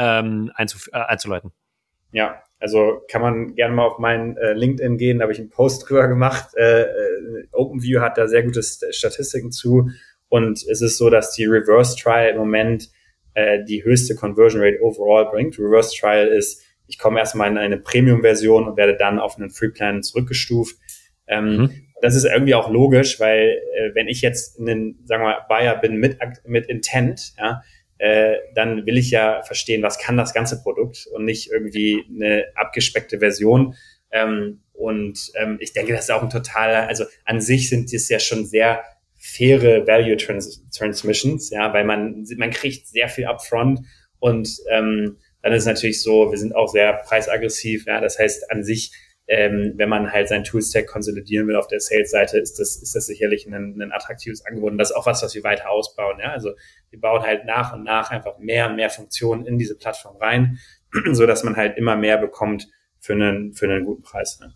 ähm, 0.00 0.50
einzuf- 0.56 0.88
äh, 0.92 0.98
einzuleiten? 0.98 1.52
Ja, 2.12 2.42
also 2.58 3.02
kann 3.10 3.22
man 3.22 3.54
gerne 3.54 3.74
mal 3.74 3.86
auf 3.86 3.98
meinen 3.98 4.36
äh, 4.36 4.52
LinkedIn 4.54 4.96
gehen, 4.96 5.18
da 5.18 5.24
habe 5.24 5.32
ich 5.32 5.38
einen 5.38 5.50
Post 5.50 5.84
drüber 5.88 6.08
gemacht. 6.08 6.54
Äh, 6.56 6.82
äh, 6.82 7.46
OpenView 7.52 8.00
hat 8.00 8.18
da 8.18 8.26
sehr 8.26 8.42
gute 8.42 8.62
Statistiken 8.62 9.52
zu. 9.52 9.90
Und 10.28 10.64
es 10.66 10.80
ist 10.80 10.96
so, 10.96 11.10
dass 11.10 11.32
die 11.32 11.44
Reverse 11.44 11.96
Trial 11.96 12.30
im 12.30 12.38
Moment 12.38 12.90
äh, 13.34 13.64
die 13.64 13.84
höchste 13.84 14.14
Conversion 14.14 14.62
Rate 14.62 14.80
overall 14.82 15.26
bringt. 15.26 15.58
Reverse 15.58 15.96
Trial 15.98 16.28
ist, 16.28 16.62
ich 16.86 16.98
komme 16.98 17.18
erstmal 17.18 17.50
in 17.50 17.58
eine 17.58 17.78
Premium-Version 17.78 18.68
und 18.68 18.76
werde 18.76 18.96
dann 18.96 19.18
auf 19.18 19.36
einen 19.36 19.50
Free 19.50 19.68
Plan 19.68 20.02
zurückgestuft. 20.02 20.76
Ähm, 21.26 21.56
mhm. 21.56 21.70
Das 22.02 22.14
ist 22.14 22.24
irgendwie 22.24 22.54
auch 22.54 22.70
logisch, 22.70 23.20
weil 23.20 23.60
äh, 23.74 23.94
wenn 23.94 24.08
ich 24.08 24.22
jetzt 24.22 24.58
ein, 24.58 24.98
sagen 25.04 25.22
wir 25.22 25.28
mal, 25.28 25.46
Buyer 25.48 25.76
bin 25.76 25.96
mit, 25.96 26.18
mit 26.46 26.66
Intent, 26.66 27.34
ja, 27.38 27.62
äh, 28.00 28.38
dann 28.54 28.86
will 28.86 28.96
ich 28.96 29.10
ja 29.10 29.42
verstehen, 29.42 29.82
was 29.82 29.98
kann 29.98 30.16
das 30.16 30.32
ganze 30.32 30.62
Produkt 30.62 31.06
und 31.12 31.26
nicht 31.26 31.50
irgendwie 31.50 32.02
eine 32.08 32.46
abgespeckte 32.54 33.18
Version. 33.18 33.74
Ähm, 34.10 34.62
und 34.72 35.30
ähm, 35.34 35.58
ich 35.60 35.74
denke, 35.74 35.92
das 35.92 36.04
ist 36.04 36.10
auch 36.10 36.22
ein 36.22 36.30
totaler, 36.30 36.88
also 36.88 37.04
an 37.26 37.42
sich 37.42 37.68
sind 37.68 37.92
es 37.92 38.08
ja 38.08 38.18
schon 38.18 38.46
sehr 38.46 38.82
faire 39.18 39.86
Value 39.86 40.16
Trans 40.16 40.66
Transmissions, 40.70 41.50
ja, 41.50 41.74
weil 41.74 41.84
man, 41.84 42.24
man 42.38 42.50
kriegt 42.50 42.88
sehr 42.88 43.10
viel 43.10 43.26
upfront 43.26 43.80
und 44.18 44.48
ähm, 44.70 45.18
dann 45.42 45.52
ist 45.52 45.66
natürlich 45.66 46.00
so, 46.02 46.30
wir 46.30 46.38
sind 46.38 46.54
auch 46.54 46.68
sehr 46.68 46.94
preisaggressiv, 46.94 47.84
ja, 47.86 48.00
das 48.00 48.18
heißt 48.18 48.50
an 48.50 48.64
sich 48.64 48.92
ähm, 49.30 49.74
wenn 49.76 49.88
man 49.88 50.10
halt 50.10 50.28
sein 50.28 50.42
Toolstack 50.42 50.88
konsolidieren 50.88 51.46
will 51.46 51.54
auf 51.54 51.68
der 51.68 51.78
Sales-Seite, 51.78 52.36
ist 52.38 52.58
das, 52.58 52.74
ist 52.74 52.96
das 52.96 53.06
sicherlich 53.06 53.46
ein, 53.46 53.80
ein 53.80 53.92
attraktives 53.92 54.44
Angebot. 54.44 54.72
Und 54.72 54.78
das 54.78 54.90
ist 54.90 54.96
auch 54.96 55.06
was, 55.06 55.22
was 55.22 55.36
wir 55.36 55.44
weiter 55.44 55.70
ausbauen. 55.70 56.18
Ja? 56.18 56.32
Also 56.32 56.50
wir 56.90 57.00
bauen 57.00 57.22
halt 57.22 57.44
nach 57.44 57.72
und 57.72 57.84
nach 57.84 58.10
einfach 58.10 58.38
mehr 58.38 58.68
und 58.68 58.74
mehr 58.74 58.90
Funktionen 58.90 59.46
in 59.46 59.56
diese 59.56 59.76
Plattform 59.76 60.16
rein, 60.16 60.58
so 61.12 61.26
dass 61.26 61.44
man 61.44 61.54
halt 61.54 61.78
immer 61.78 61.94
mehr 61.94 62.18
bekommt 62.18 62.66
für 62.98 63.12
einen, 63.12 63.54
für 63.54 63.66
einen 63.66 63.84
guten 63.84 64.02
Preis. 64.02 64.40
Ne? 64.40 64.52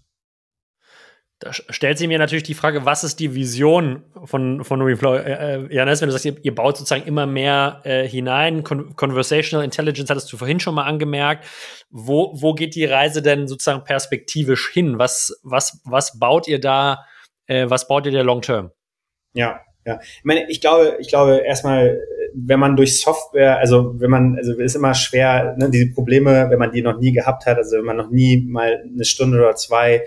Da 1.44 1.52
stellt 1.52 1.98
sich 1.98 2.08
mir 2.08 2.18
natürlich 2.18 2.44
die 2.44 2.54
Frage, 2.54 2.86
was 2.86 3.04
ist 3.04 3.20
die 3.20 3.34
Vision 3.34 4.02
von, 4.24 4.64
von 4.64 4.80
Reflow? 4.80 5.16
Äh, 5.16 5.56
äh, 5.56 5.74
Janis, 5.74 6.00
wenn 6.00 6.08
du 6.08 6.12
sagst, 6.12 6.24
ihr, 6.24 6.36
ihr, 6.42 6.54
baut 6.54 6.78
sozusagen 6.78 7.04
immer 7.04 7.26
mehr 7.26 7.82
äh, 7.84 8.08
hinein, 8.08 8.64
Con 8.64 8.96
Conversational 8.96 9.62
Intelligence 9.62 10.08
hattest 10.08 10.32
du 10.32 10.38
vorhin 10.38 10.58
schon 10.58 10.74
mal 10.74 10.84
angemerkt. 10.84 11.44
Wo, 11.90 12.32
wo 12.34 12.54
geht 12.54 12.74
die 12.74 12.86
Reise 12.86 13.20
denn 13.20 13.46
sozusagen 13.46 13.84
perspektivisch 13.84 14.70
hin? 14.72 14.98
Was, 14.98 15.38
was, 15.42 15.82
was 15.84 16.18
baut 16.18 16.48
ihr 16.48 16.60
da, 16.60 17.04
äh, 17.46 17.68
was 17.68 17.88
baut 17.88 18.06
ihr 18.06 18.12
da 18.12 18.22
long 18.22 18.40
term? 18.40 18.70
Ja, 19.34 19.60
ja. 19.84 20.00
Ich 20.00 20.24
meine, 20.24 20.50
ich 20.50 20.62
glaube, 20.62 20.96
ich 20.98 21.08
glaube 21.08 21.42
erstmal, 21.44 22.00
wenn 22.32 22.58
man 22.58 22.74
durch 22.74 23.02
Software, 23.02 23.58
also 23.58 24.00
wenn 24.00 24.08
man, 24.08 24.36
also 24.38 24.58
ist 24.58 24.76
immer 24.76 24.94
schwer, 24.94 25.56
ne, 25.58 25.68
diese 25.68 25.92
Probleme, 25.92 26.48
wenn 26.48 26.58
man 26.58 26.72
die 26.72 26.80
noch 26.80 26.98
nie 26.98 27.12
gehabt 27.12 27.44
hat, 27.44 27.58
also 27.58 27.76
wenn 27.76 27.84
man 27.84 27.98
noch 27.98 28.10
nie 28.10 28.46
mal 28.48 28.82
eine 28.82 29.04
Stunde 29.04 29.36
oder 29.36 29.56
zwei 29.56 30.04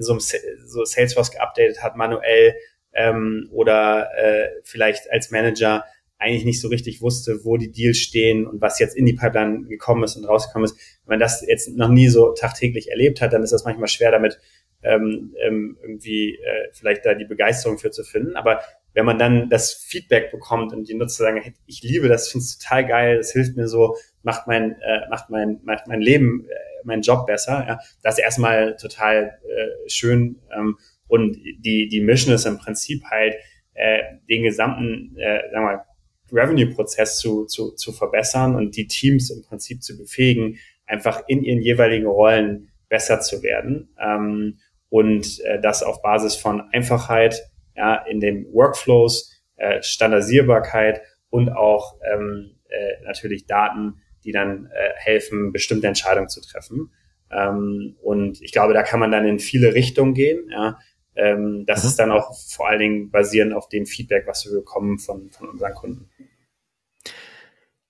in 0.00 0.04
so 0.04 0.12
einem 0.12 0.20
so 0.64 0.84
Salesforce 0.84 1.30
geupdatet 1.30 1.82
hat, 1.82 1.94
manuell 1.94 2.54
ähm, 2.94 3.48
oder 3.52 4.08
äh, 4.16 4.48
vielleicht 4.64 5.10
als 5.12 5.30
Manager 5.30 5.84
eigentlich 6.18 6.44
nicht 6.44 6.60
so 6.60 6.68
richtig 6.68 7.00
wusste, 7.02 7.44
wo 7.44 7.56
die 7.56 7.70
Deals 7.70 7.98
stehen 7.98 8.46
und 8.46 8.60
was 8.60 8.78
jetzt 8.78 8.96
in 8.96 9.06
die 9.06 9.12
Pipeline 9.12 9.66
gekommen 9.68 10.04
ist 10.04 10.16
und 10.16 10.24
rausgekommen 10.24 10.64
ist. 10.64 10.76
Wenn 11.04 11.14
man 11.14 11.20
das 11.20 11.44
jetzt 11.46 11.76
noch 11.76 11.88
nie 11.88 12.08
so 12.08 12.32
tagtäglich 12.32 12.90
erlebt 12.90 13.20
hat, 13.20 13.32
dann 13.32 13.42
ist 13.42 13.52
das 13.52 13.64
manchmal 13.64 13.88
schwer 13.88 14.10
damit 14.10 14.38
ähm, 14.82 15.34
ähm, 15.42 15.78
irgendwie 15.82 16.36
äh, 16.36 16.68
vielleicht 16.72 17.04
da 17.04 17.14
die 17.14 17.26
Begeisterung 17.26 17.78
für 17.78 17.90
zu 17.90 18.04
finden. 18.04 18.36
Aber 18.36 18.60
wenn 18.94 19.04
man 19.04 19.18
dann 19.18 19.48
das 19.48 19.72
Feedback 19.72 20.30
bekommt 20.30 20.72
und 20.72 20.88
die 20.88 20.94
Nutzer 20.94 21.24
sagen, 21.24 21.40
hey, 21.40 21.54
ich 21.66 21.82
liebe 21.82 22.08
das, 22.08 22.28
finde 22.28 22.44
es 22.44 22.58
total 22.58 22.86
geil, 22.86 23.16
das 23.18 23.32
hilft 23.32 23.56
mir 23.56 23.68
so, 23.68 23.96
macht 24.22 24.46
mein, 24.46 24.72
äh, 24.80 25.08
macht 25.08 25.30
mein, 25.30 25.60
macht 25.62 25.86
mein 25.86 26.00
Leben 26.00 26.46
äh, 26.48 26.86
meinen 26.86 27.02
Job 27.02 27.26
besser. 27.26 27.64
Ja, 27.66 27.78
das 28.02 28.18
ist 28.18 28.24
erstmal 28.24 28.76
total 28.76 29.38
äh, 29.44 29.88
schön. 29.88 30.40
Ähm, 30.56 30.76
und 31.08 31.36
die, 31.58 31.88
die 31.88 32.00
Mission 32.00 32.34
ist 32.34 32.46
im 32.46 32.58
Prinzip 32.58 33.04
halt, 33.04 33.34
äh, 33.74 34.02
den 34.28 34.42
gesamten, 34.42 35.16
äh, 35.16 35.50
sagen 35.52 35.66
wir, 35.66 35.84
Revenue-Prozess 36.32 37.18
zu, 37.18 37.46
zu, 37.46 37.72
zu 37.72 37.92
verbessern 37.92 38.54
und 38.54 38.76
die 38.76 38.86
Teams 38.86 39.30
im 39.30 39.42
Prinzip 39.42 39.82
zu 39.82 39.98
befähigen, 39.98 40.58
einfach 40.86 41.22
in 41.26 41.42
ihren 41.42 41.60
jeweiligen 41.60 42.06
Rollen 42.06 42.70
besser 42.88 43.20
zu 43.20 43.42
werden. 43.42 43.94
Ähm, 44.00 44.58
und 44.88 45.40
äh, 45.44 45.60
das 45.60 45.82
auf 45.82 46.02
Basis 46.02 46.36
von 46.36 46.60
Einfachheit 46.72 47.49
ja, 47.74 47.96
in 48.06 48.20
den 48.20 48.46
Workflows, 48.52 49.32
äh, 49.56 49.82
Standardisierbarkeit 49.82 51.02
und 51.28 51.50
auch 51.50 51.94
ähm, 52.12 52.56
äh, 52.68 53.04
natürlich 53.04 53.46
Daten, 53.46 54.00
die 54.24 54.32
dann 54.32 54.66
äh, 54.66 54.90
helfen, 54.96 55.52
bestimmte 55.52 55.86
Entscheidungen 55.86 56.28
zu 56.28 56.40
treffen. 56.40 56.92
Ähm, 57.30 57.96
und 58.02 58.40
ich 58.42 58.52
glaube, 58.52 58.74
da 58.74 58.82
kann 58.82 59.00
man 59.00 59.10
dann 59.10 59.26
in 59.26 59.38
viele 59.38 59.74
Richtungen 59.74 60.14
gehen. 60.14 60.48
Ja. 60.50 60.78
Ähm, 61.14 61.64
das 61.66 61.82
mhm. 61.82 61.88
ist 61.88 61.96
dann 61.98 62.10
auch 62.10 62.34
vor 62.34 62.68
allen 62.68 62.80
Dingen 62.80 63.10
basierend 63.10 63.54
auf 63.54 63.68
dem 63.68 63.86
Feedback, 63.86 64.26
was 64.26 64.44
wir 64.46 64.52
bekommen 64.52 64.98
von, 64.98 65.30
von 65.30 65.48
unseren 65.48 65.74
Kunden. 65.74 66.10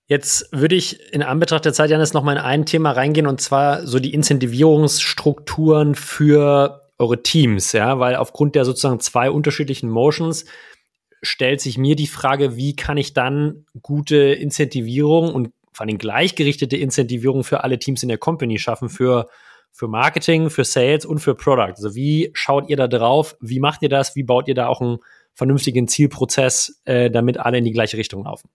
Jetzt 0.05 0.49
würde 0.51 0.75
ich 0.75 1.13
in 1.13 1.23
Anbetracht 1.23 1.63
der 1.63 1.71
Zeit, 1.71 1.89
Janis, 1.89 2.13
noch 2.13 2.23
mal 2.23 2.33
in 2.33 2.37
ein 2.37 2.65
Thema 2.65 2.91
reingehen 2.91 3.27
und 3.27 3.39
zwar 3.39 3.87
so 3.87 3.97
die 3.97 4.13
Incentivierungsstrukturen 4.13 5.95
für 5.95 6.80
eure 7.01 7.23
Teams, 7.23 7.73
ja, 7.73 7.99
weil 7.99 8.15
aufgrund 8.15 8.55
der 8.55 8.63
sozusagen 8.63 8.99
zwei 8.99 9.29
unterschiedlichen 9.29 9.89
Motions 9.89 10.45
stellt 11.21 11.61
sich 11.61 11.77
mir 11.77 11.95
die 11.95 12.07
Frage, 12.07 12.55
wie 12.55 12.75
kann 12.75 12.97
ich 12.97 13.13
dann 13.13 13.65
gute 13.81 14.17
Incentivierung 14.17 15.33
und 15.33 15.51
vor 15.73 15.85
allem 15.85 15.97
gleichgerichtete 15.97 16.77
Incentivierung 16.77 17.43
für 17.43 17.63
alle 17.63 17.79
Teams 17.79 18.03
in 18.03 18.09
der 18.09 18.17
Company 18.17 18.57
schaffen, 18.59 18.89
für, 18.89 19.27
für 19.71 19.87
Marketing, 19.87 20.49
für 20.49 20.63
Sales 20.63 21.05
und 21.05 21.19
für 21.19 21.35
Product. 21.35 21.73
Also 21.75 21.95
wie 21.95 22.31
schaut 22.33 22.69
ihr 22.69 22.77
da 22.77 22.87
drauf? 22.87 23.35
Wie 23.39 23.59
macht 23.59 23.81
ihr 23.81 23.89
das? 23.89 24.15
Wie 24.15 24.23
baut 24.23 24.47
ihr 24.47 24.55
da 24.55 24.67
auch 24.67 24.81
einen 24.81 24.97
vernünftigen 25.33 25.87
Zielprozess, 25.87 26.81
äh, 26.85 27.09
damit 27.09 27.37
alle 27.37 27.57
in 27.57 27.63
die 27.63 27.71
gleiche 27.71 27.97
Richtung 27.97 28.23
laufen? 28.23 28.49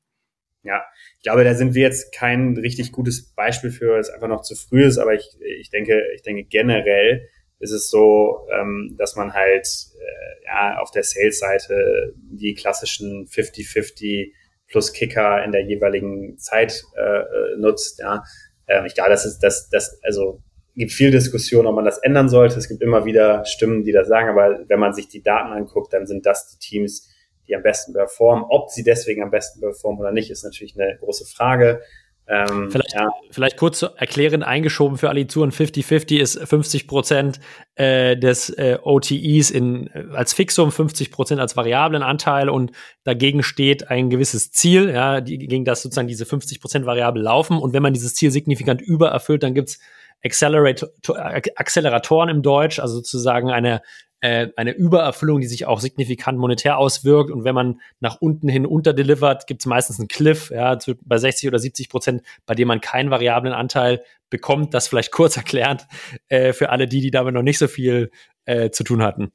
Ja, 0.62 0.82
ich 1.16 1.22
glaube, 1.22 1.44
da 1.44 1.55
sind 1.55 1.74
wir 1.74 1.82
jetzt 1.82 2.12
kein 2.12 2.57
richtig 2.57 2.92
gutes 2.92 3.32
Beispiel 3.34 3.70
für, 3.70 3.92
weil 3.92 4.01
es 4.01 4.11
einfach 4.11 4.28
noch 4.28 4.42
zu 4.42 4.55
früh 4.55 4.84
ist, 4.84 4.99
aber 4.99 5.14
ich, 5.14 5.36
ich 5.40 5.70
denke, 5.70 6.03
ich 6.14 6.22
denke 6.22 6.44
generell 6.44 7.28
ist 7.59 7.73
es 7.73 7.91
so, 7.91 8.47
ähm, 8.53 8.97
dass 8.99 9.17
man 9.17 9.33
halt 9.33 9.67
äh, 9.99 10.45
ja, 10.45 10.79
auf 10.79 10.91
der 10.91 11.03
Sales-Seite 11.03 12.15
die 12.17 12.55
klassischen 12.55 13.27
50-50 13.27 14.33
plus 14.69 14.93
Kicker 14.93 15.43
in 15.45 15.53
der 15.53 15.65
jeweiligen 15.65 16.39
Zeit 16.39 16.83
äh, 16.97 17.01
äh, 17.01 17.57
nutzt. 17.57 17.99
Ja. 18.01 18.23
Ähm, 18.67 18.85
ich 18.87 18.95
glaube, 18.95 19.11
das 19.11 19.25
ist 19.25 19.39
das, 19.41 19.69
das, 19.71 20.01
also 20.03 20.43
gibt 20.75 20.93
viel 20.93 21.11
Diskussion, 21.11 21.67
ob 21.67 21.75
man 21.75 21.85
das 21.85 21.99
ändern 21.99 22.29
sollte. 22.29 22.59
Es 22.59 22.69
gibt 22.69 22.83
immer 22.83 23.05
wieder 23.05 23.45
Stimmen, 23.47 23.85
die 23.85 23.93
das 23.93 24.09
sagen, 24.09 24.29
aber 24.29 24.69
wenn 24.69 24.79
man 24.79 24.93
sich 24.93 25.09
die 25.09 25.23
Daten 25.23 25.53
anguckt, 25.53 25.93
dann 25.93 26.07
sind 26.07 26.27
das 26.27 26.49
die 26.49 26.59
Teams, 26.59 27.09
die 27.49 27.57
am 27.57 27.63
besten 27.63 27.95
performen. 27.95 28.45
Ob 28.49 28.71
sie 28.71 28.83
deswegen 28.83 29.23
am 29.23 29.31
besten 29.31 29.61
performen 29.61 30.01
oder 30.01 30.13
nicht, 30.13 30.31
ist 30.31 30.45
natürlich 30.45 30.79
eine 30.79 30.99
große 30.99 31.25
Frage. 31.25 31.81
Ähm, 32.29 32.70
vielleicht, 32.72 32.95
ja. 32.95 33.09
vielleicht 33.31 33.57
kurz 33.57 33.83
erklären, 33.83 34.43
eingeschoben 34.43 34.99
für 34.99 35.09
alle 35.09 35.20
die 35.20 35.27
Zuhören, 35.29 35.53
50-50 35.53 36.18
ist 36.18 36.39
50 36.39 36.89
Prozent 36.89 37.39
äh, 37.77 38.16
des 38.16 38.51
äh, 38.51 38.79
OTIs 38.83 39.51
in, 39.51 39.87
äh, 39.89 40.07
als 40.12 40.35
Fixum, 40.35 40.72
50 40.72 41.12
Prozent 41.12 41.41
als 41.41 41.57
variablen 41.57 42.03
Anteil 42.03 42.49
und 42.49 42.72
dagegen 43.05 43.45
steht 43.45 43.91
ein 43.91 44.11
gewisses 44.11 44.51
Ziel, 44.51 44.91
ja, 44.91 45.20
die, 45.20 45.39
gegen 45.39 45.64
das 45.64 45.83
sozusagen 45.83 46.09
diese 46.09 46.27
50 46.27 46.61
Prozent 46.61 46.85
Variable 46.85 47.22
laufen 47.22 47.59
und 47.59 47.72
wenn 47.72 47.83
man 47.83 47.93
dieses 47.93 48.14
Ziel 48.14 48.33
signifikant 48.33 48.83
übererfüllt, 48.83 49.45
dann 49.45 49.55
gibt's 49.55 49.79
Acceleratoren 50.24 52.29
im 52.29 52.43
Deutsch, 52.43 52.81
also 52.81 52.97
sozusagen 52.97 53.51
eine 53.51 53.83
äh, 54.21 54.49
eine 54.57 54.73
Übererfüllung, 54.73 55.41
die 55.41 55.47
sich 55.47 55.67
auch 55.67 55.81
signifikant 55.81 56.39
monetär 56.39 56.79
auswirkt. 56.79 57.31
Und 57.31 57.45
wenn 57.45 57.55
man 57.55 57.81
nach 58.01 58.21
unten 58.21 58.49
hin 58.49 58.67
unterdelivert, 58.67 59.47
gibt 59.47 59.62
es 59.62 59.67
meistens 59.67 59.99
einen 59.99 60.09
Cliff, 60.09 60.51
ja, 60.51 60.79
bei 61.05 61.19
60 61.19 61.49
oder 61.49 61.59
70 61.59 61.89
Prozent, 61.89 62.23
bei 62.47 62.55
dem 62.55 62.69
man 62.69 62.81
keinen 62.81 63.11
variablen 63.11 63.53
Anteil 63.53 64.03
bekommt. 64.31 64.75
Das 64.75 64.89
vielleicht 64.89 65.12
kurz 65.12 65.37
erklärt 65.37 65.87
äh, 66.29 66.53
für 66.53 66.71
alle 66.71 66.87
die, 66.87 67.01
die 67.01 67.11
damit 67.11 67.35
noch 67.35 67.43
nicht 67.43 67.59
so 67.59 67.69
viel 67.69 68.11
äh, 68.47 68.71
zu 68.71 68.85
tun 68.85 69.03
hatten. 69.03 69.33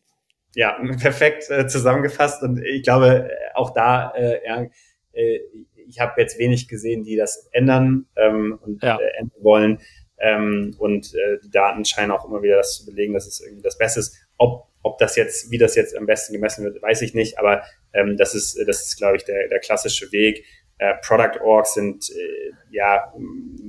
Ja, 0.55 0.77
perfekt 0.99 1.49
äh, 1.49 1.67
zusammengefasst. 1.67 2.43
Und 2.43 2.61
ich 2.63 2.83
glaube, 2.83 3.29
äh, 3.29 3.55
auch 3.55 3.73
da, 3.73 4.11
äh, 4.15 4.45
ja, 4.45 4.65
äh, 5.13 5.39
ich 5.87 5.99
habe 5.99 6.19
jetzt 6.19 6.39
wenig 6.39 6.67
gesehen, 6.67 7.03
die 7.03 7.15
das 7.15 7.49
ändern 7.51 8.07
ähm, 8.15 8.57
und 8.61 8.81
ja. 8.81 8.97
äh, 8.97 9.19
ändern 9.19 9.43
wollen. 9.43 9.79
Ähm, 10.17 10.75
und 10.77 11.13
äh, 11.15 11.39
die 11.43 11.49
Daten 11.49 11.85
scheinen 11.85 12.11
auch 12.11 12.25
immer 12.25 12.41
wieder 12.41 12.57
das 12.57 12.77
zu 12.77 12.85
belegen, 12.85 13.13
dass 13.13 13.27
es 13.27 13.41
irgendwie 13.41 13.63
das 13.63 13.77
Beste 13.77 13.99
ist. 13.99 14.17
Ob 14.37 14.70
ob 14.83 14.97
das 14.97 15.15
jetzt, 15.15 15.51
wie 15.51 15.57
das 15.57 15.75
jetzt 15.75 15.95
am 15.95 16.05
besten 16.05 16.33
gemessen 16.33 16.63
wird, 16.63 16.81
weiß 16.81 17.01
ich 17.01 17.13
nicht, 17.13 17.37
aber 17.39 17.63
ähm, 17.93 18.17
das 18.17 18.35
ist, 18.35 18.57
das 18.67 18.81
ist, 18.81 18.97
glaube 18.97 19.17
ich, 19.17 19.23
der, 19.23 19.47
der 19.47 19.59
klassische 19.59 20.11
Weg. 20.11 20.45
Äh, 20.77 20.95
Product 21.05 21.41
Orgs 21.43 21.75
sind, 21.75 22.09
äh, 22.09 22.51
ja, 22.71 23.13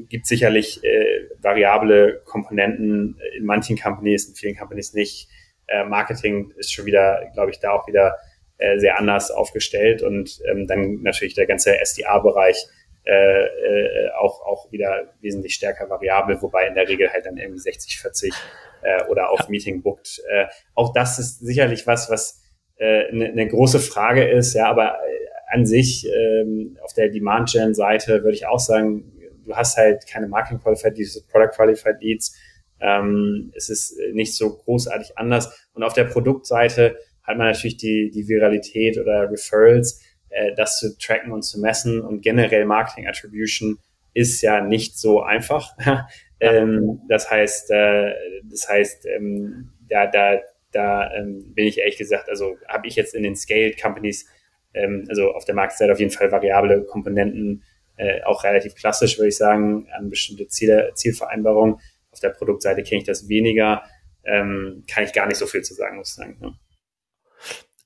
gibt 0.09 0.27
sicherlich 0.27 0.83
äh, 0.83 1.29
variable 1.41 2.23
Komponenten 2.25 3.21
in 3.37 3.45
manchen 3.45 3.79
Companies, 3.79 4.29
in 4.29 4.35
vielen 4.35 4.57
Companies 4.57 4.95
nicht. 4.95 5.29
Äh, 5.67 5.85
Marketing 5.85 6.53
ist 6.57 6.73
schon 6.73 6.87
wieder, 6.87 7.31
glaube 7.35 7.51
ich, 7.51 7.59
da 7.59 7.73
auch 7.73 7.87
wieder 7.87 8.17
äh, 8.59 8.79
sehr 8.79 8.99
anders 8.99 9.31
aufgestellt 9.31 10.03
und 10.03 10.41
ähm, 10.51 10.67
dann 10.67 11.03
natürlich 11.03 11.35
der 11.35 11.47
ganze 11.47 11.79
SDA-Bereich 11.79 12.57
äh, 13.05 13.45
äh, 13.45 14.11
auch, 14.19 14.41
auch 14.43 14.71
wieder 14.71 15.13
wesentlich 15.21 15.55
stärker 15.55 15.91
variabel, 15.91 16.41
wobei 16.41 16.67
in 16.67 16.75
der 16.75 16.89
Regel 16.89 17.13
halt 17.13 17.27
dann 17.27 17.37
irgendwie 17.37 17.59
60, 17.59 17.99
40 17.99 18.33
äh, 18.83 19.05
oder 19.07 19.31
auf. 19.31 19.49
Meeting 19.49 19.83
bookt. 19.83 20.23
Äh, 20.31 20.47
auch 20.75 20.93
das 20.93 21.19
ist 21.19 21.41
sicherlich 21.41 21.87
was, 21.87 22.11
was 22.11 22.43
eine 22.79 23.09
äh, 23.09 23.13
ne, 23.13 23.33
ne 23.33 23.49
große 23.49 23.81
Frage 23.81 24.29
ist, 24.29 24.55
ja, 24.55 24.69
aber 24.69 24.95
äh, 24.95 25.23
an 25.53 25.67
sich 25.67 26.07
ähm, 26.09 26.79
auf 26.83 26.95
der 26.95 27.09
Demand-Gen-Seite 27.09 28.23
würde 28.23 28.35
ich 28.35 28.47
auch 28.47 28.59
sagen, 28.59 29.13
du 29.45 29.55
hast 29.55 29.77
halt 29.77 30.07
keine 30.07 30.29
Marketing-Qualified 30.29 30.97
Leads, 30.97 31.23
Product-Qualified 31.27 32.01
Leads. 32.01 32.37
Ähm, 32.81 33.53
es 33.55 33.69
ist 33.69 33.99
nicht 34.13 34.35
so 34.35 34.57
großartig 34.57 35.19
anders. 35.19 35.69
Und 35.75 35.83
auf 35.83 35.93
der 35.93 36.05
Produktseite 36.05 36.97
hat 37.23 37.37
man 37.37 37.49
natürlich 37.49 37.77
die, 37.77 38.11
die 38.11 38.29
Viralität 38.29 38.99
oder 38.99 39.31
Referrals, 39.31 40.01
äh, 40.33 40.55
das 40.55 40.78
zu 40.78 40.97
tracken 40.99 41.33
und 41.33 41.43
zu 41.43 41.61
messen. 41.61 42.01
Und 42.01 42.22
generell 42.22 42.64
Marketing 42.64 43.07
Attribution 43.07 43.78
ist 44.14 44.43
ja 44.43 44.61
nicht 44.61 44.99
so 44.99 45.22
einfach. 45.22 45.76
Ähm, 46.43 47.03
das 47.09 47.30
heißt, 47.30 47.70
äh, 47.70 48.14
das 48.51 48.68
heißt, 48.68 49.07
ähm, 49.07 49.70
da, 49.89 50.09
da, 50.09 50.41
da 50.72 51.14
ähm, 51.14 51.55
bin 51.55 51.68
ich 51.68 51.78
ehrlich 51.78 51.99
gesagt, 51.99 52.28
also 52.28 52.57
habe 52.66 52.89
ich 52.89 52.97
jetzt 52.97 53.14
in 53.14 53.22
den 53.22 53.37
Scaled 53.37 53.80
Companies, 53.80 54.28
ähm, 54.74 55.07
also 55.09 55.30
auf 55.35 55.45
der 55.45 55.55
Marktseite 55.55 55.93
auf 55.93 56.01
jeden 56.01 56.11
Fall 56.11 56.33
variable 56.33 56.85
Komponenten, 56.85 57.62
äh, 57.97 58.24
auch 58.24 58.43
relativ 58.43 58.74
klassisch, 58.74 59.18
würde 59.18 59.28
ich 59.28 59.37
sagen, 59.37 59.87
an 59.97 60.11
bestimmte 60.11 60.49
Ziele, 60.49 60.91
Zielvereinbarungen. 60.97 61.76
Auf 62.11 62.18
der 62.18 62.30
Produktseite 62.30 62.83
kenne 62.83 63.03
ich 63.03 63.07
das 63.07 63.28
weniger, 63.28 63.85
ähm, 64.24 64.83
kann 64.93 65.05
ich 65.05 65.12
gar 65.12 65.28
nicht 65.28 65.37
so 65.37 65.47
viel 65.47 65.62
zu 65.62 65.74
sagen, 65.74 65.99
muss 65.99 66.09
ich 66.09 66.14
sagen. 66.16 66.39
Ne? 66.41 66.55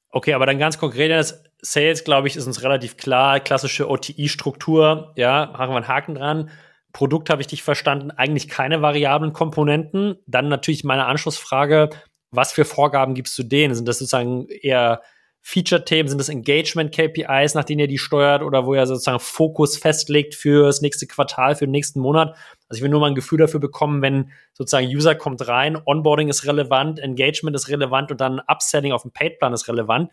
Okay, 0.08 0.32
aber 0.32 0.46
dann 0.46 0.58
ganz 0.58 0.78
konkret, 0.78 1.10
das 1.10 1.44
Sales, 1.60 2.04
glaube 2.04 2.28
ich, 2.28 2.36
ist 2.36 2.46
uns 2.46 2.62
relativ 2.62 2.96
klar, 2.96 3.40
klassische 3.40 3.88
OTI-Struktur, 3.88 5.12
ja, 5.16 5.46
machen 5.52 5.70
wir 5.70 5.76
einen 5.76 5.88
Haken 5.88 6.14
dran. 6.14 6.50
Produkt 6.92 7.30
habe 7.30 7.42
ich 7.42 7.46
dich 7.46 7.62
verstanden, 7.62 8.10
eigentlich 8.10 8.48
keine 8.48 8.82
variablen 8.82 9.32
Komponenten. 9.32 10.16
Dann 10.26 10.48
natürlich 10.48 10.84
meine 10.84 11.06
Anschlussfrage, 11.06 11.90
was 12.30 12.52
für 12.52 12.64
Vorgaben 12.64 13.14
gibst 13.14 13.38
du 13.38 13.42
denen? 13.42 13.74
Sind 13.74 13.86
das 13.88 13.98
sozusagen 13.98 14.48
eher 14.48 15.02
Feature-Themen, 15.48 16.08
sind 16.08 16.18
das 16.18 16.28
Engagement-KPIs, 16.28 17.54
nach 17.54 17.62
denen 17.62 17.78
ihr 17.78 17.86
die 17.86 17.98
steuert 17.98 18.42
oder 18.42 18.66
wo 18.66 18.74
ihr 18.74 18.84
sozusagen 18.84 19.20
Fokus 19.20 19.78
festlegt 19.78 20.34
für 20.34 20.66
das 20.66 20.80
nächste 20.80 21.06
Quartal, 21.06 21.54
für 21.54 21.66
den 21.66 21.70
nächsten 21.70 22.00
Monat? 22.00 22.36
Also 22.68 22.78
ich 22.78 22.82
will 22.82 22.90
nur 22.90 22.98
mal 22.98 23.06
ein 23.06 23.14
Gefühl 23.14 23.38
dafür 23.38 23.60
bekommen, 23.60 24.02
wenn 24.02 24.32
sozusagen 24.54 24.88
User 24.88 25.14
kommt 25.14 25.46
rein, 25.46 25.78
Onboarding 25.84 26.28
ist 26.30 26.46
relevant, 26.46 26.98
Engagement 26.98 27.54
ist 27.54 27.68
relevant 27.68 28.10
und 28.10 28.20
dann 28.20 28.40
Upselling 28.40 28.90
auf 28.90 29.02
dem 29.02 29.12
Paid-Plan 29.12 29.52
ist 29.52 29.68
relevant. 29.68 30.10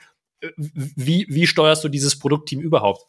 Wie, 0.58 1.26
wie 1.30 1.48
steuerst 1.48 1.84
du 1.84 1.90
dieses 1.90 2.18
Produktteam 2.20 2.62
überhaupt? 2.62 3.06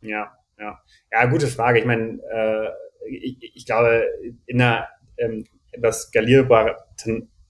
Ja, 0.00 0.32
ja. 0.58 0.80
Ja, 1.10 1.26
gute 1.26 1.46
Frage. 1.46 1.78
Ich 1.78 1.84
meine, 1.84 2.20
äh, 2.32 2.68
ich, 3.08 3.52
ich 3.54 3.66
glaube, 3.66 4.06
in 4.46 4.60
einer 4.60 4.88
ähm, 5.16 5.44
etwas 5.72 6.02
skalierbaren 6.02 6.74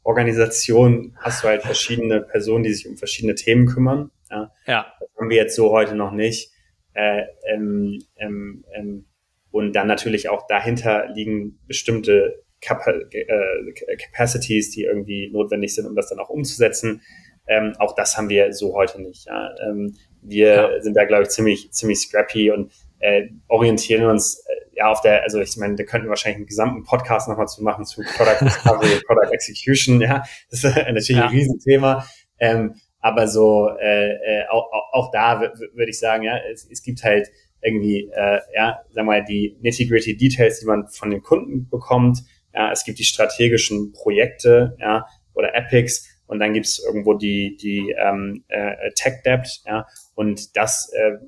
Organisation 0.03 1.17
hast 1.19 1.43
du 1.43 1.49
halt 1.49 1.63
verschiedene 1.63 2.23
Personen, 2.23 2.65
die 2.65 2.73
sich 2.73 2.89
um 2.89 2.97
verschiedene 2.97 3.35
Themen 3.35 3.67
kümmern. 3.67 4.11
Ja. 4.31 4.53
ja. 4.67 4.93
Das 4.99 5.09
haben 5.19 5.31
wir 5.31 5.37
jetzt 5.37 5.57
so 5.57 5.71
heute 5.71 5.95
noch 5.95 6.13
nicht. 6.13 6.51
Äh, 6.95 7.23
ähm, 7.53 8.03
ähm, 8.17 8.65
ähm, 8.75 9.07
und 9.51 9.75
dann 9.75 9.87
natürlich 9.87 10.29
auch 10.29 10.47
dahinter 10.47 11.09
liegen 11.15 11.59
bestimmte 11.67 12.43
Capa 12.61 12.93
äh, 12.93 13.97
Capacities, 13.97 14.71
die 14.71 14.85
irgendwie 14.85 15.31
notwendig 15.31 15.75
sind, 15.75 15.87
um 15.87 15.95
das 15.95 16.09
dann 16.09 16.19
auch 16.19 16.31
umzusetzen. 16.31 17.03
Ähm, 17.47 17.75
auch 17.79 17.95
das 17.95 18.17
haben 18.17 18.29
wir 18.29 18.53
so 18.53 18.75
heute 18.75 19.01
nicht. 19.01 19.27
Ja. 19.27 19.51
Ähm, 19.67 19.97
wir 20.23 20.55
ja. 20.55 20.81
sind 20.81 20.97
da, 20.97 21.05
glaube 21.05 21.25
ich, 21.25 21.31
ziemlich, 21.31 21.73
ziemlich 21.73 22.01
scrappy 22.01 22.51
und 22.51 22.73
äh, 23.01 23.29
orientieren 23.49 24.05
uns 24.05 24.45
äh, 24.47 24.77
ja 24.77 24.89
auf 24.91 25.01
der, 25.01 25.23
also 25.23 25.41
ich 25.41 25.57
meine, 25.57 25.75
da 25.75 25.83
könnten 25.83 26.07
wir 26.07 26.11
wahrscheinlich 26.11 26.37
einen 26.37 26.47
gesamten 26.47 26.85
Podcast 26.85 27.29
nochmal 27.29 27.49
zu 27.49 27.63
machen 27.63 27.85
zu 27.85 28.03
Product 28.17 28.41
Discovery, 28.45 29.01
Product 29.07 29.33
Execution, 29.33 30.01
ja, 30.01 30.23
das 30.51 30.65
ist 30.65 30.77
natürlich 30.77 31.09
ja. 31.11 31.25
ein 31.25 31.31
Riesenthema. 31.31 32.07
Ähm, 32.39 32.75
aber 33.01 33.27
so 33.27 33.69
äh, 33.81 34.13
äh, 34.13 34.47
auch, 34.49 34.71
auch 34.93 35.11
da 35.11 35.41
würde 35.41 35.91
ich 35.91 35.99
sagen, 35.99 36.23
ja, 36.23 36.39
es, 36.51 36.69
es 36.71 36.83
gibt 36.83 37.03
halt 37.03 37.29
irgendwie, 37.61 38.11
äh, 38.15 38.41
ja, 38.55 38.81
sagen 38.91 38.95
wir 38.95 39.05
mal, 39.05 39.25
die 39.25 39.57
nitty-gritty 39.61 40.17
Details, 40.17 40.61
die 40.61 40.67
man 40.67 40.87
von 40.89 41.11
den 41.11 41.23
Kunden 41.23 41.69
bekommt. 41.69 42.19
Ja, 42.55 42.71
es 42.71 42.85
gibt 42.85 42.99
die 42.99 43.05
strategischen 43.05 43.93
Projekte, 43.93 44.77
ja, 44.81 45.07
oder 45.35 45.55
Epics 45.55 46.09
und 46.33 46.39
dann 46.39 46.55
gibt's 46.55 46.83
irgendwo 46.83 47.13
die, 47.13 47.59
die 47.59 47.95
ähm, 47.99 48.43
äh, 48.49 48.91
Tech 48.95 49.23
Debt, 49.23 49.61
ja, 49.67 49.87
und 50.15 50.57
das 50.57 50.91
äh, 50.95 51.19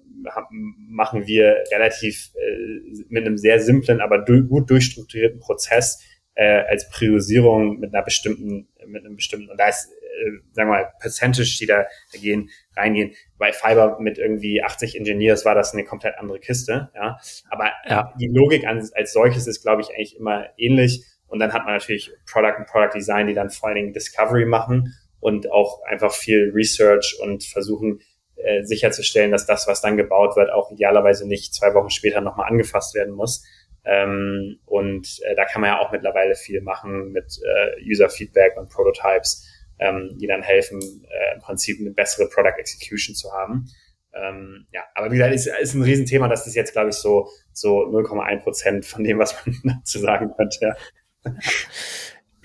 machen 0.88 1.26
wir 1.26 1.62
relativ 1.70 2.30
äh, 2.34 3.04
mit 3.10 3.26
einem 3.26 3.36
sehr 3.36 3.60
simplen, 3.60 4.00
aber 4.00 4.18
du 4.18 4.46
gut 4.46 4.70
durchstrukturierten 4.70 5.40
Prozess 5.40 6.02
äh, 6.36 6.62
als 6.62 6.88
Priorisierung 6.88 7.80
mit 7.80 7.94
einer 7.94 8.02
bestimmten, 8.02 8.66
mit 8.86 9.04
einem 9.04 9.16
bestimmten, 9.16 9.50
und 9.50 9.60
da 9.60 9.68
ist, 9.68 9.90
äh, 9.92 10.30
sagen 10.52 10.70
wir 10.70 10.76
mal, 10.76 10.92
Percentage, 11.00 11.54
die 11.60 11.66
da 11.66 11.84
gehen, 12.18 12.48
reingehen. 12.74 13.12
Bei 13.36 13.52
Fiber 13.52 13.98
mit 14.00 14.16
irgendwie 14.16 14.62
80 14.62 14.96
Engineers 14.96 15.44
war 15.44 15.54
das 15.54 15.74
eine 15.74 15.84
komplett 15.84 16.16
andere 16.16 16.40
Kiste, 16.40 16.90
ja. 16.94 17.18
Aber 17.50 17.70
ja. 17.86 18.14
die 18.18 18.28
Logik 18.28 18.66
als, 18.66 18.90
als 18.94 19.12
solches 19.12 19.46
ist, 19.46 19.60
glaube 19.60 19.82
ich, 19.82 19.90
eigentlich 19.90 20.16
immer 20.16 20.46
ähnlich. 20.56 21.04
Und 21.34 21.40
dann 21.40 21.52
hat 21.52 21.64
man 21.64 21.74
natürlich 21.74 22.12
Product 22.30 22.58
und 22.58 22.66
Product 22.68 22.94
Design, 22.94 23.26
die 23.26 23.34
dann 23.34 23.50
vor 23.50 23.68
allen 23.68 23.74
Dingen 23.74 23.92
Discovery 23.92 24.44
machen 24.44 24.94
und 25.18 25.50
auch 25.50 25.82
einfach 25.82 26.14
viel 26.14 26.52
Research 26.54 27.18
und 27.20 27.42
versuchen 27.42 27.98
äh, 28.36 28.62
sicherzustellen, 28.62 29.32
dass 29.32 29.44
das, 29.44 29.66
was 29.66 29.80
dann 29.80 29.96
gebaut 29.96 30.36
wird, 30.36 30.52
auch 30.52 30.70
idealerweise 30.70 31.26
nicht 31.26 31.52
zwei 31.52 31.74
Wochen 31.74 31.90
später 31.90 32.20
nochmal 32.20 32.48
angefasst 32.48 32.94
werden 32.94 33.14
muss. 33.14 33.44
Ähm, 33.84 34.60
und 34.64 35.08
äh, 35.24 35.34
da 35.34 35.44
kann 35.44 35.60
man 35.60 35.70
ja 35.70 35.80
auch 35.80 35.90
mittlerweile 35.90 36.36
viel 36.36 36.60
machen 36.60 37.10
mit 37.10 37.40
äh, 37.42 37.82
User 37.84 38.08
Feedback 38.08 38.56
und 38.56 38.68
Prototypes, 38.68 39.44
ähm, 39.80 40.16
die 40.20 40.28
dann 40.28 40.42
helfen, 40.44 40.78
äh, 40.80 41.34
im 41.34 41.40
Prinzip 41.40 41.80
eine 41.80 41.90
bessere 41.90 42.28
Product 42.28 42.60
Execution 42.60 43.16
zu 43.16 43.32
haben. 43.32 43.66
Ähm, 44.14 44.68
ja, 44.70 44.82
aber 44.94 45.10
wie 45.10 45.16
gesagt, 45.16 45.34
ist, 45.34 45.48
ist 45.48 45.74
ein 45.74 45.82
Riesenthema. 45.82 46.28
Das 46.28 46.46
ist 46.46 46.54
jetzt, 46.54 46.74
glaube 46.74 46.90
ich, 46.90 46.94
so, 46.94 47.28
so 47.52 47.80
0,1 47.80 48.40
Prozent 48.44 48.86
von 48.86 49.02
dem, 49.02 49.18
was 49.18 49.34
man 49.44 49.56
dazu 49.80 49.98
sagen 49.98 50.30
könnte. 50.36 50.76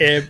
Äh, 0.02 0.22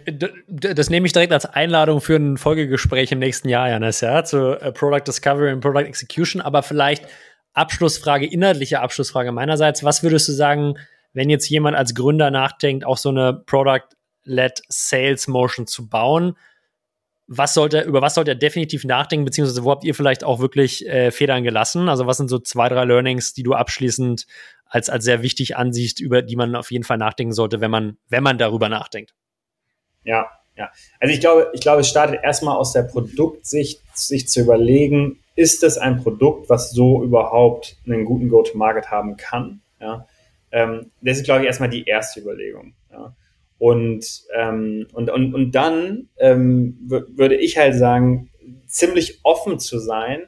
das 0.48 0.90
nehme 0.90 1.06
ich 1.06 1.14
direkt 1.14 1.32
als 1.32 1.46
Einladung 1.46 2.02
für 2.02 2.16
ein 2.16 2.38
Folgegespräch 2.38 3.12
im 3.12 3.20
nächsten 3.20 3.50
Jahr, 3.50 3.70
Janis, 3.70 4.02
ja, 4.02 4.24
zu 4.24 4.60
äh, 4.60 4.72
Product 4.72 5.04
Discovery 5.06 5.54
und 5.54 5.60
Product 5.60 5.86
Execution. 5.86 6.42
Aber 6.42 6.64
vielleicht 6.64 7.06
Abschlussfrage, 7.54 8.26
inhaltliche 8.26 8.80
Abschlussfrage 8.80 9.32
meinerseits. 9.32 9.84
Was 9.84 10.02
würdest 10.02 10.28
du 10.28 10.32
sagen, 10.32 10.74
wenn 11.14 11.30
jetzt 11.30 11.48
jemand 11.50 11.78
als 11.78 11.94
Gründer 11.94 12.32
nachdenkt, 12.32 12.84
auch 12.84 12.98
so 12.98 13.10
eine 13.10 13.34
Product-led 13.46 14.62
Sales 14.70 15.28
Motion 15.28 15.68
zu 15.68 15.88
bauen? 15.88 16.36
Was 17.32 17.54
sollte, 17.54 17.82
über 17.82 18.02
was 18.02 18.16
sollte 18.16 18.32
er 18.32 18.36
definitiv 18.36 18.86
nachdenken, 18.86 19.24
beziehungsweise 19.24 19.64
wo 19.64 19.70
habt 19.70 19.84
ihr 19.84 19.94
vielleicht 19.94 20.24
auch 20.24 20.40
wirklich 20.40 20.88
äh, 20.88 21.12
Federn 21.12 21.44
gelassen? 21.44 21.88
Also 21.88 22.08
was 22.08 22.18
sind 22.18 22.28
so 22.28 22.40
zwei, 22.40 22.70
drei 22.70 22.86
Learnings, 22.86 23.34
die 23.34 23.44
du 23.44 23.54
abschließend 23.54 24.26
als, 24.66 24.90
als 24.90 25.04
sehr 25.04 25.22
wichtig 25.22 25.56
ansiehst, 25.56 26.00
über 26.00 26.24
die 26.24 26.36
man 26.36 26.56
auf 26.56 26.72
jeden 26.72 26.84
Fall 26.84 26.98
nachdenken 26.98 27.34
sollte, 27.34 27.62
wenn 27.62 27.70
man, 27.70 27.98
wenn 28.08 28.24
man 28.24 28.40
darüber 28.40 28.68
nachdenkt. 28.68 29.14
Ja, 30.04 30.28
ja. 30.56 30.72
Also 31.00 31.14
ich 31.14 31.20
glaube, 31.20 31.52
ich 31.54 31.62
glaube, 31.62 31.82
es 31.82 31.88
startet 31.88 32.20
erstmal 32.24 32.58
aus 32.58 32.74
der 32.74 32.84
Produktsicht, 32.84 33.82
sich 33.94 34.28
zu 34.28 34.42
überlegen, 34.42 35.20
ist 35.36 35.64
es 35.64 35.78
ein 35.78 36.02
Produkt, 36.02 36.50
was 36.50 36.72
so 36.72 37.04
überhaupt 37.04 37.78
einen 37.86 38.06
guten 38.06 38.30
Go-to-Market 38.30 38.92
haben 38.92 39.18
kann? 39.18 39.62
Ja. 39.80 40.08
Ähm, 40.52 40.92
das 41.02 41.18
ist, 41.18 41.26
glaube 41.26 41.42
ich, 41.42 41.48
erstmal 41.48 41.70
die 41.70 41.86
erste 41.86 42.20
Überlegung. 42.20 42.74
Ja. 42.92 43.16
Und, 43.60 44.24
ähm, 44.36 44.88
und, 44.94 45.12
und, 45.12 45.36
und 45.36 45.52
dann 45.52 46.10
ähm, 46.18 46.78
würde 46.88 47.36
ich 47.36 47.58
halt 47.58 47.76
sagen, 47.76 48.32
ziemlich 48.66 49.20
offen 49.24 49.60
zu 49.60 49.80
sein, 49.80 50.24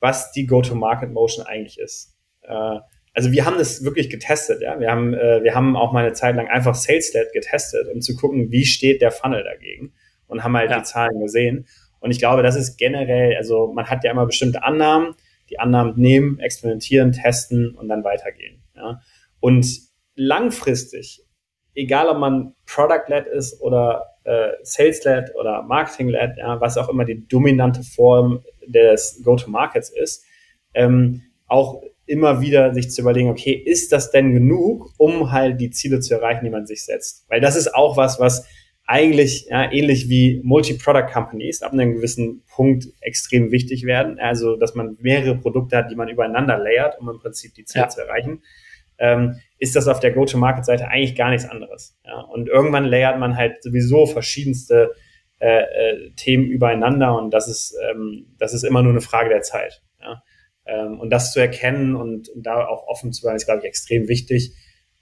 was 0.00 0.32
die 0.32 0.46
Go-to-Market-Motion 0.46 1.44
eigentlich 1.46 1.78
ist. 1.78 2.16
Äh, 2.42 2.78
also 3.12 3.32
wir 3.32 3.44
haben 3.44 3.58
das 3.58 3.82
wirklich 3.82 4.08
getestet, 4.08 4.62
ja. 4.62 4.78
Wir 4.78 4.90
haben, 4.90 5.14
äh, 5.14 5.42
wir 5.42 5.54
haben 5.54 5.74
auch 5.74 5.92
mal 5.92 6.04
eine 6.04 6.12
Zeit 6.12 6.36
lang 6.36 6.48
einfach 6.48 6.74
SalesLed 6.74 7.32
getestet, 7.32 7.88
um 7.92 8.00
zu 8.00 8.14
gucken, 8.14 8.52
wie 8.52 8.64
steht 8.64 9.00
der 9.00 9.10
Funnel 9.10 9.42
dagegen 9.42 9.92
und 10.28 10.44
haben 10.44 10.56
halt 10.56 10.70
ja. 10.70 10.78
die 10.78 10.84
Zahlen 10.84 11.20
gesehen. 11.20 11.66
Und 11.98 12.12
ich 12.12 12.18
glaube, 12.18 12.42
das 12.42 12.56
ist 12.56 12.76
generell, 12.76 13.34
also 13.36 13.72
man 13.72 13.86
hat 13.86 14.04
ja 14.04 14.12
immer 14.12 14.26
bestimmte 14.26 14.62
Annahmen, 14.62 15.14
die 15.50 15.58
Annahmen 15.58 15.94
nehmen, 15.96 16.38
experimentieren, 16.38 17.12
testen 17.12 17.74
und 17.74 17.88
dann 17.88 18.04
weitergehen. 18.04 18.62
Ja. 18.76 19.00
Und 19.40 19.66
langfristig 20.14 21.25
egal 21.76 22.08
ob 22.08 22.18
man 22.18 22.54
Product-led 22.66 23.26
ist 23.26 23.60
oder 23.60 24.06
äh, 24.24 24.48
Sales-led 24.62 25.34
oder 25.36 25.62
Marketing-led, 25.62 26.38
ja, 26.38 26.60
was 26.60 26.76
auch 26.76 26.88
immer 26.88 27.04
die 27.04 27.26
dominante 27.28 27.82
Form 27.82 28.42
des 28.66 29.20
Go-to-Markets 29.22 29.90
ist, 29.90 30.24
ähm, 30.74 31.22
auch 31.46 31.82
immer 32.06 32.40
wieder 32.40 32.72
sich 32.74 32.90
zu 32.90 33.02
überlegen, 33.02 33.30
okay, 33.30 33.52
ist 33.52 33.92
das 33.92 34.10
denn 34.10 34.32
genug, 34.32 34.92
um 34.96 35.32
halt 35.32 35.60
die 35.60 35.70
Ziele 35.70 36.00
zu 36.00 36.14
erreichen, 36.14 36.44
die 36.44 36.50
man 36.50 36.66
sich 36.66 36.84
setzt? 36.84 37.24
Weil 37.28 37.40
das 37.40 37.56
ist 37.56 37.74
auch 37.74 37.96
was, 37.96 38.18
was 38.18 38.46
eigentlich 38.88 39.46
ja, 39.50 39.70
ähnlich 39.70 40.08
wie 40.08 40.40
Multi-Product-Companies 40.44 41.62
ab 41.62 41.72
einem 41.72 41.94
gewissen 41.94 42.44
Punkt 42.48 42.86
extrem 43.00 43.50
wichtig 43.50 43.84
werden. 43.84 44.18
Also, 44.20 44.56
dass 44.56 44.76
man 44.76 44.96
mehrere 45.00 45.36
Produkte 45.36 45.76
hat, 45.76 45.90
die 45.90 45.96
man 45.96 46.08
übereinander 46.08 46.56
layert, 46.56 46.98
um 47.00 47.08
im 47.08 47.18
Prinzip 47.18 47.54
die 47.54 47.64
Ziele 47.64 47.84
ja. 47.84 47.88
zu 47.88 48.00
erreichen 48.00 48.42
ähm, 48.98 49.40
ist 49.58 49.76
das 49.76 49.88
auf 49.88 50.00
der 50.00 50.12
Go-to-Market-Seite 50.12 50.88
eigentlich 50.88 51.16
gar 51.16 51.30
nichts 51.30 51.48
anderes. 51.48 51.96
Ja? 52.04 52.20
Und 52.20 52.48
irgendwann 52.48 52.84
layert 52.84 53.18
man 53.18 53.36
halt 53.36 53.62
sowieso 53.62 54.06
verschiedenste 54.06 54.94
äh, 55.38 55.60
äh, 55.60 56.10
Themen 56.16 56.46
übereinander 56.46 57.16
und 57.18 57.30
das 57.30 57.48
ist, 57.48 57.76
ähm, 57.90 58.34
das 58.38 58.54
ist 58.54 58.64
immer 58.64 58.82
nur 58.82 58.92
eine 58.92 59.00
Frage 59.00 59.28
der 59.28 59.42
Zeit. 59.42 59.82
Ja? 60.00 60.22
Ähm, 60.66 60.98
und 61.00 61.10
das 61.10 61.32
zu 61.32 61.40
erkennen 61.40 61.94
und, 61.94 62.28
und 62.28 62.44
da 62.44 62.66
auch 62.66 62.86
offen 62.86 63.12
zu 63.12 63.22
sein, 63.22 63.36
ist, 63.36 63.46
glaube 63.46 63.60
ich, 63.60 63.66
extrem 63.66 64.08
wichtig. 64.08 64.52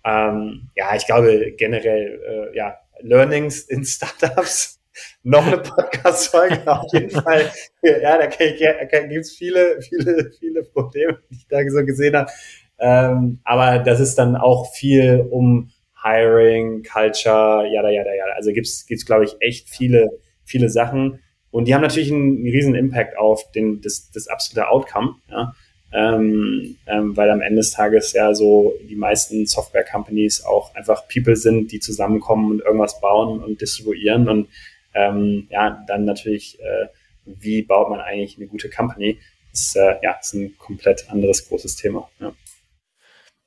Ähm, 0.04 0.70
ja, 0.74 0.94
ich 0.94 1.06
glaube 1.06 1.52
generell, 1.56 2.50
äh, 2.52 2.56
ja, 2.56 2.78
Learnings 3.00 3.60
in 3.62 3.84
Startups 3.84 4.80
noch 5.22 5.46
eine 5.46 5.58
Podcast-Folge 5.58 6.66
auf 6.66 6.92
jeden 6.92 7.10
Fall. 7.10 7.50
Ja, 7.82 8.18
da, 8.18 8.26
da 8.26 9.00
gibt 9.06 9.24
es 9.24 9.32
viele, 9.34 9.80
viele, 9.82 10.32
viele 10.38 10.62
Probleme, 10.64 11.18
die 11.30 11.36
ich 11.36 11.46
da 11.48 11.58
so 11.68 11.84
gesehen 11.84 12.16
habe. 12.16 12.30
Ähm, 12.78 13.40
aber 13.44 13.78
das 13.78 14.00
ist 14.00 14.16
dann 14.16 14.36
auch 14.36 14.72
viel 14.72 15.26
um 15.30 15.70
Hiring, 16.02 16.82
Culture, 16.82 17.66
yada, 17.72 17.90
yada, 17.90 18.14
yada. 18.14 18.32
Also 18.36 18.52
gibt's, 18.52 18.86
gibt's, 18.86 19.06
glaube 19.06 19.24
ich, 19.24 19.36
echt 19.40 19.68
viele, 19.68 20.10
viele 20.44 20.68
Sachen. 20.68 21.20
Und 21.50 21.66
die 21.66 21.74
haben 21.74 21.82
natürlich 21.82 22.12
einen, 22.12 22.42
riesen 22.42 22.74
Impact 22.74 23.16
auf 23.16 23.50
den, 23.52 23.80
das, 23.80 24.10
das 24.10 24.28
absolute 24.28 24.68
Outcome, 24.68 25.16
ja. 25.30 25.54
Ähm, 25.92 26.76
ähm, 26.88 27.16
weil 27.16 27.30
am 27.30 27.40
Ende 27.40 27.58
des 27.58 27.70
Tages 27.70 28.12
ja 28.14 28.34
so 28.34 28.74
die 28.88 28.96
meisten 28.96 29.46
Software-Companies 29.46 30.44
auch 30.44 30.74
einfach 30.74 31.06
People 31.06 31.36
sind, 31.36 31.70
die 31.70 31.78
zusammenkommen 31.78 32.50
und 32.50 32.60
irgendwas 32.62 33.00
bauen 33.00 33.40
und 33.40 33.60
distribuieren 33.60 34.28
und 34.28 34.48
ähm, 34.94 35.46
ja, 35.50 35.84
dann 35.86 36.04
natürlich, 36.04 36.58
äh, 36.60 36.88
wie 37.26 37.62
baut 37.62 37.90
man 37.90 38.00
eigentlich 38.00 38.36
eine 38.36 38.48
gute 38.48 38.68
Company? 38.70 39.18
Ist, 39.52 39.76
äh, 39.76 39.96
ja, 40.02 40.18
ist 40.20 40.34
ein 40.34 40.58
komplett 40.58 41.08
anderes 41.10 41.48
großes 41.48 41.76
Thema. 41.76 42.08
Ja. 42.18 42.32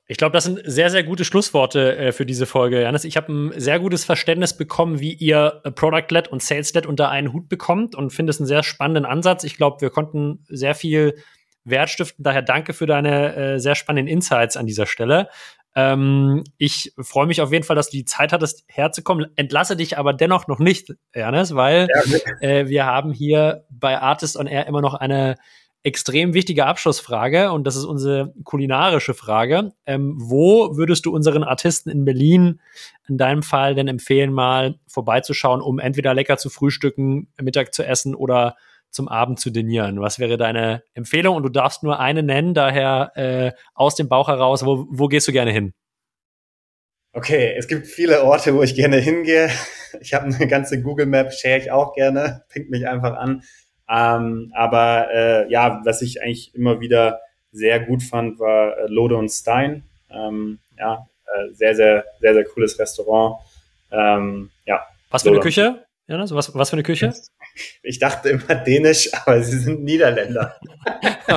Ich 0.09 0.17
glaube, 0.17 0.31
das 0.31 0.45
sind 0.45 0.61
sehr, 0.63 0.89
sehr 0.89 1.03
gute 1.03 1.25
Schlussworte 1.25 1.97
äh, 1.97 2.11
für 2.13 2.25
diese 2.25 2.45
Folge, 2.45 2.81
Janis. 2.81 3.03
Ich 3.03 3.17
habe 3.17 3.31
ein 3.31 3.59
sehr 3.59 3.79
gutes 3.79 4.05
Verständnis 4.05 4.55
bekommen, 4.55 5.01
wie 5.01 5.13
ihr 5.13 5.61
äh, 5.65 5.71
Product-led 5.71 6.29
und 6.29 6.41
Sales-led 6.41 6.85
unter 6.85 7.09
einen 7.09 7.33
Hut 7.33 7.49
bekommt 7.49 7.93
und 7.93 8.11
finde 8.11 8.31
es 8.31 8.39
einen 8.39 8.47
sehr 8.47 8.63
spannenden 8.63 9.05
Ansatz. 9.05 9.43
Ich 9.43 9.57
glaube, 9.57 9.81
wir 9.81 9.89
konnten 9.89 10.45
sehr 10.47 10.75
viel 10.75 11.15
Wert 11.65 11.89
stiften. 11.89 12.23
Daher 12.23 12.41
danke 12.41 12.71
für 12.73 12.85
deine 12.85 13.35
äh, 13.35 13.59
sehr 13.59 13.75
spannenden 13.75 14.07
Insights 14.07 14.55
an 14.55 14.65
dieser 14.65 14.85
Stelle. 14.85 15.27
Ähm, 15.75 16.45
ich 16.57 16.93
freue 16.97 17.27
mich 17.27 17.41
auf 17.41 17.51
jeden 17.51 17.65
Fall, 17.65 17.75
dass 17.75 17.89
du 17.89 17.97
die 17.97 18.05
Zeit 18.05 18.31
hattest, 18.31 18.63
herzukommen. 18.67 19.27
Entlasse 19.35 19.75
dich 19.75 19.97
aber 19.97 20.13
dennoch 20.13 20.47
noch 20.47 20.59
nicht, 20.59 20.95
Ernest, 21.11 21.53
weil 21.53 21.87
äh, 22.39 22.67
wir 22.67 22.85
haben 22.85 23.11
hier 23.11 23.65
bei 23.69 23.99
Artist 23.99 24.37
on 24.37 24.47
Air 24.47 24.67
immer 24.67 24.81
noch 24.81 24.93
eine 24.93 25.35
extrem 25.87 26.33
wichtige 26.33 26.65
Abschlussfrage 26.65 27.51
und 27.53 27.65
das 27.65 27.77
ist 27.77 27.85
unsere 27.85 28.33
kulinarische 28.43 29.13
Frage. 29.13 29.71
Ähm, 29.85 30.15
wo 30.19 30.75
würdest 30.75 31.05
du 31.05 31.15
unseren 31.15 31.43
Artisten 31.43 31.89
in 31.89 32.03
Berlin 32.03 32.59
in 33.07 33.17
deinem 33.17 33.41
Fall 33.41 33.73
denn 33.73 33.87
empfehlen, 33.87 34.33
mal 34.33 34.75
vorbeizuschauen, 34.87 35.61
um 35.61 35.79
entweder 35.79 36.13
lecker 36.13 36.37
zu 36.37 36.49
frühstücken, 36.49 37.29
Mittag 37.41 37.73
zu 37.73 37.85
essen 37.85 38.15
oder 38.15 38.57
zum 38.89 39.07
Abend 39.07 39.39
zu 39.39 39.49
dinieren? 39.49 40.01
Was 40.01 40.19
wäre 40.19 40.35
deine 40.35 40.83
Empfehlung? 40.93 41.37
Und 41.37 41.43
du 41.43 41.49
darfst 41.49 41.83
nur 41.83 41.99
eine 42.01 42.21
nennen, 42.21 42.53
daher 42.53 43.11
äh, 43.15 43.51
aus 43.73 43.95
dem 43.95 44.09
Bauch 44.09 44.27
heraus, 44.27 44.65
wo, 44.65 44.87
wo 44.89 45.07
gehst 45.07 45.29
du 45.29 45.31
gerne 45.31 45.51
hin? 45.51 45.73
Okay, 47.13 47.55
es 47.57 47.69
gibt 47.69 47.87
viele 47.87 48.23
Orte, 48.23 48.53
wo 48.53 48.61
ich 48.61 48.75
gerne 48.75 48.97
hingehe. 48.97 49.49
Ich 50.01 50.13
habe 50.13 50.25
eine 50.25 50.47
ganze 50.47 50.81
Google 50.81 51.05
Map, 51.05 51.31
share 51.31 51.57
ich 51.57 51.71
auch 51.71 51.93
gerne, 51.93 52.43
pinkt 52.49 52.69
mich 52.69 52.87
einfach 52.87 53.15
an. 53.15 53.41
Ähm, 53.89 54.51
aber 54.55 55.07
äh, 55.13 55.51
ja, 55.51 55.81
was 55.83 56.01
ich 56.01 56.21
eigentlich 56.21 56.53
immer 56.53 56.79
wieder 56.79 57.19
sehr 57.51 57.79
gut 57.79 58.03
fand, 58.03 58.39
war 58.39 58.77
äh, 58.77 58.87
Lode 58.87 59.15
und 59.15 59.29
Stein. 59.29 59.83
Ähm, 60.09 60.59
ja, 60.77 61.07
äh, 61.25 61.53
sehr, 61.53 61.75
sehr, 61.75 62.05
sehr, 62.19 62.33
sehr 62.33 62.45
cooles 62.45 62.77
Restaurant. 62.79 63.37
Ähm, 63.91 64.49
ja. 64.65 64.81
Was 65.09 65.23
für 65.23 65.29
eine 65.29 65.39
Küche? 65.39 65.83
Ja, 66.07 66.25
so 66.25 66.35
was, 66.35 66.53
was 66.55 66.69
für 66.69 66.75
eine 66.75 66.83
Küche? 66.83 67.13
Ich 67.81 67.97
dachte 67.97 68.29
immer 68.29 68.53
Dänisch, 68.53 69.11
aber 69.13 69.41
sie 69.41 69.57
sind 69.57 69.83
Niederländer. 69.83 70.55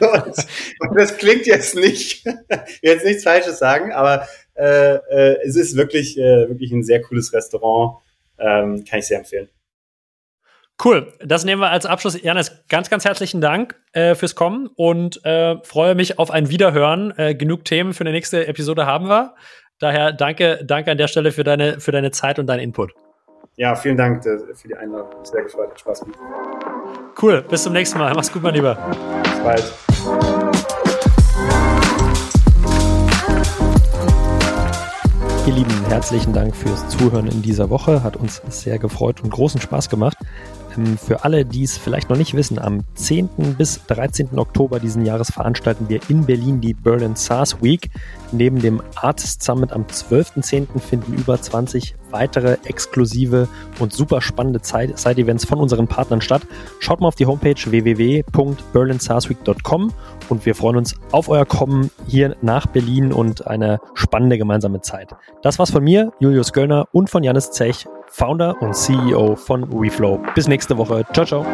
und, 0.00 0.46
und, 0.80 0.96
das 0.98 1.18
klingt 1.18 1.44
jetzt 1.44 1.74
nicht, 1.74 2.24
jetzt 2.80 3.04
nichts 3.04 3.22
Falsches 3.22 3.58
sagen, 3.58 3.92
aber 3.92 4.26
äh, 4.54 4.94
äh, 4.94 5.36
es 5.44 5.56
ist 5.56 5.76
wirklich, 5.76 6.16
äh, 6.16 6.48
wirklich 6.48 6.72
ein 6.72 6.82
sehr 6.82 7.02
cooles 7.02 7.30
Restaurant. 7.34 7.98
Ähm, 8.38 8.86
kann 8.86 9.00
ich 9.00 9.06
sehr 9.06 9.18
empfehlen. 9.18 9.50
Cool, 10.84 11.12
das 11.24 11.44
nehmen 11.44 11.62
wir 11.62 11.70
als 11.70 11.86
Abschluss. 11.86 12.20
Janis, 12.20 12.64
ganz, 12.68 12.90
ganz 12.90 13.04
herzlichen 13.04 13.40
Dank 13.40 13.76
äh, 13.92 14.16
fürs 14.16 14.34
Kommen 14.34 14.68
und 14.74 15.24
äh, 15.24 15.56
freue 15.62 15.94
mich 15.94 16.18
auf 16.18 16.32
ein 16.32 16.48
Wiederhören. 16.48 17.12
Äh, 17.16 17.36
genug 17.36 17.64
Themen 17.64 17.92
für 17.92 18.00
eine 18.00 18.10
nächste 18.10 18.48
Episode 18.48 18.84
haben 18.84 19.08
wir. 19.08 19.34
Daher 19.78 20.12
danke, 20.12 20.60
danke 20.64 20.90
an 20.90 20.98
der 20.98 21.06
Stelle 21.06 21.30
für 21.30 21.44
deine, 21.44 21.78
für 21.78 21.92
deine 21.92 22.10
Zeit 22.10 22.40
und 22.40 22.46
deinen 22.46 22.60
Input. 22.60 22.92
Ja, 23.56 23.76
vielen 23.76 23.96
Dank 23.96 24.26
äh, 24.26 24.38
für 24.54 24.68
die 24.68 24.74
Einladung. 24.74 25.24
Sehr 25.24 25.42
gefreut, 25.42 25.70
hat 25.70 25.80
Spaß 25.80 26.00
gemacht. 26.00 26.18
Cool, 27.20 27.42
bis 27.42 27.62
zum 27.62 27.74
nächsten 27.74 27.98
Mal. 27.98 28.12
Mach's 28.14 28.32
gut, 28.32 28.42
mein 28.42 28.54
Lieber. 28.54 28.74
Bis 29.22 29.40
bald. 29.40 29.72
Ihr 35.44 35.54
Lieben, 35.54 35.86
herzlichen 35.88 36.32
Dank 36.32 36.54
fürs 36.54 36.88
Zuhören 36.88 37.26
in 37.26 37.42
dieser 37.42 37.68
Woche. 37.68 38.04
Hat 38.04 38.16
uns 38.16 38.40
sehr 38.48 38.78
gefreut 38.78 39.20
und 39.22 39.30
großen 39.30 39.60
Spaß 39.60 39.90
gemacht. 39.90 40.16
Für 40.96 41.24
alle, 41.24 41.44
die 41.44 41.64
es 41.64 41.76
vielleicht 41.76 42.08
noch 42.08 42.16
nicht 42.16 42.32
wissen, 42.34 42.58
am 42.58 42.84
10. 42.94 43.28
bis 43.58 43.84
13. 43.86 44.38
Oktober 44.38 44.80
diesen 44.80 45.04
Jahres 45.04 45.30
veranstalten 45.30 45.86
wir 45.88 46.00
in 46.08 46.24
Berlin 46.24 46.60
die 46.60 46.74
Berlin 46.74 47.16
SaaS 47.16 47.60
Week. 47.62 47.90
Neben 48.32 48.60
dem 48.60 48.80
Artist 48.94 49.42
Summit 49.42 49.72
am 49.72 49.84
12.10. 49.84 50.78
finden 50.78 51.14
über 51.14 51.40
20 51.40 51.96
weitere 52.10 52.58
exklusive 52.64 53.48
und 53.80 53.92
super 53.92 54.20
spannende 54.20 54.60
Side-Events 54.62 55.44
von 55.44 55.58
unseren 55.58 55.88
Partnern 55.88 56.20
statt. 56.20 56.42
Schaut 56.78 57.00
mal 57.00 57.08
auf 57.08 57.16
die 57.16 57.26
Homepage 57.26 57.54
www.berlinsaarsweek.com 57.54 59.92
und 60.28 60.46
wir 60.46 60.54
freuen 60.54 60.76
uns 60.76 60.94
auf 61.10 61.28
euer 61.28 61.46
Kommen 61.46 61.90
hier 62.06 62.36
nach 62.42 62.66
Berlin 62.66 63.12
und 63.12 63.44
eine 63.46 63.80
spannende 63.94 64.36
gemeinsame 64.38 64.80
Zeit. 64.80 65.14
Das 65.42 65.58
war's 65.58 65.70
von 65.70 65.84
mir, 65.84 66.12
Julius 66.20 66.52
Göllner 66.52 66.86
und 66.92 67.10
von 67.10 67.24
Janis 67.24 67.50
Zech. 67.50 67.86
Founder 68.12 68.60
und 68.60 68.76
CEO 68.76 69.36
von 69.36 69.66
WeFlow. 69.72 70.20
Bis 70.34 70.46
nächste 70.46 70.76
Woche. 70.76 71.04
Ciao, 71.14 71.24
ciao. 71.24 71.46